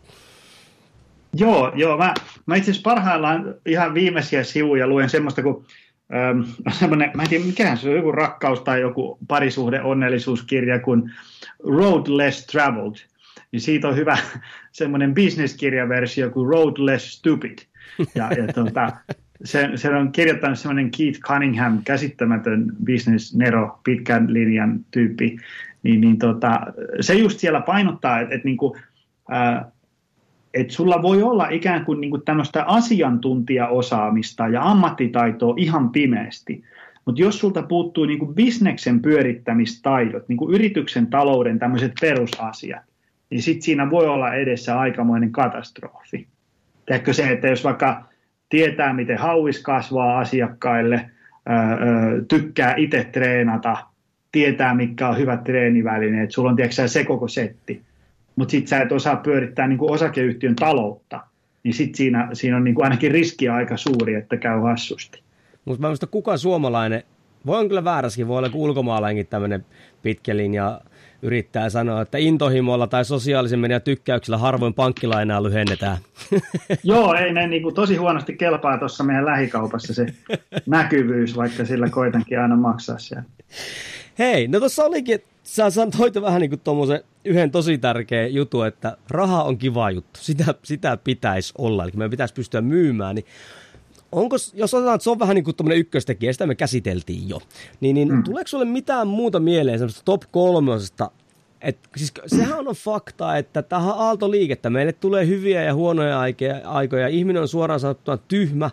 Joo, 1.35 1.73
joo. 1.75 1.99
Mä, 1.99 2.15
mä 2.47 2.57
itse 2.57 2.71
asiassa 2.71 2.91
parhaillaan 2.91 3.55
ihan 3.67 3.95
viimeisiä 3.95 4.45
sivuja 4.45 4.87
luen 4.87 5.11
semmoista 5.11 5.43
kuin 5.43 5.65
ähm, 6.15 6.41
semmoinen, 6.81 7.11
mä 7.15 7.23
en 7.23 7.29
tiedä 7.29 7.45
mikä 7.45 7.77
se 7.77 7.89
on, 7.89 7.97
joku 7.97 8.13
rakkaus 8.13 8.61
tai 8.61 8.81
joku 8.81 9.19
parisuhde 9.29 9.81
onnellisuuskirja 9.81 10.79
kuin 10.81 11.11
Road 11.65 12.07
Less 12.09 12.47
Traveled. 12.47 12.97
Niin 13.53 13.61
siitä 13.61 13.89
on 13.89 13.97
hyvä 13.97 14.19
semmoinen 14.73 15.15
bisneskirjaversio 15.15 16.31
kuin 16.31 16.49
Road 16.49 16.75
Less 16.79 17.13
Stupid. 17.13 17.59
Ja, 18.15 18.33
ja 18.33 18.53
tuota, 18.53 18.93
se, 19.45 19.71
se 19.75 19.89
on 19.89 20.13
kirjoittanut 20.13 20.59
semmoinen 20.59 20.91
Keith 20.91 21.21
Cunningham, 21.21 21.83
käsittämätön 21.85 22.73
business-nero, 22.87 23.81
pitkän 23.85 24.33
linjan 24.33 24.81
tyyppi. 24.91 25.39
Niin, 25.83 26.01
niin 26.01 26.19
tota, 26.19 26.61
se 27.01 27.15
just 27.15 27.39
siellä 27.39 27.61
painottaa, 27.61 28.21
että, 28.21 28.35
että 28.35 28.45
niin 28.45 28.57
kuin, 28.57 28.81
äh, 29.33 29.65
että 30.55 30.73
sulla 30.73 31.03
voi 31.03 31.23
olla 31.23 31.49
ikään 31.49 31.85
kuin, 31.85 32.01
niin 32.01 32.11
kuin 32.11 32.23
tämmöistä 32.23 32.65
asiantuntijaosaamista 32.65 34.49
ja 34.49 34.63
ammattitaitoa 34.63 35.55
ihan 35.57 35.91
pimeästi, 35.91 36.65
Mutta 37.09 37.23
jos 37.23 37.39
sulta 37.39 37.63
puuttuu 37.63 38.05
niin 38.05 38.19
kuin 38.19 38.35
bisneksen 38.35 39.03
pyörittämistaidot, 39.03 40.29
niin 40.29 40.37
kuin 40.37 40.55
yrityksen 40.55 41.07
talouden 41.07 41.59
tämmöiset 41.59 41.93
perusasiat, 42.01 42.83
niin 43.31 43.43
sitten 43.43 43.63
siinä 43.63 43.91
voi 43.91 44.07
olla 44.07 44.35
edessä 44.35 44.79
aikamoinen 44.79 45.33
katastrofi. 45.33 46.27
Tehdäänkö 46.87 47.13
se, 47.13 47.29
että 47.29 47.49
jos 47.49 47.65
vaikka 47.65 48.05
tietää, 48.49 48.93
miten 48.93 49.19
hauis 49.19 49.63
kasvaa 49.63 50.19
asiakkaille, 50.19 51.11
tykkää 52.29 52.75
itse 52.77 53.05
treenata, 53.13 53.77
tietää, 54.33 54.75
mikä 54.75 55.09
on 55.09 55.19
hyvät 55.19 55.45
treenivälineet, 55.45 56.31
sulla 56.31 56.51
on 56.51 56.57
tiedätkö, 56.57 56.89
se 56.89 57.05
koko 57.05 57.29
setti, 57.29 57.83
mutta 58.39 58.53
sitten 58.53 58.69
sä 58.69 58.83
et 58.83 58.93
osaa 58.93 59.17
pyörittää 59.17 59.69
niin 59.69 59.79
kuin 59.79 59.91
osakeyhtiön 59.91 60.57
taloutta, 60.57 61.21
niin 61.63 61.75
sitten 61.75 61.97
siinä, 61.97 62.29
siinä 62.33 62.57
on 62.57 62.65
niin 62.65 62.75
kuin 62.75 62.85
ainakin 62.85 63.11
riski 63.11 63.49
aika 63.49 63.77
suuri, 63.77 64.15
että 64.15 64.37
käy 64.37 64.61
hassusti. 64.61 65.23
Mutta 65.65 65.81
mä 65.81 65.89
muista 65.89 66.07
kuka 66.07 66.37
suomalainen, 66.37 67.03
voi 67.47 67.59
on 67.59 67.69
kyllä 67.69 67.85
vääräskin, 67.85 68.29
voi 68.29 68.39
olla 68.39 68.51
ulkomaalainenkin 68.55 69.27
tämmöinen 69.27 69.67
pitkä 70.03 70.37
linja 70.37 70.81
yrittää 71.23 71.71
sanoa, 71.71 72.03
että 72.03 72.19
intohimolla 72.19 72.87
tai 72.87 73.05
sosiaalisen 73.05 73.59
median 73.59 73.83
tykkäyksellä 73.83 74.39
harvoin 74.39 74.75
pankkilainaa 74.75 75.43
lyhennetään. 75.43 75.99
Joo, 76.83 77.15
ei 77.15 77.33
ne 77.33 77.47
niin 77.47 77.63
kuin 77.63 77.75
tosi 77.75 77.97
huonosti 77.97 78.37
kelpaa 78.37 78.79
tuossa 78.79 79.05
meidän 79.05 79.27
lähikaupassa 79.27 79.95
se 79.95 80.07
näkyvyys, 80.67 81.37
vaikka 81.37 81.65
sillä 81.65 81.91
koitankin 81.91 82.41
aina 82.41 82.57
maksaa 82.57 82.99
siellä. 82.99 83.25
Hei, 84.19 84.49
no 84.49 84.59
tuossa 84.59 84.85
olikin, 84.85 85.21
sä 85.49 85.71
sanoit 85.71 86.15
vähän 86.23 86.41
niin 86.41 86.51
kuin 86.51 87.01
yhden 87.25 87.51
tosi 87.51 87.79
tärkeä 87.79 88.27
jutu, 88.27 88.63
että 88.63 88.97
raha 89.11 89.43
on 89.43 89.59
kiva 89.59 89.91
juttu. 89.91 90.21
Sitä, 90.23 90.55
sitä 90.63 90.99
pitäisi 91.05 91.53
olla, 91.59 91.85
eli 91.85 91.93
meidän 91.95 92.11
pitäisi 92.11 92.35
pystyä 92.35 92.61
myymään. 92.61 93.15
Niin 93.15 93.25
onko, 94.13 94.37
jos 94.55 94.75
otetaan, 94.75 94.95
että 94.95 95.05
se 95.05 95.11
on 95.11 95.19
vähän 95.19 95.35
niin 95.35 95.45
kuin 95.45 95.73
ykköstekijä, 95.73 96.33
sitä 96.33 96.47
me 96.47 96.55
käsiteltiin 96.55 97.29
jo, 97.29 97.41
niin, 97.81 97.95
niin 97.95 98.13
mm. 98.13 98.25
tuleeko 98.25 98.49
sulle 98.49 98.65
mitään 98.65 99.09
muuta 99.09 99.41
mieleen 99.41 99.79
semmoista 99.79 100.03
top 100.05 100.23
kolmosesta, 100.31 101.11
et, 101.61 101.79
siis 101.97 102.13
sehän 102.27 102.69
on 102.69 102.75
fakta, 102.75 103.37
että 103.37 103.63
tähän 103.63 103.95
aaltoliikettä 103.97 104.71
meille 104.71 104.93
tulee 104.93 105.27
hyviä 105.27 105.63
ja 105.63 105.75
huonoja 105.75 106.21
aikoja. 106.65 107.09
Ihminen 107.09 107.43
on 107.43 107.49
suoraan 107.49 107.81
sanottuna 107.81 108.17
tyhmä 108.17 108.71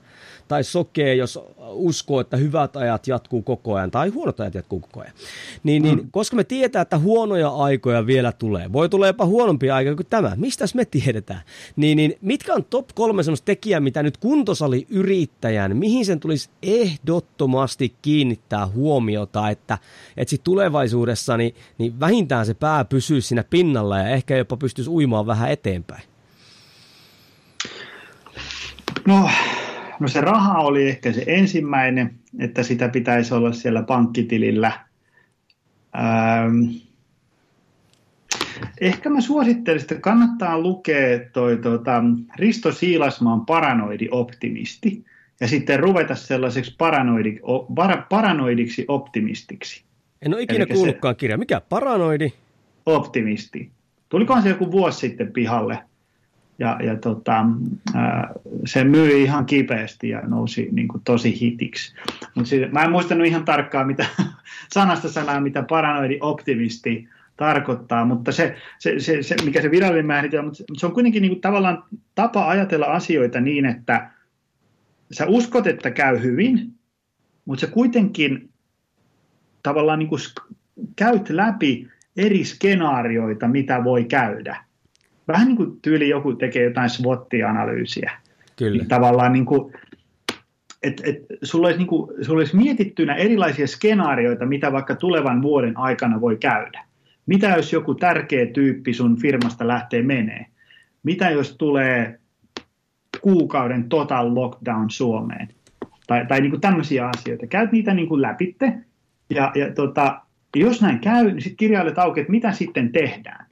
tai 0.47 0.63
sokee, 0.63 1.15
jos 1.15 1.39
uskoo, 1.58 2.19
että 2.19 2.38
hyvät 2.38 2.75
ajat 2.75 3.08
jatkuu 3.08 3.41
koko 3.41 3.75
ajan 3.75 3.91
tai 3.91 4.10
huonot 4.10 4.39
ajat 4.39 4.55
jatkuu 4.55 4.79
koko 4.79 5.01
ajan. 5.01 5.13
Niin, 5.63 5.84
niin, 5.84 5.99
mm. 5.99 6.08
koska 6.12 6.36
me 6.36 6.43
tietää, 6.43 6.81
että 6.81 6.97
huonoja 6.97 7.49
aikoja 7.49 8.08
vielä 8.08 8.31
tulee, 8.31 8.73
voi 8.73 8.89
tulla 8.89 9.08
jopa 9.08 9.25
huonompia 9.25 9.75
aikoja 9.75 9.95
kuin 9.95 10.08
tämä, 10.10 10.31
mistä 10.36 10.65
me 10.75 10.86
tiedetään, 10.86 11.41
niin, 11.75 11.95
niin 11.95 12.17
mitkä 12.21 12.53
on 12.53 12.65
top 12.65 12.88
kolme 12.95 13.23
sellaista 13.23 13.45
tekijää, 13.45 13.79
mitä 13.79 14.03
nyt 14.03 14.17
kuntosali 14.17 14.88
yrittäjän, 14.89 15.77
mihin 15.77 16.05
sen 16.05 16.19
tulisi 16.19 16.49
ehdottomasti 16.63 17.95
kiinnittää 18.01 18.67
huomiota, 18.67 19.49
että, 19.49 19.77
että 20.17 20.29
sit 20.29 20.43
tulevaisuudessa 20.43 21.38
niin, 21.38 21.55
niin 21.77 21.99
vähintään 21.99 22.45
se 22.45 22.53
pää 22.53 22.86
pysyy 22.86 23.21
siinä 23.21 23.43
pinnalla 23.49 23.97
ja 23.97 24.08
ehkä 24.08 24.38
jopa 24.38 24.58
pystyisi 24.58 24.89
uimaan 24.89 25.27
vähän 25.27 25.51
eteenpäin? 25.51 26.03
No, 29.08 29.29
No 29.99 30.08
se 30.08 30.21
raha 30.21 30.60
oli 30.60 30.89
ehkä 30.89 31.12
se 31.12 31.23
ensimmäinen, 31.27 32.15
että 32.39 32.63
sitä 32.63 32.89
pitäisi 32.89 33.34
olla 33.34 33.53
siellä 33.53 33.84
pankkitilillä. 33.84 34.71
Ähm, 35.95 36.75
ehkä 38.81 39.10
mä 39.10 39.21
suosittelisin, 39.21 39.86
että 39.86 40.01
kannattaa 40.01 40.60
lukea 40.60 41.19
toi, 41.34 41.58
tota, 41.58 42.03
Risto 42.36 42.71
Siilasmaan 42.71 43.45
Paranoidi 43.45 44.08
optimisti 44.12 45.05
ja 45.39 45.47
sitten 45.47 45.79
ruveta 45.79 46.15
sellaiseksi 46.15 46.75
paranoidi, 46.77 47.39
para, 47.75 48.05
paranoidiksi 48.10 48.86
optimistiksi. 48.88 49.84
En 50.21 50.34
ole 50.34 50.41
ikinä 50.41 50.65
kuullutkaan 50.65 51.15
se, 51.15 51.19
kirja. 51.19 51.38
Mikä 51.38 51.62
paranoidi? 51.62 52.34
Optimisti. 52.86 53.71
Tulikohan 54.10 54.43
se 54.43 54.49
joku 54.49 54.71
vuosi 54.71 54.99
sitten 54.99 55.31
pihalle? 55.31 55.79
Ja, 56.59 56.79
ja 56.83 56.95
tota, 56.95 57.45
se 58.65 58.83
myi 58.83 59.23
ihan 59.23 59.45
kipeästi 59.45 60.09
ja 60.09 60.21
nousi 60.21 60.69
niin 60.71 60.87
kuin 60.87 61.01
tosi 61.03 61.41
hitiksi. 61.41 61.95
Mut 62.35 62.45
siis, 62.45 62.71
mä 62.71 62.83
en 62.83 62.91
muistanut 62.91 63.27
ihan 63.27 63.45
tarkkaan 63.45 63.87
mitä, 63.87 64.05
sanasta 64.73 65.09
sanaa, 65.09 65.41
mitä 65.41 65.63
paranoidi 65.69 66.17
optimisti 66.21 67.09
tarkoittaa, 67.37 68.05
mutta 68.05 68.31
se, 68.31 68.55
se, 68.79 68.99
se, 68.99 69.23
se 69.23 69.35
mikä 69.45 69.61
se 69.61 69.71
virallinen 69.71 70.05
määritelmä, 70.05 70.45
mutta 70.45 70.63
se 70.77 70.85
on 70.85 70.93
kuitenkin 70.93 71.21
niin 71.21 71.31
kuin 71.31 71.41
tavallaan 71.41 71.83
tapa 72.15 72.49
ajatella 72.49 72.85
asioita 72.85 73.41
niin, 73.41 73.65
että 73.65 74.09
sä 75.11 75.25
uskot, 75.27 75.67
että 75.67 75.91
käy 75.91 76.21
hyvin, 76.21 76.73
mutta 77.45 77.61
sä 77.61 77.67
kuitenkin 77.67 78.49
tavallaan 79.63 79.99
niin 79.99 80.09
kuin 80.09 80.21
käyt 80.95 81.29
läpi 81.29 81.87
eri 82.17 82.45
skenaarioita, 82.45 83.47
mitä 83.47 83.83
voi 83.83 84.03
käydä 84.03 84.64
vähän 85.27 85.47
niin 85.47 85.57
kuin 85.57 85.81
tyyli 85.81 86.09
joku 86.09 86.33
tekee 86.33 86.63
jotain 86.63 86.89
SWOT-analyysiä. 86.89 88.11
Kyllä. 88.55 88.77
Niin 88.77 88.88
tavallaan 88.88 89.33
niin 89.33 89.45
kuin, 89.45 89.73
et, 90.83 91.01
et, 91.05 91.25
sulla, 91.43 91.67
olisi 91.67 91.79
niin 91.79 91.88
kuin, 91.88 92.25
sulla 92.25 92.39
olisi 92.39 92.55
mietittynä 92.55 93.15
erilaisia 93.15 93.67
skenaarioita, 93.67 94.45
mitä 94.45 94.71
vaikka 94.71 94.95
tulevan 94.95 95.41
vuoden 95.41 95.77
aikana 95.77 96.21
voi 96.21 96.38
käydä. 96.38 96.83
Mitä 97.25 97.47
jos 97.47 97.73
joku 97.73 97.95
tärkeä 97.95 98.45
tyyppi 98.45 98.93
sun 98.93 99.17
firmasta 99.17 99.67
lähtee 99.67 100.01
menee? 100.01 100.45
Mitä 101.03 101.29
jos 101.29 101.57
tulee 101.57 102.19
kuukauden 103.21 103.89
total 103.89 104.35
lockdown 104.35 104.89
Suomeen? 104.89 105.47
Tai, 106.07 106.25
tai 106.27 106.41
niin 106.41 106.51
kuin 106.51 106.61
tämmöisiä 106.61 107.09
asioita. 107.17 107.47
Käyt 107.47 107.71
niitä 107.71 107.93
niin 107.93 108.07
kuin 108.07 108.21
läpitte, 108.21 108.73
ja, 109.29 109.51
ja 109.55 109.73
tota, 109.73 110.21
jos 110.55 110.81
näin 110.81 110.99
käy, 110.99 111.23
niin 111.25 111.41
sitten 111.41 111.57
kirjailet 111.57 111.99
auki, 111.99 112.19
että 112.19 112.31
mitä 112.31 112.51
sitten 112.51 112.91
tehdään. 112.91 113.44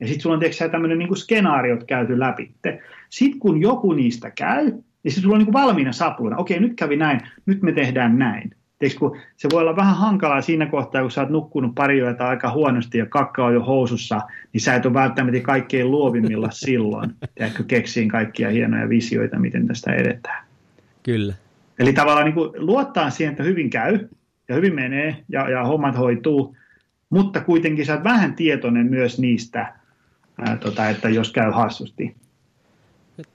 Ja 0.00 0.06
sitten 0.06 0.22
sulla 0.22 0.34
on 0.34 0.40
tiedätkö, 0.40 0.68
tämmöinen 0.68 0.98
niin 0.98 1.16
skenaariot 1.16 1.84
käyty 1.84 2.18
läpi. 2.18 2.50
Sitten 3.08 3.40
kun 3.40 3.60
joku 3.60 3.92
niistä 3.92 4.30
käy, 4.30 4.64
niin 4.64 5.12
sitten 5.12 5.22
sulla 5.22 5.36
on 5.36 5.44
niin 5.44 5.52
valmiina 5.52 5.92
sapluina. 5.92 6.36
Okei, 6.36 6.60
nyt 6.60 6.74
kävi 6.76 6.96
näin, 6.96 7.20
nyt 7.46 7.62
me 7.62 7.72
tehdään 7.72 8.18
näin. 8.18 8.50
Tiedätkö, 8.78 8.98
kun 8.98 9.16
se 9.36 9.48
voi 9.52 9.60
olla 9.60 9.76
vähän 9.76 9.96
hankalaa 9.96 10.42
siinä 10.42 10.66
kohtaa, 10.66 11.02
kun 11.02 11.10
sä 11.10 11.20
oot 11.20 11.30
nukkunut 11.30 11.74
pari 11.74 11.98
yötä 11.98 12.28
aika 12.28 12.50
huonosti 12.50 12.98
ja 12.98 13.06
kakka 13.06 13.44
on 13.44 13.54
jo 13.54 13.60
housussa, 13.60 14.20
niin 14.52 14.60
sä 14.60 14.74
et 14.74 14.86
ole 14.86 14.94
välttämättä 14.94 15.40
kaikkein 15.40 15.90
luovimmilla 15.90 16.50
silloin. 16.64 17.10
Tiedätkö, 17.34 17.64
keksiin 17.64 18.08
kaikkia 18.08 18.50
hienoja 18.50 18.88
visioita, 18.88 19.38
miten 19.38 19.66
tästä 19.66 19.92
edetään. 19.92 20.44
Kyllä. 21.02 21.34
Eli 21.78 21.92
tavallaan 21.92 22.24
niin 22.24 22.34
kuin 22.34 22.50
luottaa 22.56 23.10
siihen, 23.10 23.32
että 23.32 23.42
hyvin 23.42 23.70
käy 23.70 24.08
ja 24.48 24.54
hyvin 24.54 24.74
menee 24.74 25.24
ja, 25.28 25.50
ja 25.50 25.64
hommat 25.64 25.98
hoituu, 25.98 26.56
mutta 27.10 27.40
kuitenkin 27.40 27.86
sä 27.86 27.94
oot 27.94 28.04
vähän 28.04 28.34
tietoinen 28.34 28.86
myös 28.86 29.18
niistä 29.18 29.74
ää, 30.38 30.56
tota, 30.56 30.88
että 30.88 31.08
jos 31.08 31.32
käy 31.32 31.50
hassusti. 31.50 32.16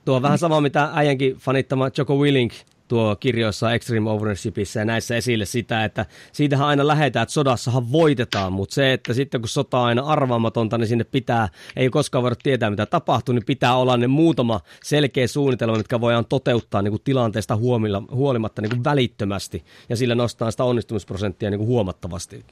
Tuo 0.06 0.16
on 0.16 0.22
vähän 0.22 0.38
sama, 0.38 0.62
mitä 0.62 0.90
äijänkin 0.94 1.36
fanittama 1.36 1.90
Joko 1.98 2.16
Willink 2.16 2.54
tuo 2.92 3.16
kirjoissa 3.16 3.74
Extreme 3.74 4.10
Ownershipissa 4.10 4.80
ja 4.80 4.86
näissä 4.86 5.16
esille 5.16 5.46
sitä, 5.46 5.86
että 5.86 6.06
siitähän 6.32 6.68
aina 6.68 6.88
lähetään, 6.88 7.24
että 7.24 7.34
sodassahan 7.34 7.92
voitetaan, 7.92 8.54
mutta 8.54 8.74
se, 8.74 8.94
että 8.94 9.14
sitten 9.14 9.42
kun 9.42 9.48
sota 9.48 9.80
on 9.80 9.86
aina 9.86 10.02
arvaamatonta, 10.02 10.78
niin 10.78 10.88
sinne 10.88 11.04
pitää, 11.04 11.50
ei 11.76 11.90
koskaan 11.90 12.24
voida 12.24 12.36
tietää 12.44 12.70
mitä 12.70 12.86
tapahtuu, 12.86 13.36
niin 13.36 13.46
pitää 13.46 13.76
olla 13.76 13.98
ne 13.98 14.08
muutama 14.08 14.60
selkeä 14.84 15.28
suunnitelma, 15.28 15.78
mitkä 15.78 16.02
voidaan 16.02 16.26
toteuttaa 16.26 16.82
niin 16.82 16.92
kuin 16.92 17.02
tilanteesta 17.04 17.56
huomilla, 17.56 18.04
huolimatta 18.12 18.62
niin 18.62 18.70
kuin 18.70 18.84
välittömästi 18.84 19.64
ja 19.90 19.96
sillä 19.96 20.16
nostaa 20.16 20.52
sitä 20.52 20.64
onnistumisprosenttia 20.64 21.50
niin 21.50 21.60
kuin 21.60 21.68
huomattavasti. 21.68 22.46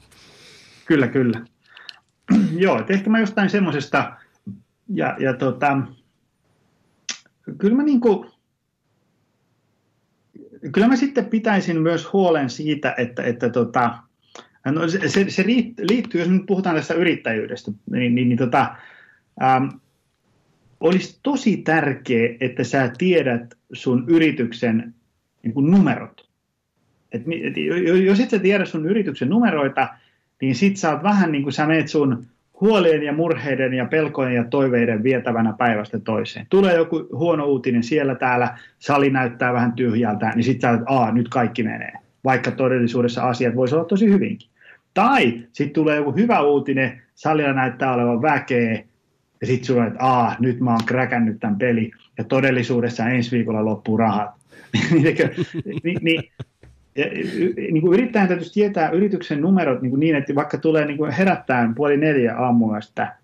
Kyllä, 0.84 1.08
kyllä. 1.08 1.40
Joo, 2.64 2.78
että 2.80 2.92
ehkä 2.92 3.10
mä 3.10 3.20
jostain 3.20 3.50
semmoisesta 3.50 4.12
ja, 4.94 5.16
ja 5.18 5.34
tota, 5.34 5.78
kyllä 7.58 7.76
mä 7.76 7.82
niin 7.82 8.00
kuin, 8.00 8.30
kyllä 10.72 10.88
mä 10.88 10.96
sitten 10.96 11.26
pitäisin 11.26 11.82
myös 11.82 12.12
huolen 12.12 12.50
siitä, 12.50 12.94
että, 12.98 13.22
että 13.22 13.50
tota, 13.50 13.98
no 14.64 14.88
se, 14.88 15.30
se, 15.30 15.44
liittyy, 15.90 16.20
jos 16.20 16.28
nyt 16.28 16.46
puhutaan 16.46 16.76
tästä 16.76 16.94
yrittäjyydestä, 16.94 17.72
niin, 17.90 18.14
niin, 18.14 18.28
niin 18.28 18.38
tota, 18.38 18.76
ähm, 19.42 19.68
olisi 20.80 21.18
tosi 21.22 21.56
tärkeää, 21.56 22.36
että 22.40 22.64
sä 22.64 22.92
tiedät 22.98 23.54
sun 23.72 24.04
yrityksen 24.08 24.94
niin 25.42 25.54
kuin 25.54 25.70
numerot. 25.70 26.30
Et, 27.12 27.22
et, 27.22 27.54
jos 28.04 28.20
et 28.20 28.30
sä 28.30 28.38
tiedä 28.38 28.64
sun 28.64 28.86
yrityksen 28.86 29.28
numeroita, 29.28 29.88
niin 30.40 30.54
sit 30.54 30.76
sä 30.76 30.92
oot 30.92 31.02
vähän 31.02 31.32
niin 31.32 31.42
kuin 31.42 31.52
sä 31.52 31.66
meet 31.66 31.88
sun 31.88 32.26
huolien 32.60 33.02
ja 33.02 33.12
murheiden 33.12 33.74
ja 33.74 33.84
pelkojen 33.84 34.34
ja 34.34 34.44
toiveiden 34.44 35.02
vietävänä 35.02 35.54
päivästä 35.58 35.98
toiseen. 35.98 36.46
Tulee 36.50 36.76
joku 36.76 37.08
huono 37.12 37.46
uutinen 37.46 37.82
siellä 37.82 38.14
täällä, 38.14 38.58
sali 38.78 39.10
näyttää 39.10 39.52
vähän 39.52 39.72
tyhjältä, 39.72 40.32
niin 40.34 40.44
sitten 40.44 40.74
että 40.74 41.12
nyt 41.12 41.28
kaikki 41.28 41.62
menee. 41.62 41.92
Vaikka 42.24 42.50
todellisuudessa 42.50 43.22
asiat 43.22 43.56
voisi 43.56 43.74
olla 43.74 43.84
tosi 43.84 44.06
hyvinkin. 44.06 44.50
Tai 44.94 45.42
sitten 45.52 45.74
tulee 45.74 45.96
joku 45.96 46.12
hyvä 46.12 46.40
uutinen, 46.40 47.02
salilla 47.14 47.52
näyttää 47.52 47.94
olevan 47.94 48.22
väkeä, 48.22 48.84
ja 49.40 49.46
sitten 49.46 49.64
sulla 49.64 49.86
että 49.86 50.04
Aa, 50.04 50.36
nyt 50.40 50.60
mä 50.60 50.70
oon 50.70 50.84
kräkännyt 50.86 51.40
tämän 51.40 51.58
peli, 51.58 51.90
ja 52.18 52.24
todellisuudessa 52.24 53.08
ensi 53.08 53.36
viikolla 53.36 53.64
loppuu 53.64 53.96
rahat. 53.96 54.30
Niin, 55.84 55.98
niin, 56.02 56.22
ja, 57.00 57.06
niin 57.56 57.80
kuin 57.80 57.94
yrittäjän 57.94 58.28
täytyisi 58.28 58.52
tietää 58.52 58.90
yrityksen 58.90 59.40
numerot 59.40 59.82
niin, 59.82 59.90
kuin 59.90 60.00
niin 60.00 60.16
että 60.16 60.34
vaikka 60.34 60.58
tulee 60.58 60.84
niin 60.84 60.96
kuin 60.96 61.12
herättää 61.12 61.72
puoli 61.76 61.96
neljä 61.96 62.36
aamulla 62.36 62.80
sitä 62.80 63.16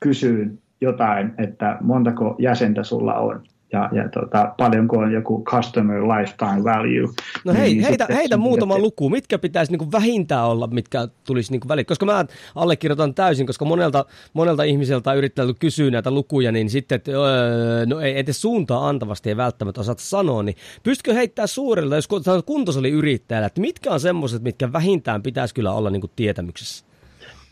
kysyyn 0.00 0.58
jotain, 0.80 1.32
että 1.38 1.78
montako 1.80 2.36
jäsentä 2.38 2.82
sulla 2.82 3.14
on 3.14 3.42
ja, 3.74 3.88
ja 3.92 4.08
tota, 4.08 4.54
paljonko 4.58 4.98
on 4.98 5.12
joku 5.12 5.44
customer 5.44 6.02
lifetime 6.02 6.64
value. 6.64 7.08
No 7.44 7.52
hei, 7.52 7.74
niin 7.74 7.84
heitä, 7.84 8.06
heitä 8.14 8.36
muutama 8.36 8.78
luku, 8.78 9.10
mitkä 9.10 9.38
pitäisi 9.38 9.72
niin 9.72 9.78
kuin 9.78 9.92
vähintään 9.92 10.46
olla, 10.46 10.66
mitkä 10.66 11.08
tulisi 11.26 11.52
niin 11.52 11.60
kuin 11.60 11.68
väliin, 11.68 11.86
koska 11.86 12.06
mä 12.06 12.24
allekirjoitan 12.54 13.14
täysin, 13.14 13.46
koska 13.46 13.64
monelta, 13.64 14.04
monelta 14.32 14.62
ihmiseltä 14.62 15.10
on 15.10 15.16
yrittänyt 15.16 15.56
kysyä 15.58 15.90
näitä 15.90 16.10
lukuja, 16.10 16.52
niin 16.52 16.70
sitten, 16.70 16.96
että 16.96 17.10
öö, 17.10 17.86
no 17.86 18.00
ei 18.00 18.18
edes 18.18 18.40
suuntaa 18.40 18.88
antavasti 18.88 19.28
ei 19.28 19.36
välttämättä 19.36 19.80
osata 19.80 20.02
sanoa, 20.02 20.42
niin 20.42 20.56
pystytkö 20.82 21.14
heittämään 21.14 21.48
suurella, 21.48 21.94
jos 21.94 22.08
kuntosali 22.46 22.90
yrittäjällä, 22.90 23.46
että 23.46 23.60
mitkä 23.60 23.90
on 23.90 24.00
semmoiset, 24.00 24.42
mitkä 24.42 24.72
vähintään 24.72 25.22
pitäisi 25.22 25.54
kyllä 25.54 25.72
olla 25.72 25.90
niin 25.90 26.00
kuin 26.00 26.12
tietämyksessä? 26.16 26.84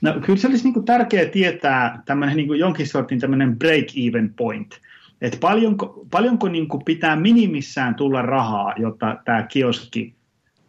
No 0.01 0.15
kyllä 0.27 0.39
se 0.39 0.47
olisi 0.47 0.65
niin 0.65 0.75
kuin 0.75 0.85
tärkeää 0.85 1.27
tietää 1.27 2.03
tämmöinen 2.05 2.37
niin 2.37 2.47
kuin 2.47 2.59
jonkin 2.59 2.87
sortin 2.87 3.21
tämmöinen 3.21 3.57
break-even 3.59 4.33
point– 4.37 4.79
että 5.23 5.39
paljonko, 5.41 6.07
paljonko 6.11 6.49
niin 6.49 6.69
kuin 6.69 6.85
pitää 6.85 7.17
minimissään 7.17 7.95
tulla 7.95 8.23
rahaa, 8.23 8.75
jotta 8.77 9.19
tämä 9.25 9.43
kioski 9.43 10.15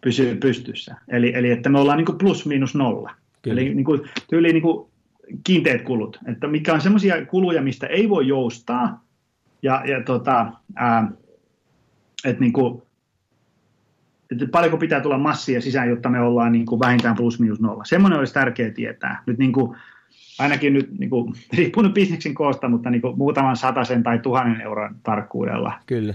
pysyy 0.02 0.36
pystyssä. 0.36 0.96
Eli, 1.08 1.32
eli 1.36 1.52
että 1.52 1.70
me 1.70 1.80
ollaan 1.80 1.98
niin 1.98 2.06
kuin 2.06 2.18
plus 2.18 2.46
miinus 2.46 2.76
nolla. 2.76 3.12
Kyllä. 3.42 3.62
Eli 3.62 3.76
niin 3.76 3.86
kuin, 3.86 4.02
tyyli 4.30 4.54
niin 4.54 4.62
kuin 4.62 4.88
kiinteät 5.44 5.82
kulut. 5.82 6.20
Että 6.26 6.48
mikä 6.48 6.74
on 6.74 6.82
semmoisia 6.82 7.26
kuluja, 7.26 7.62
mistä 7.62 7.88
ei 7.88 8.10
voi 8.10 8.28
joustaa. 8.28 9.04
Ja, 9.62 9.84
ja 9.86 10.04
tota, 10.04 10.52
ää, 10.76 11.12
että 12.26 12.40
niin 12.40 12.54
kuin, 12.54 12.82
että 14.32 14.46
paljonko 14.52 14.78
pitää 14.78 15.02
tulla 15.02 15.18
massia 15.18 15.62
sisään, 15.62 15.90
jotta 15.90 16.10
me 16.10 16.20
ollaan 16.20 16.52
niin 16.52 16.66
kuin 16.66 16.80
vähintään 16.80 17.16
plus 17.16 17.40
miinus 17.40 17.62
nolla. 17.62 17.86
Semmoinen 17.86 18.20
olisi 18.20 18.34
tärkeää 18.34 18.72
tietää. 18.72 19.24
Nyt 19.26 19.38
niin 19.38 19.54
kuin, 19.54 19.78
ainakin 20.40 20.74
nyt 20.74 21.00
niin 21.00 21.10
kuin, 21.10 21.34
riippuu 21.54 21.84
nyt 21.84 21.94
bisneksin 21.94 22.34
koosta, 22.34 22.70
mutta 22.70 22.90
niin 22.90 23.02
kuin, 23.02 23.18
muutaman 23.18 23.58
sataisen 23.58 24.04
tai 24.04 24.20
tuhannen 24.20 24.62
euron 24.62 24.96
tarkkuudella. 25.04 25.74
Kyllä. 25.86 26.14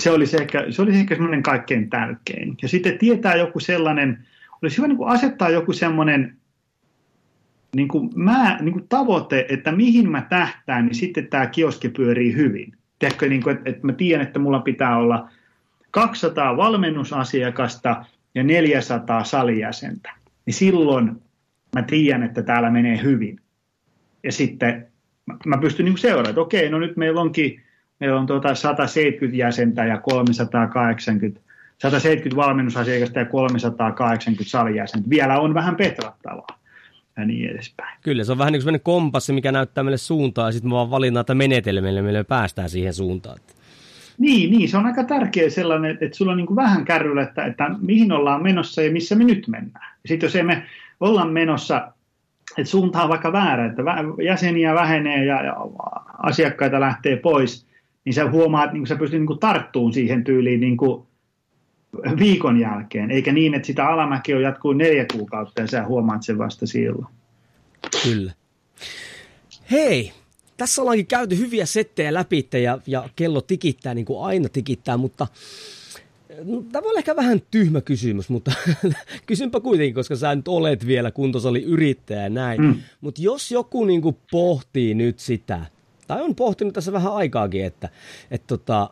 Se 0.00 0.10
olisi 0.10 0.36
ehkä, 0.36 0.66
se 0.70 0.82
olisi 0.82 0.98
ehkä 0.98 1.14
semmoinen 1.14 1.42
kaikkein 1.42 1.90
tärkein. 1.90 2.56
Ja 2.62 2.68
sitten 2.68 2.98
tietää 2.98 3.36
joku 3.36 3.60
sellainen, 3.60 4.26
olisi 4.62 4.76
hyvä 4.76 4.88
niin 4.88 4.98
kuin 4.98 5.10
asettaa 5.10 5.50
joku 5.50 5.72
semmoinen 5.72 6.36
niin 7.76 7.88
kuin 7.88 8.10
mä, 8.14 8.58
niin 8.60 8.72
kuin 8.72 8.86
tavoite, 8.88 9.46
että 9.48 9.72
mihin 9.72 10.10
mä 10.10 10.26
tähtään, 10.28 10.86
niin 10.86 10.94
sitten 10.94 11.26
tämä 11.26 11.46
kioski 11.46 11.88
pyörii 11.88 12.36
hyvin. 12.36 12.74
Tiedätkö, 12.98 13.28
niin 13.28 13.42
kuin, 13.42 13.56
että, 13.56 13.70
että 13.70 13.86
mä 13.86 13.92
tiedän, 13.92 14.26
että 14.26 14.38
mulla 14.38 14.60
pitää 14.60 14.96
olla 14.96 15.28
200 15.90 16.56
valmennusasiakasta 16.56 18.04
ja 18.34 18.42
400 18.42 19.24
salijäsentä. 19.24 20.12
Niin 20.46 20.54
silloin 20.54 21.22
mä 21.74 21.82
tiedän, 21.82 22.22
että 22.22 22.42
täällä 22.42 22.70
menee 22.70 23.02
hyvin. 23.02 23.40
Ja 24.22 24.32
sitten 24.32 24.86
mä, 25.46 25.58
pystyn 25.58 25.84
niin 25.84 25.98
seuraamaan, 25.98 26.30
että 26.30 26.40
okei, 26.40 26.70
no 26.70 26.78
nyt 26.78 26.96
meillä 26.96 27.20
onkin 27.20 27.62
meillä 28.00 28.20
on 28.20 28.26
tuota 28.26 28.54
170 28.54 29.36
jäsentä 29.36 29.84
ja 29.84 29.98
380, 29.98 31.40
170 31.78 32.36
valmennusasiakasta 32.36 33.18
ja 33.18 33.24
380 33.24 34.50
salijäsentä. 34.50 35.10
Vielä 35.10 35.40
on 35.40 35.54
vähän 35.54 35.76
petrattavaa 35.76 36.60
ja 37.16 37.24
niin 37.24 37.50
edespäin. 37.50 37.98
Kyllä, 38.02 38.24
se 38.24 38.32
on 38.32 38.38
vähän 38.38 38.52
niin 38.52 38.62
kuin 38.62 38.80
kompassi, 38.80 39.32
mikä 39.32 39.52
näyttää 39.52 39.84
meille 39.84 39.98
suuntaa, 39.98 40.48
ja 40.48 40.52
sitten 40.52 40.68
me 40.68 40.74
vaan 40.74 40.90
valitaan 40.90 41.14
näitä 41.14 41.34
menetelmillä, 41.34 42.02
millä 42.02 42.18
me 42.18 42.24
päästään 42.24 42.70
siihen 42.70 42.94
suuntaan. 42.94 43.38
Niin, 44.18 44.50
niin, 44.50 44.68
se 44.68 44.76
on 44.76 44.86
aika 44.86 45.04
tärkeä 45.04 45.50
sellainen, 45.50 45.98
että 46.00 46.16
sulla 46.16 46.32
on 46.32 46.38
niin 46.38 46.46
kuin 46.46 46.56
vähän 46.56 46.84
kärryllä, 46.84 47.22
että, 47.22 47.44
että 47.44 47.70
mihin 47.80 48.12
ollaan 48.12 48.42
menossa 48.42 48.82
ja 48.82 48.92
missä 48.92 49.14
me 49.14 49.24
nyt 49.24 49.48
mennään. 49.48 49.96
Sitten 50.06 50.26
jos 50.26 50.36
emme 50.36 50.62
ollaan 51.00 51.32
menossa, 51.32 51.92
että 52.58 52.70
suunta 52.70 53.02
on 53.02 53.08
vaikka 53.08 53.32
väärä, 53.32 53.66
että 53.66 53.82
jäseniä 54.24 54.74
vähenee 54.74 55.24
ja, 55.24 55.44
ja 55.44 55.56
asiakkaita 56.18 56.80
lähtee 56.80 57.16
pois, 57.16 57.66
niin 58.04 58.14
sä 58.14 58.30
huomaat, 58.30 58.72
niin 58.72 58.86
sä 58.86 58.96
pystyt 58.96 59.20
niin 59.20 59.38
tarttuun 59.38 59.92
siihen 59.92 60.24
tyyliin 60.24 60.60
niin 60.60 60.76
kuin 60.76 61.06
viikon 62.18 62.60
jälkeen, 62.60 63.10
eikä 63.10 63.32
niin, 63.32 63.54
että 63.54 63.66
sitä 63.66 63.86
alamäkeä 63.86 64.40
jatkuu 64.40 64.72
neljä 64.72 65.06
kuukautta 65.12 65.60
ja 65.60 65.66
sä 65.66 65.86
huomaat 65.86 66.22
sen 66.22 66.38
vasta 66.38 66.66
silloin. 66.66 67.06
Kyllä. 68.02 68.32
Hei, 69.70 70.12
tässä 70.56 70.82
ollaankin 70.82 71.06
käyty 71.06 71.38
hyviä 71.38 71.66
settejä 71.66 72.14
läpi 72.14 72.48
ja, 72.62 72.78
ja 72.86 73.08
kello 73.16 73.40
tikittää 73.40 73.94
niin 73.94 74.04
kuin 74.04 74.24
aina 74.24 74.48
tikittää, 74.48 74.96
mutta 74.96 75.26
Tämä 76.72 76.88
on 76.90 76.98
ehkä 76.98 77.16
vähän 77.16 77.42
tyhmä 77.50 77.80
kysymys, 77.80 78.28
mutta 78.28 78.52
kysynpä 79.26 79.60
kuitenkin, 79.60 79.94
koska 79.94 80.16
sä 80.16 80.34
nyt 80.34 80.48
olet 80.48 80.86
vielä 80.86 81.10
kuntosali 81.10 81.62
yrittäjä 81.62 82.28
näin. 82.28 82.60
Mm. 82.60 82.76
Mutta 83.00 83.22
jos 83.22 83.50
joku 83.50 83.84
niinku 83.84 84.18
pohtii 84.30 84.94
nyt 84.94 85.18
sitä, 85.18 85.66
tai 86.06 86.22
on 86.22 86.34
pohtinut 86.34 86.74
tässä 86.74 86.92
vähän 86.92 87.12
aikaakin, 87.12 87.64
että 87.64 87.88
et 88.30 88.46
tota, 88.46 88.90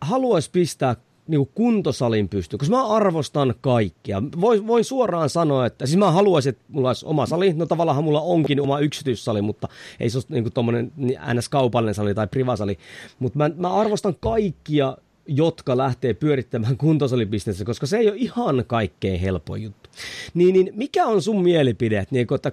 haluaisi 0.00 0.50
pistää 0.50 0.96
niinku 1.30 1.50
kuntosalin 1.54 2.28
pystyyn, 2.28 2.58
koska 2.58 2.76
mä 2.76 2.86
arvostan 2.86 3.54
kaikkia. 3.60 4.22
Voin, 4.40 4.66
voin 4.66 4.84
suoraan 4.84 5.30
sanoa, 5.30 5.66
että 5.66 5.86
siis 5.86 5.98
mä 5.98 6.10
haluaisin, 6.10 6.50
että 6.50 6.64
mulla 6.68 6.88
olisi 6.88 7.06
oma 7.06 7.26
sali. 7.26 7.52
No 7.52 7.66
tavallaan 7.66 8.04
mulla 8.04 8.20
onkin 8.20 8.60
oma 8.60 8.78
yksityissali, 8.78 9.42
mutta 9.42 9.68
ei 10.00 10.10
se 10.10 10.18
ole 10.18 10.24
niinku 10.28 10.50
tommonen 10.50 10.92
NS-kaupallinen 11.34 11.94
sali 11.94 12.14
tai 12.14 12.26
privasali. 12.26 12.78
Mutta 13.18 13.38
mä, 13.38 13.50
mä 13.56 13.74
arvostan 13.74 14.16
kaikkia 14.20 14.96
jotka 15.26 15.76
lähtee 15.76 16.14
pyörittämään 16.14 16.76
kuntosalibisnestä, 16.86 17.64
koska 17.64 17.86
se 17.86 17.98
ei 17.98 18.08
ole 18.08 18.16
ihan 18.16 18.64
kaikkein 18.66 19.20
helpoin 19.20 19.62
juttu. 19.62 19.90
Niin, 20.34 20.52
niin 20.52 20.72
mikä 20.74 21.06
on 21.06 21.22
sun 21.22 21.42
mielipide, 21.42 22.06
niin, 22.10 22.26
että 22.34 22.52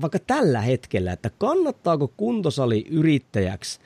vaikka 0.00 0.18
tällä 0.18 0.60
hetkellä, 0.60 1.12
että 1.12 1.30
kannattaako 1.38 2.12
kuntosali 2.16 2.86
yrittäjäksi 2.90 3.80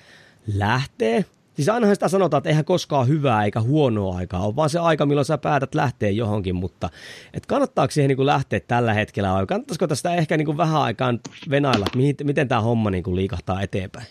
lähteä 0.55 1.25
Siis 1.55 1.69
ainahan 1.69 1.97
sitä 1.97 2.09
sanotaan, 2.09 2.39
että 2.39 2.51
eihän 2.51 2.65
koskaan 2.65 3.09
hyvää 3.09 3.45
eikä 3.45 3.61
huonoa 3.61 4.17
aikaa 4.17 4.41
ole, 4.47 4.57
vaan 4.57 4.71
se 4.71 4.79
aika, 4.79 5.07
milloin 5.07 5.25
sä 5.25 5.39
päätät 5.39 5.75
lähteä 5.75 6.11
johonkin, 6.11 6.55
mutta 6.55 6.91
että 7.35 7.47
kannattaako 7.47 7.91
siihen 7.91 8.09
niin 8.09 8.17
kuin 8.17 8.27
lähteä 8.27 8.61
tällä 8.61 8.95
hetkellä 8.95 9.33
vai 9.33 9.47
kannattaisiko 9.47 9.87
tästä 9.87 10.15
ehkä 10.15 10.37
niin 10.37 10.47
kuin 10.47 10.57
vähän 10.57 10.83
aikaan 10.83 11.21
venailla, 11.51 11.87
miten, 11.97 12.27
miten 12.27 12.49
tämä 12.49 12.61
homma 12.61 12.91
niin 12.91 13.05
kuin 13.05 13.17
liikahtaa 13.17 13.63
eteenpäin? 13.63 14.07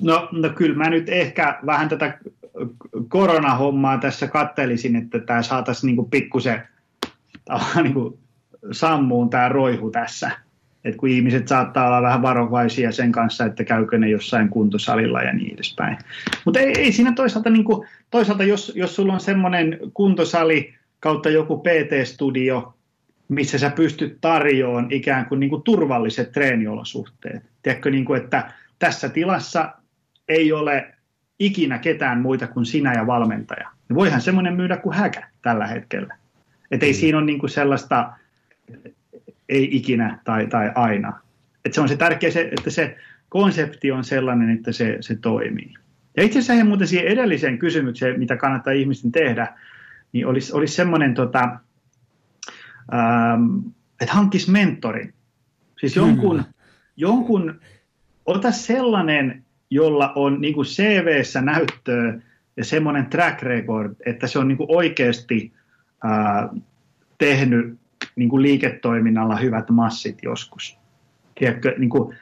No, 0.00 0.28
no 0.32 0.48
kyllä 0.48 0.76
mä 0.76 0.90
nyt 0.90 1.08
ehkä 1.08 1.58
vähän 1.66 1.88
tätä 1.88 2.18
koronahommaa 3.08 3.98
tässä 3.98 4.26
kattelisin, 4.26 4.96
että 4.96 5.18
tämä 5.18 5.42
saataisiin 5.42 5.96
niin 5.96 6.10
pikkusen 6.10 6.62
niin 7.82 8.18
sammuun 8.72 9.30
tämä 9.30 9.48
roihu 9.48 9.90
tässä. 9.90 10.30
Et 10.84 10.96
kun 10.96 11.08
ihmiset 11.08 11.48
saattaa 11.48 11.86
olla 11.86 12.02
vähän 12.02 12.22
varovaisia 12.22 12.92
sen 12.92 13.12
kanssa, 13.12 13.44
että 13.44 13.64
käykö 13.64 13.98
ne 13.98 14.08
jossain 14.08 14.48
kuntosalilla 14.48 15.22
ja 15.22 15.32
niin 15.32 15.54
edespäin. 15.54 15.98
Mutta 16.44 16.60
ei, 16.60 16.72
ei 16.78 16.92
siinä 16.92 17.12
toisaalta, 17.12 17.50
niin 17.50 17.64
kuin, 17.64 17.88
toisaalta 18.10 18.44
jos, 18.44 18.72
jos 18.74 18.96
sulla 18.96 19.12
on 19.12 19.20
semmoinen 19.20 19.78
kuntosali 19.94 20.74
kautta 21.00 21.30
joku 21.30 21.58
PT-studio, 21.58 22.74
missä 23.28 23.58
sä 23.58 23.70
pystyt 23.70 24.18
tarjoamaan 24.20 24.86
ikään 24.90 25.26
kuin, 25.26 25.40
niin 25.40 25.50
kuin 25.50 25.62
turvalliset 25.62 26.32
treeniolosuhteet. 26.32 27.42
Tiedätkö, 27.62 27.90
niin 27.90 28.04
kuin, 28.04 28.22
että 28.22 28.52
tässä 28.78 29.08
tilassa 29.08 29.74
ei 30.28 30.52
ole 30.52 30.93
ikinä 31.38 31.78
ketään 31.78 32.20
muita 32.20 32.46
kuin 32.46 32.66
sinä 32.66 32.92
ja 32.92 33.06
valmentaja. 33.06 33.70
Niin 33.88 33.94
voihan 33.94 34.20
semmoinen 34.20 34.56
myydä 34.56 34.76
kuin 34.76 34.96
häkä 34.96 35.28
tällä 35.42 35.66
hetkellä. 35.66 36.16
Että 36.70 36.86
ei 36.86 36.92
mm. 36.92 36.96
siinä 36.96 37.18
ole 37.18 37.26
niin 37.26 37.38
kuin 37.38 37.50
sellaista 37.50 38.12
ei 39.48 39.76
ikinä 39.76 40.18
tai, 40.24 40.46
tai 40.46 40.72
aina. 40.74 41.20
Et 41.64 41.74
se 41.74 41.80
on 41.80 41.88
se 41.88 41.96
tärkeä, 41.96 42.30
se, 42.30 42.48
että 42.58 42.70
se 42.70 42.96
konsepti 43.28 43.92
on 43.92 44.04
sellainen, 44.04 44.50
että 44.50 44.72
se, 44.72 44.96
se 45.00 45.16
toimii. 45.16 45.74
Ja 46.16 46.22
itse 46.22 46.38
asiassa 46.38 46.64
muuten 46.64 46.88
siihen 46.88 47.06
edelliseen 47.06 47.58
kysymykseen, 47.58 48.18
mitä 48.18 48.36
kannattaa 48.36 48.72
ihmisten 48.72 49.12
tehdä, 49.12 49.54
niin 50.12 50.26
olisi, 50.26 50.52
olisi 50.52 50.74
semmoinen, 50.74 51.14
tota, 51.14 51.58
ähm, 52.94 53.56
että 54.00 54.14
hankkisi 54.14 54.50
mentorin. 54.50 55.14
Siis 55.80 55.96
jonkun, 55.96 56.44
jonkun, 56.96 57.60
ota 58.26 58.50
sellainen 58.50 59.43
jolla 59.74 60.12
on 60.14 60.40
niin 60.40 60.54
kuin 60.54 60.66
CV-ssä 60.66 61.40
näyttöä 61.40 62.18
ja 62.56 62.64
semmoinen 62.64 63.06
track 63.06 63.42
record, 63.42 63.94
että 64.06 64.26
se 64.26 64.38
on 64.38 64.48
niin 64.48 64.58
kuin 64.58 64.70
oikeasti 64.70 65.52
ää, 66.04 66.48
tehnyt 67.18 67.78
niin 68.16 68.28
kuin 68.28 68.42
liiketoiminnalla 68.42 69.36
hyvät 69.36 69.70
massit 69.70 70.18
joskus. 70.22 70.78
Tiedätkö, 71.34 71.74
niin 71.78 71.90
kuin, 71.90 72.16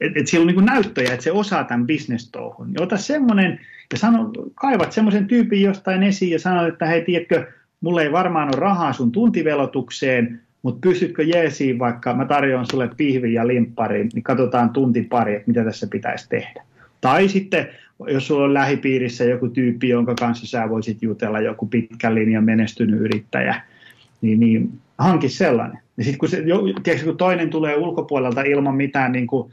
että 0.00 0.20
et 0.20 0.26
sillä 0.26 0.42
on 0.42 0.46
niin 0.46 0.64
näyttöjä, 0.64 1.12
että 1.12 1.24
se 1.24 1.32
osaa 1.32 1.64
tämän 1.64 1.86
bisnestouhun. 1.86 2.74
Ota 2.80 2.96
semmoinen 2.96 3.60
ja 3.92 3.98
sano, 3.98 4.32
kaivat 4.54 4.92
semmoisen 4.92 5.26
tyypin 5.26 5.62
jostain 5.62 6.02
esiin 6.02 6.32
ja 6.32 6.38
sanot, 6.38 6.68
että 6.68 6.86
hei, 6.86 7.04
tiedätkö, 7.04 7.52
mulla 7.80 8.02
ei 8.02 8.12
varmaan 8.12 8.48
ole 8.48 8.60
rahaa 8.60 8.92
sun 8.92 9.12
tuntivelotukseen, 9.12 10.40
mutta 10.62 10.88
pystytkö 10.88 11.22
jeesiin, 11.22 11.78
vaikka 11.78 12.14
mä 12.14 12.24
tarjoan 12.24 12.66
sulle 12.70 12.90
pihvin 12.96 13.32
ja 13.32 13.46
limpparin, 13.46 14.10
niin 14.14 14.22
katsotaan 14.22 14.70
tunti 14.70 15.02
pari, 15.02 15.34
että 15.34 15.48
mitä 15.48 15.64
tässä 15.64 15.86
pitäisi 15.90 16.28
tehdä. 16.28 16.62
Tai 17.00 17.28
sitten, 17.28 17.68
jos 18.06 18.26
sulla 18.26 18.44
on 18.44 18.54
lähipiirissä 18.54 19.24
joku 19.24 19.48
tyyppi, 19.48 19.88
jonka 19.88 20.14
kanssa 20.14 20.46
sä 20.46 20.68
voisit 20.68 21.02
jutella, 21.02 21.40
joku 21.40 21.66
pitkän 21.66 22.14
linjan 22.14 22.44
menestynyt 22.44 23.00
yrittäjä, 23.00 23.60
niin, 24.20 24.40
niin 24.40 24.72
hanki 24.98 25.28
sellainen. 25.28 25.78
Ja 25.96 26.04
sitten 26.04 26.18
kun, 26.18 26.28
se, 26.28 27.04
kun 27.04 27.16
toinen 27.16 27.50
tulee 27.50 27.76
ulkopuolelta 27.76 28.42
ilman 28.42 28.74
mitään 28.74 29.12
niin 29.12 29.26
kuin, 29.26 29.52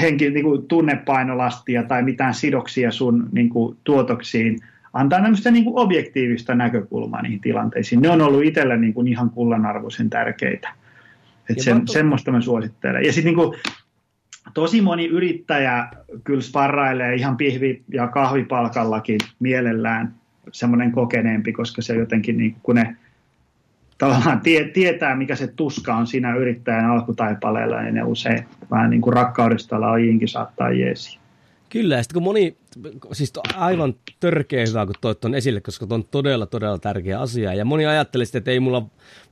henki, 0.00 0.30
niin 0.30 0.44
kuin 0.44 0.66
tunnepainolastia 0.68 1.82
tai 1.82 2.02
mitään 2.02 2.34
sidoksia 2.34 2.90
sun 2.90 3.28
niin 3.32 3.48
kuin, 3.48 3.76
tuotoksiin, 3.84 4.58
antaa 4.92 5.20
tämmöistä 5.20 5.50
niin 5.50 5.64
kuin 5.64 5.78
objektiivista 5.78 6.54
näkökulmaa 6.54 7.22
niihin 7.22 7.40
tilanteisiin. 7.40 8.02
Ne 8.02 8.10
on 8.10 8.20
ollut 8.20 8.44
itselle 8.44 8.76
niin 8.76 8.94
kuin 8.94 9.08
ihan 9.08 9.30
kullanarvoisen 9.30 10.10
tärkeitä. 10.10 10.68
Et 11.50 11.58
sen, 11.58 11.84
to... 11.84 11.92
Semmoista 11.92 12.32
mä 12.32 12.40
suosittelen. 12.40 13.04
Ja 13.04 13.12
sitten 13.12 13.34
niin 13.34 13.54
tosi 14.54 14.80
moni 14.80 15.06
yrittäjä 15.06 15.88
kyllä 16.24 16.40
sparrailee 16.40 17.14
ihan 17.14 17.36
pihvi- 17.36 17.82
ja 17.92 18.08
kahvipalkallakin 18.08 19.18
mielellään 19.40 20.14
semmoinen 20.52 20.92
kokeneempi, 20.92 21.52
koska 21.52 21.82
se 21.82 21.94
jotenkin, 21.94 22.38
niin 22.38 22.56
kun 22.62 22.74
ne 22.74 22.96
tavallaan 23.98 24.40
tie, 24.40 24.64
tietää, 24.64 25.16
mikä 25.16 25.36
se 25.36 25.46
tuska 25.46 25.94
on 25.94 26.06
siinä 26.06 26.36
yrittäjän 26.36 26.90
alkutaipaleella, 26.90 27.82
niin 27.82 27.94
ne 27.94 28.02
usein 28.02 28.44
vähän 28.70 28.90
niin 28.90 29.02
kuin 29.02 29.14
rakkaudesta 29.14 29.80
lajiinkin 29.80 30.28
saattaa 30.28 30.70
jeesiä. 30.70 31.21
Kyllä, 31.72 31.94
ja 31.94 32.02
sitten 32.02 32.14
kun 32.14 32.22
moni, 32.22 32.56
siis 33.12 33.32
aivan 33.56 33.94
törkeä 34.20 34.64
hyvä, 34.68 34.86
kun 34.86 34.94
toit 35.00 35.24
on 35.24 35.34
esille, 35.34 35.60
koska 35.60 35.86
tuo 35.86 35.94
on 35.94 36.04
todella, 36.04 36.46
todella 36.46 36.78
tärkeä 36.78 37.20
asia. 37.20 37.54
Ja 37.54 37.64
moni 37.64 37.86
ajattelee 37.86 38.24
sitten, 38.24 38.38
että 38.38 38.50
ei 38.50 38.60
mulla 38.60 38.86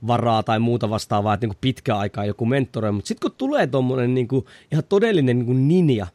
varaa 0.07 0.43
tai 0.43 0.59
muuta 0.59 0.89
vastaavaa, 0.89 1.33
että 1.33 1.47
niin 1.47 1.57
pitkä 1.61 1.97
aikaa 1.97 2.25
joku 2.25 2.45
mentori, 2.45 2.91
mutta 2.91 3.07
sitten 3.07 3.29
kun 3.29 3.37
tulee 3.37 3.67
tuommoinen 3.67 4.13
niin 4.13 4.27
ihan 4.71 4.83
todellinen 4.89 5.39
niin 5.39 5.67
ninja, 5.67 6.07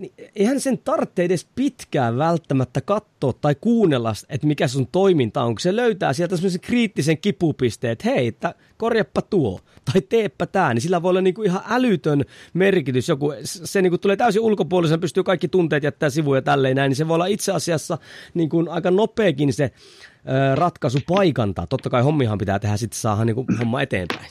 niin 0.00 0.12
eihän 0.36 0.60
sen 0.60 0.78
tarvitse 0.78 1.24
edes 1.24 1.46
pitkään 1.54 2.18
välttämättä 2.18 2.80
katsoa 2.80 3.32
tai 3.32 3.54
kuunnella, 3.60 4.12
että 4.28 4.46
mikä 4.46 4.68
sun 4.68 4.86
toiminta 4.92 5.42
on, 5.42 5.54
kun 5.54 5.60
se 5.60 5.76
löytää 5.76 6.12
sieltä 6.12 6.36
semmoisen 6.36 6.60
kriittisen 6.60 7.18
kipupisteen, 7.18 7.92
että 7.92 8.10
hei, 8.10 8.26
että 8.26 8.54
korjappa 8.76 9.22
tuo 9.22 9.60
tai 9.92 10.00
teepä 10.00 10.46
tämä, 10.46 10.74
niin 10.74 10.82
sillä 10.82 11.02
voi 11.02 11.10
olla 11.10 11.20
niinku 11.20 11.42
ihan 11.42 11.62
älytön 11.68 12.24
merkitys. 12.54 13.08
Joku, 13.08 13.32
se 13.44 13.82
niinku 13.82 13.98
tulee 13.98 14.16
täysin 14.16 14.42
ulkopuolisen, 14.42 15.00
pystyy 15.00 15.22
kaikki 15.22 15.48
tunteet 15.48 15.82
jättää 15.82 16.10
sivuja 16.10 16.38
ja 16.38 16.42
tälleen 16.42 16.76
näin, 16.76 16.90
niin 16.90 16.96
se 16.96 17.08
voi 17.08 17.14
olla 17.14 17.26
itse 17.26 17.52
asiassa 17.52 17.98
niinku 18.34 18.66
aika 18.70 18.90
nopeakin 18.90 19.52
se 19.52 19.64
ö, 19.64 20.54
ratkaisu 20.54 20.98
paikantaa. 21.08 21.66
Totta 21.66 21.90
kai 21.90 22.02
hommihan 22.02 22.38
pitää 22.38 22.58
tehdä, 22.58 22.76
sitten 22.76 23.00
saada 23.00 23.24
niinku 23.24 23.46
homma 23.58 23.82
eteenpäin. 23.82 24.30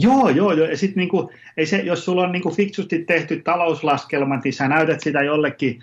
Joo, 0.00 0.28
joo, 0.28 0.52
joo. 0.52 0.66
Ja 0.66 0.76
sit 0.76 0.96
niinku, 0.96 1.30
ei 1.56 1.66
se, 1.66 1.76
jos 1.76 2.04
sulla 2.04 2.22
on 2.22 2.32
niinku 2.32 2.50
fiksusti 2.50 3.04
tehty 3.04 3.40
talouslaskelma, 3.44 4.40
niin 4.44 4.52
sä 4.52 4.68
näytät 4.68 5.00
sitä 5.00 5.22
jollekin 5.22 5.82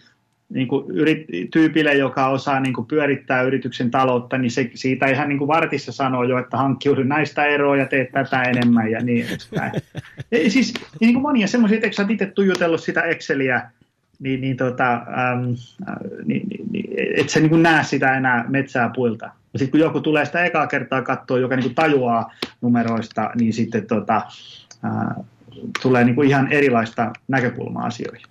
niinku 0.49 0.85
yrit, 0.93 1.25
tyypille, 1.51 1.93
joka 1.93 2.27
osaa 2.27 2.59
niinku 2.59 2.83
pyörittää 2.83 3.41
yrityksen 3.41 3.91
taloutta, 3.91 4.37
niin 4.37 4.51
se, 4.51 4.71
siitä 4.73 5.05
ihan 5.05 5.29
niinku 5.29 5.47
vartissa 5.47 5.91
sanoo 5.91 6.23
jo, 6.23 6.37
että 6.37 6.57
hankkiudu 6.57 7.03
näistä 7.03 7.45
eroa 7.45 7.77
ja 7.77 7.85
teet 7.85 8.11
tätä 8.11 8.43
enemmän 8.43 8.91
ja 8.91 9.03
niin 9.03 9.27
edespäin. 9.27 9.71
ja 10.31 10.51
siis 10.51 10.73
niin 10.99 11.13
kuin 11.13 11.21
monia 11.21 11.47
semmoisia, 11.47 11.79
että 11.83 11.91
sä 11.91 12.05
itse 12.09 12.25
tuijotellut 12.25 12.83
sitä 12.83 13.01
Exceliä, 13.01 13.61
niin, 14.19 14.41
niin, 14.41 14.57
tota, 14.57 14.93
ähm, 14.93 15.53
äh, 15.89 15.95
niin, 16.25 16.47
niin, 16.47 16.71
niin 16.71 17.19
et 17.19 17.29
sä 17.29 17.39
niin 17.39 17.63
näe 17.63 17.83
sitä 17.83 18.17
enää 18.17 18.45
metsää 18.47 18.91
puilta. 18.95 19.25
Ja 19.53 19.59
sitten 19.59 19.71
kun 19.71 19.79
joku 19.79 20.01
tulee 20.01 20.25
sitä 20.25 20.45
ekaa 20.45 20.67
kertaa 20.67 21.01
katsoa, 21.01 21.39
joka 21.39 21.55
niin 21.55 21.75
tajuaa 21.75 22.33
numeroista, 22.61 23.31
niin 23.35 23.53
sitten 23.53 23.87
tota, 23.87 24.21
ää, 24.83 25.15
tulee 25.81 26.03
niin 26.03 26.15
kuin 26.15 26.27
ihan 26.27 26.51
erilaista 26.51 27.13
näkökulmaa 27.27 27.85
asioihin. 27.85 28.27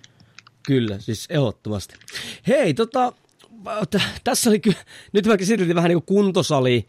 Kyllä, 0.67 0.99
siis 0.99 1.27
ehdottomasti. 1.29 1.95
Hei, 2.47 2.73
tota, 2.73 3.13
tässä 4.23 4.49
oli 4.49 4.59
kyllä, 4.59 4.77
nyt 5.13 5.27
mä 5.27 5.37
käsiteltiin 5.37 5.75
vähän 5.75 5.89
niin 5.89 6.03
kuin 6.03 6.15
kuntosali, 6.15 6.87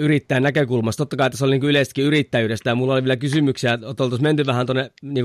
yrittäjän 0.00 0.42
näkökulmasta. 0.42 1.00
Totta 1.00 1.16
kai 1.16 1.30
tässä 1.30 1.44
oli 1.44 1.58
niin 1.58 1.70
yleisestikin 1.70 2.04
yrittäjyydestä 2.04 2.70
ja 2.70 2.74
mulla 2.74 2.94
oli 2.94 3.02
vielä 3.02 3.16
kysymyksiä, 3.16 3.72
että 3.72 3.86
oltaisiin 3.86 4.22
menty 4.22 4.46
vähän 4.46 4.66
tuonne 4.66 4.90
niin 5.02 5.24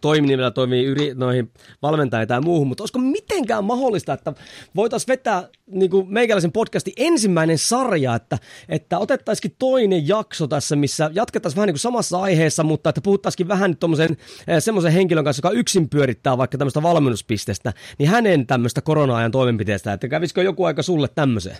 toiminimellä 0.00 0.50
toimii 0.50 0.84
yri, 0.84 1.14
noihin 1.14 1.52
valmentajia 1.82 2.26
tai 2.26 2.40
muuhun, 2.40 2.68
mutta 2.68 2.82
olisiko 2.82 2.98
mitenkään 2.98 3.64
mahdollista, 3.64 4.12
että 4.12 4.32
voitaisiin 4.76 5.08
vetää 5.08 5.48
niin 5.66 5.90
kuin 5.90 6.12
meikäläisen 6.12 6.52
podcastin 6.52 6.94
ensimmäinen 6.96 7.58
sarja, 7.58 8.14
että, 8.14 8.38
että 8.68 8.98
otettaisiin 8.98 9.54
toinen 9.58 10.08
jakso 10.08 10.46
tässä, 10.46 10.76
missä 10.76 11.10
jatkettaisiin 11.12 11.56
vähän 11.56 11.66
niin 11.66 11.74
kuin 11.74 11.80
samassa 11.80 12.20
aiheessa, 12.20 12.62
mutta 12.62 12.88
että 12.88 13.00
puhuttaisiin 13.00 13.48
vähän 13.48 13.76
tuommoisen 13.76 14.16
semmoisen 14.58 14.92
henkilön 14.92 15.24
kanssa, 15.24 15.46
joka 15.46 15.58
yksin 15.58 15.88
pyörittää 15.88 16.38
vaikka 16.38 16.58
tämmöistä 16.58 16.82
valmennuspistestä, 16.82 17.72
niin 17.98 18.08
hänen 18.08 18.46
tämmöistä 18.46 18.80
korona-ajan 18.80 19.30
toimenpiteestä, 19.30 19.92
että 19.92 20.08
kävisikö 20.08 20.42
joku 20.42 20.64
aika 20.64 20.82
sulle 20.82 21.08
tämmöiseen? 21.14 21.56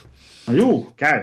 No 0.47 0.55
juu, 0.55 0.93
käy. 0.97 1.23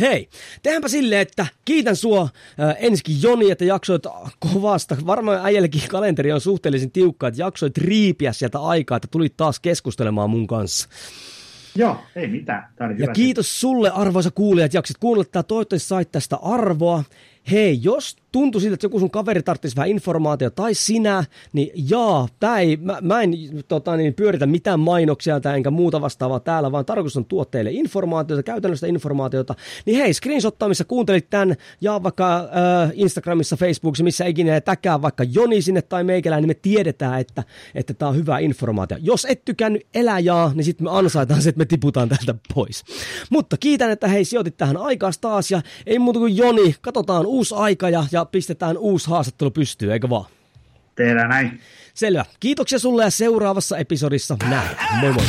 Hei, 0.00 0.28
tehdäänpä 0.62 0.88
silleen, 0.88 1.20
että 1.20 1.46
kiitän 1.64 1.96
sua 1.96 2.22
äh, 2.22 2.76
ensikin 2.78 3.22
Joni, 3.22 3.50
että 3.50 3.64
jaksoit 3.64 4.02
kovasta. 4.38 4.96
Varmaan 5.06 5.46
äijällekin 5.46 5.82
kalenteri 5.88 6.32
on 6.32 6.40
suhteellisen 6.40 6.90
tiukka, 6.90 7.28
että 7.28 7.40
jaksoit 7.40 7.78
riipiä 7.78 8.32
sieltä 8.32 8.58
aikaa, 8.58 8.96
että 8.96 9.08
tulit 9.10 9.36
taas 9.36 9.60
keskustelemaan 9.60 10.30
mun 10.30 10.46
kanssa. 10.46 10.88
Joo, 11.76 11.96
ei 12.16 12.28
mitään. 12.28 12.68
Tämä 12.76 12.88
oli 12.88 12.94
ja 12.94 13.02
hyvä 13.02 13.12
kiitos 13.12 13.60
sulle 13.60 13.90
arvoisa 13.90 14.30
kuulijat, 14.30 14.74
jaksit 14.74 14.98
kuunnella 14.98 15.24
tätä, 15.24 15.42
toivottavasti 15.42 15.88
sait 15.88 16.12
tästä 16.12 16.36
arvoa. 16.36 17.04
Hei, 17.50 17.78
jos 17.82 18.16
tuntuu 18.34 18.60
siltä, 18.60 18.74
että 18.74 18.84
joku 18.84 18.98
sun 18.98 19.10
kaveri 19.10 19.42
tarvitsisi 19.42 19.76
vähän 19.76 19.90
informaatiota, 19.90 20.62
tai 20.62 20.74
sinä, 20.74 21.24
niin 21.52 21.70
jaa, 21.90 22.28
tää 22.40 22.58
ei, 22.58 22.76
mä, 22.76 22.98
mä 23.02 23.22
en 23.22 23.32
tota, 23.68 23.96
niin, 23.96 24.14
pyöritä 24.14 24.46
mitään 24.46 24.80
mainoksia 24.80 25.40
tai 25.40 25.56
enkä 25.56 25.70
muuta 25.70 26.00
vastaavaa 26.00 26.40
täällä, 26.40 26.72
vaan 26.72 26.84
tarkoitus 26.84 27.16
on 27.16 27.24
tuoda 27.24 27.50
teille 27.50 27.70
informaatiota, 27.72 28.42
käytännössä 28.42 28.86
informaatiota, 28.86 29.54
niin 29.86 29.98
hei, 29.98 30.14
screenshottaa, 30.14 30.68
missä 30.68 30.84
kuuntelit 30.84 31.30
tämän, 31.30 31.56
ja 31.80 32.02
vaikka 32.02 32.36
äh, 32.36 32.90
Instagramissa, 32.94 33.56
Facebookissa, 33.56 34.04
missä 34.04 34.24
ikinä 34.24 34.60
täkää 34.60 35.02
vaikka 35.02 35.24
Joni 35.24 35.62
sinne 35.62 35.82
tai 35.82 36.04
meikälään, 36.04 36.42
niin 36.42 36.50
me 36.50 36.54
tiedetään, 36.54 37.20
että 37.20 37.44
että 37.74 37.94
tämä 37.94 38.08
on 38.08 38.16
hyvä 38.16 38.38
informaatio. 38.38 38.98
Jos 39.00 39.26
et 39.30 39.44
tykännyt 39.44 39.86
eläjää, 39.94 40.50
niin 40.54 40.64
sitten 40.64 40.84
me 40.84 40.90
ansaitaan 40.90 41.42
se, 41.42 41.48
että 41.48 41.58
me 41.58 41.64
tiputaan 41.64 42.08
täältä 42.08 42.34
pois. 42.54 42.84
Mutta 43.30 43.56
kiitän, 43.56 43.90
että 43.90 44.08
hei, 44.08 44.24
sijoitit 44.24 44.56
tähän 44.56 44.76
aikaa 44.76 45.10
taas, 45.20 45.50
ja 45.50 45.62
ei 45.86 45.98
muuta 45.98 46.18
kuin 46.18 46.36
Joni, 46.36 46.74
katsotaan 46.80 47.26
uusi 47.26 47.54
aika 47.54 47.88
ja, 47.88 48.04
ja 48.24 48.28
pistetään 48.28 48.78
uusi 48.78 49.10
haastattelu 49.10 49.50
pystyyn, 49.50 49.92
eikö 49.92 50.10
vaan? 50.10 50.24
Tehdään 50.94 51.28
näin. 51.28 51.60
Selvä. 51.94 52.24
Kiitoksia 52.40 52.78
sulle 52.78 53.04
ja 53.04 53.10
seuraavassa 53.10 53.78
episodissa 53.78 54.36
nähdään. 54.50 55.00
Moi 55.00 55.12
moi. 55.12 55.24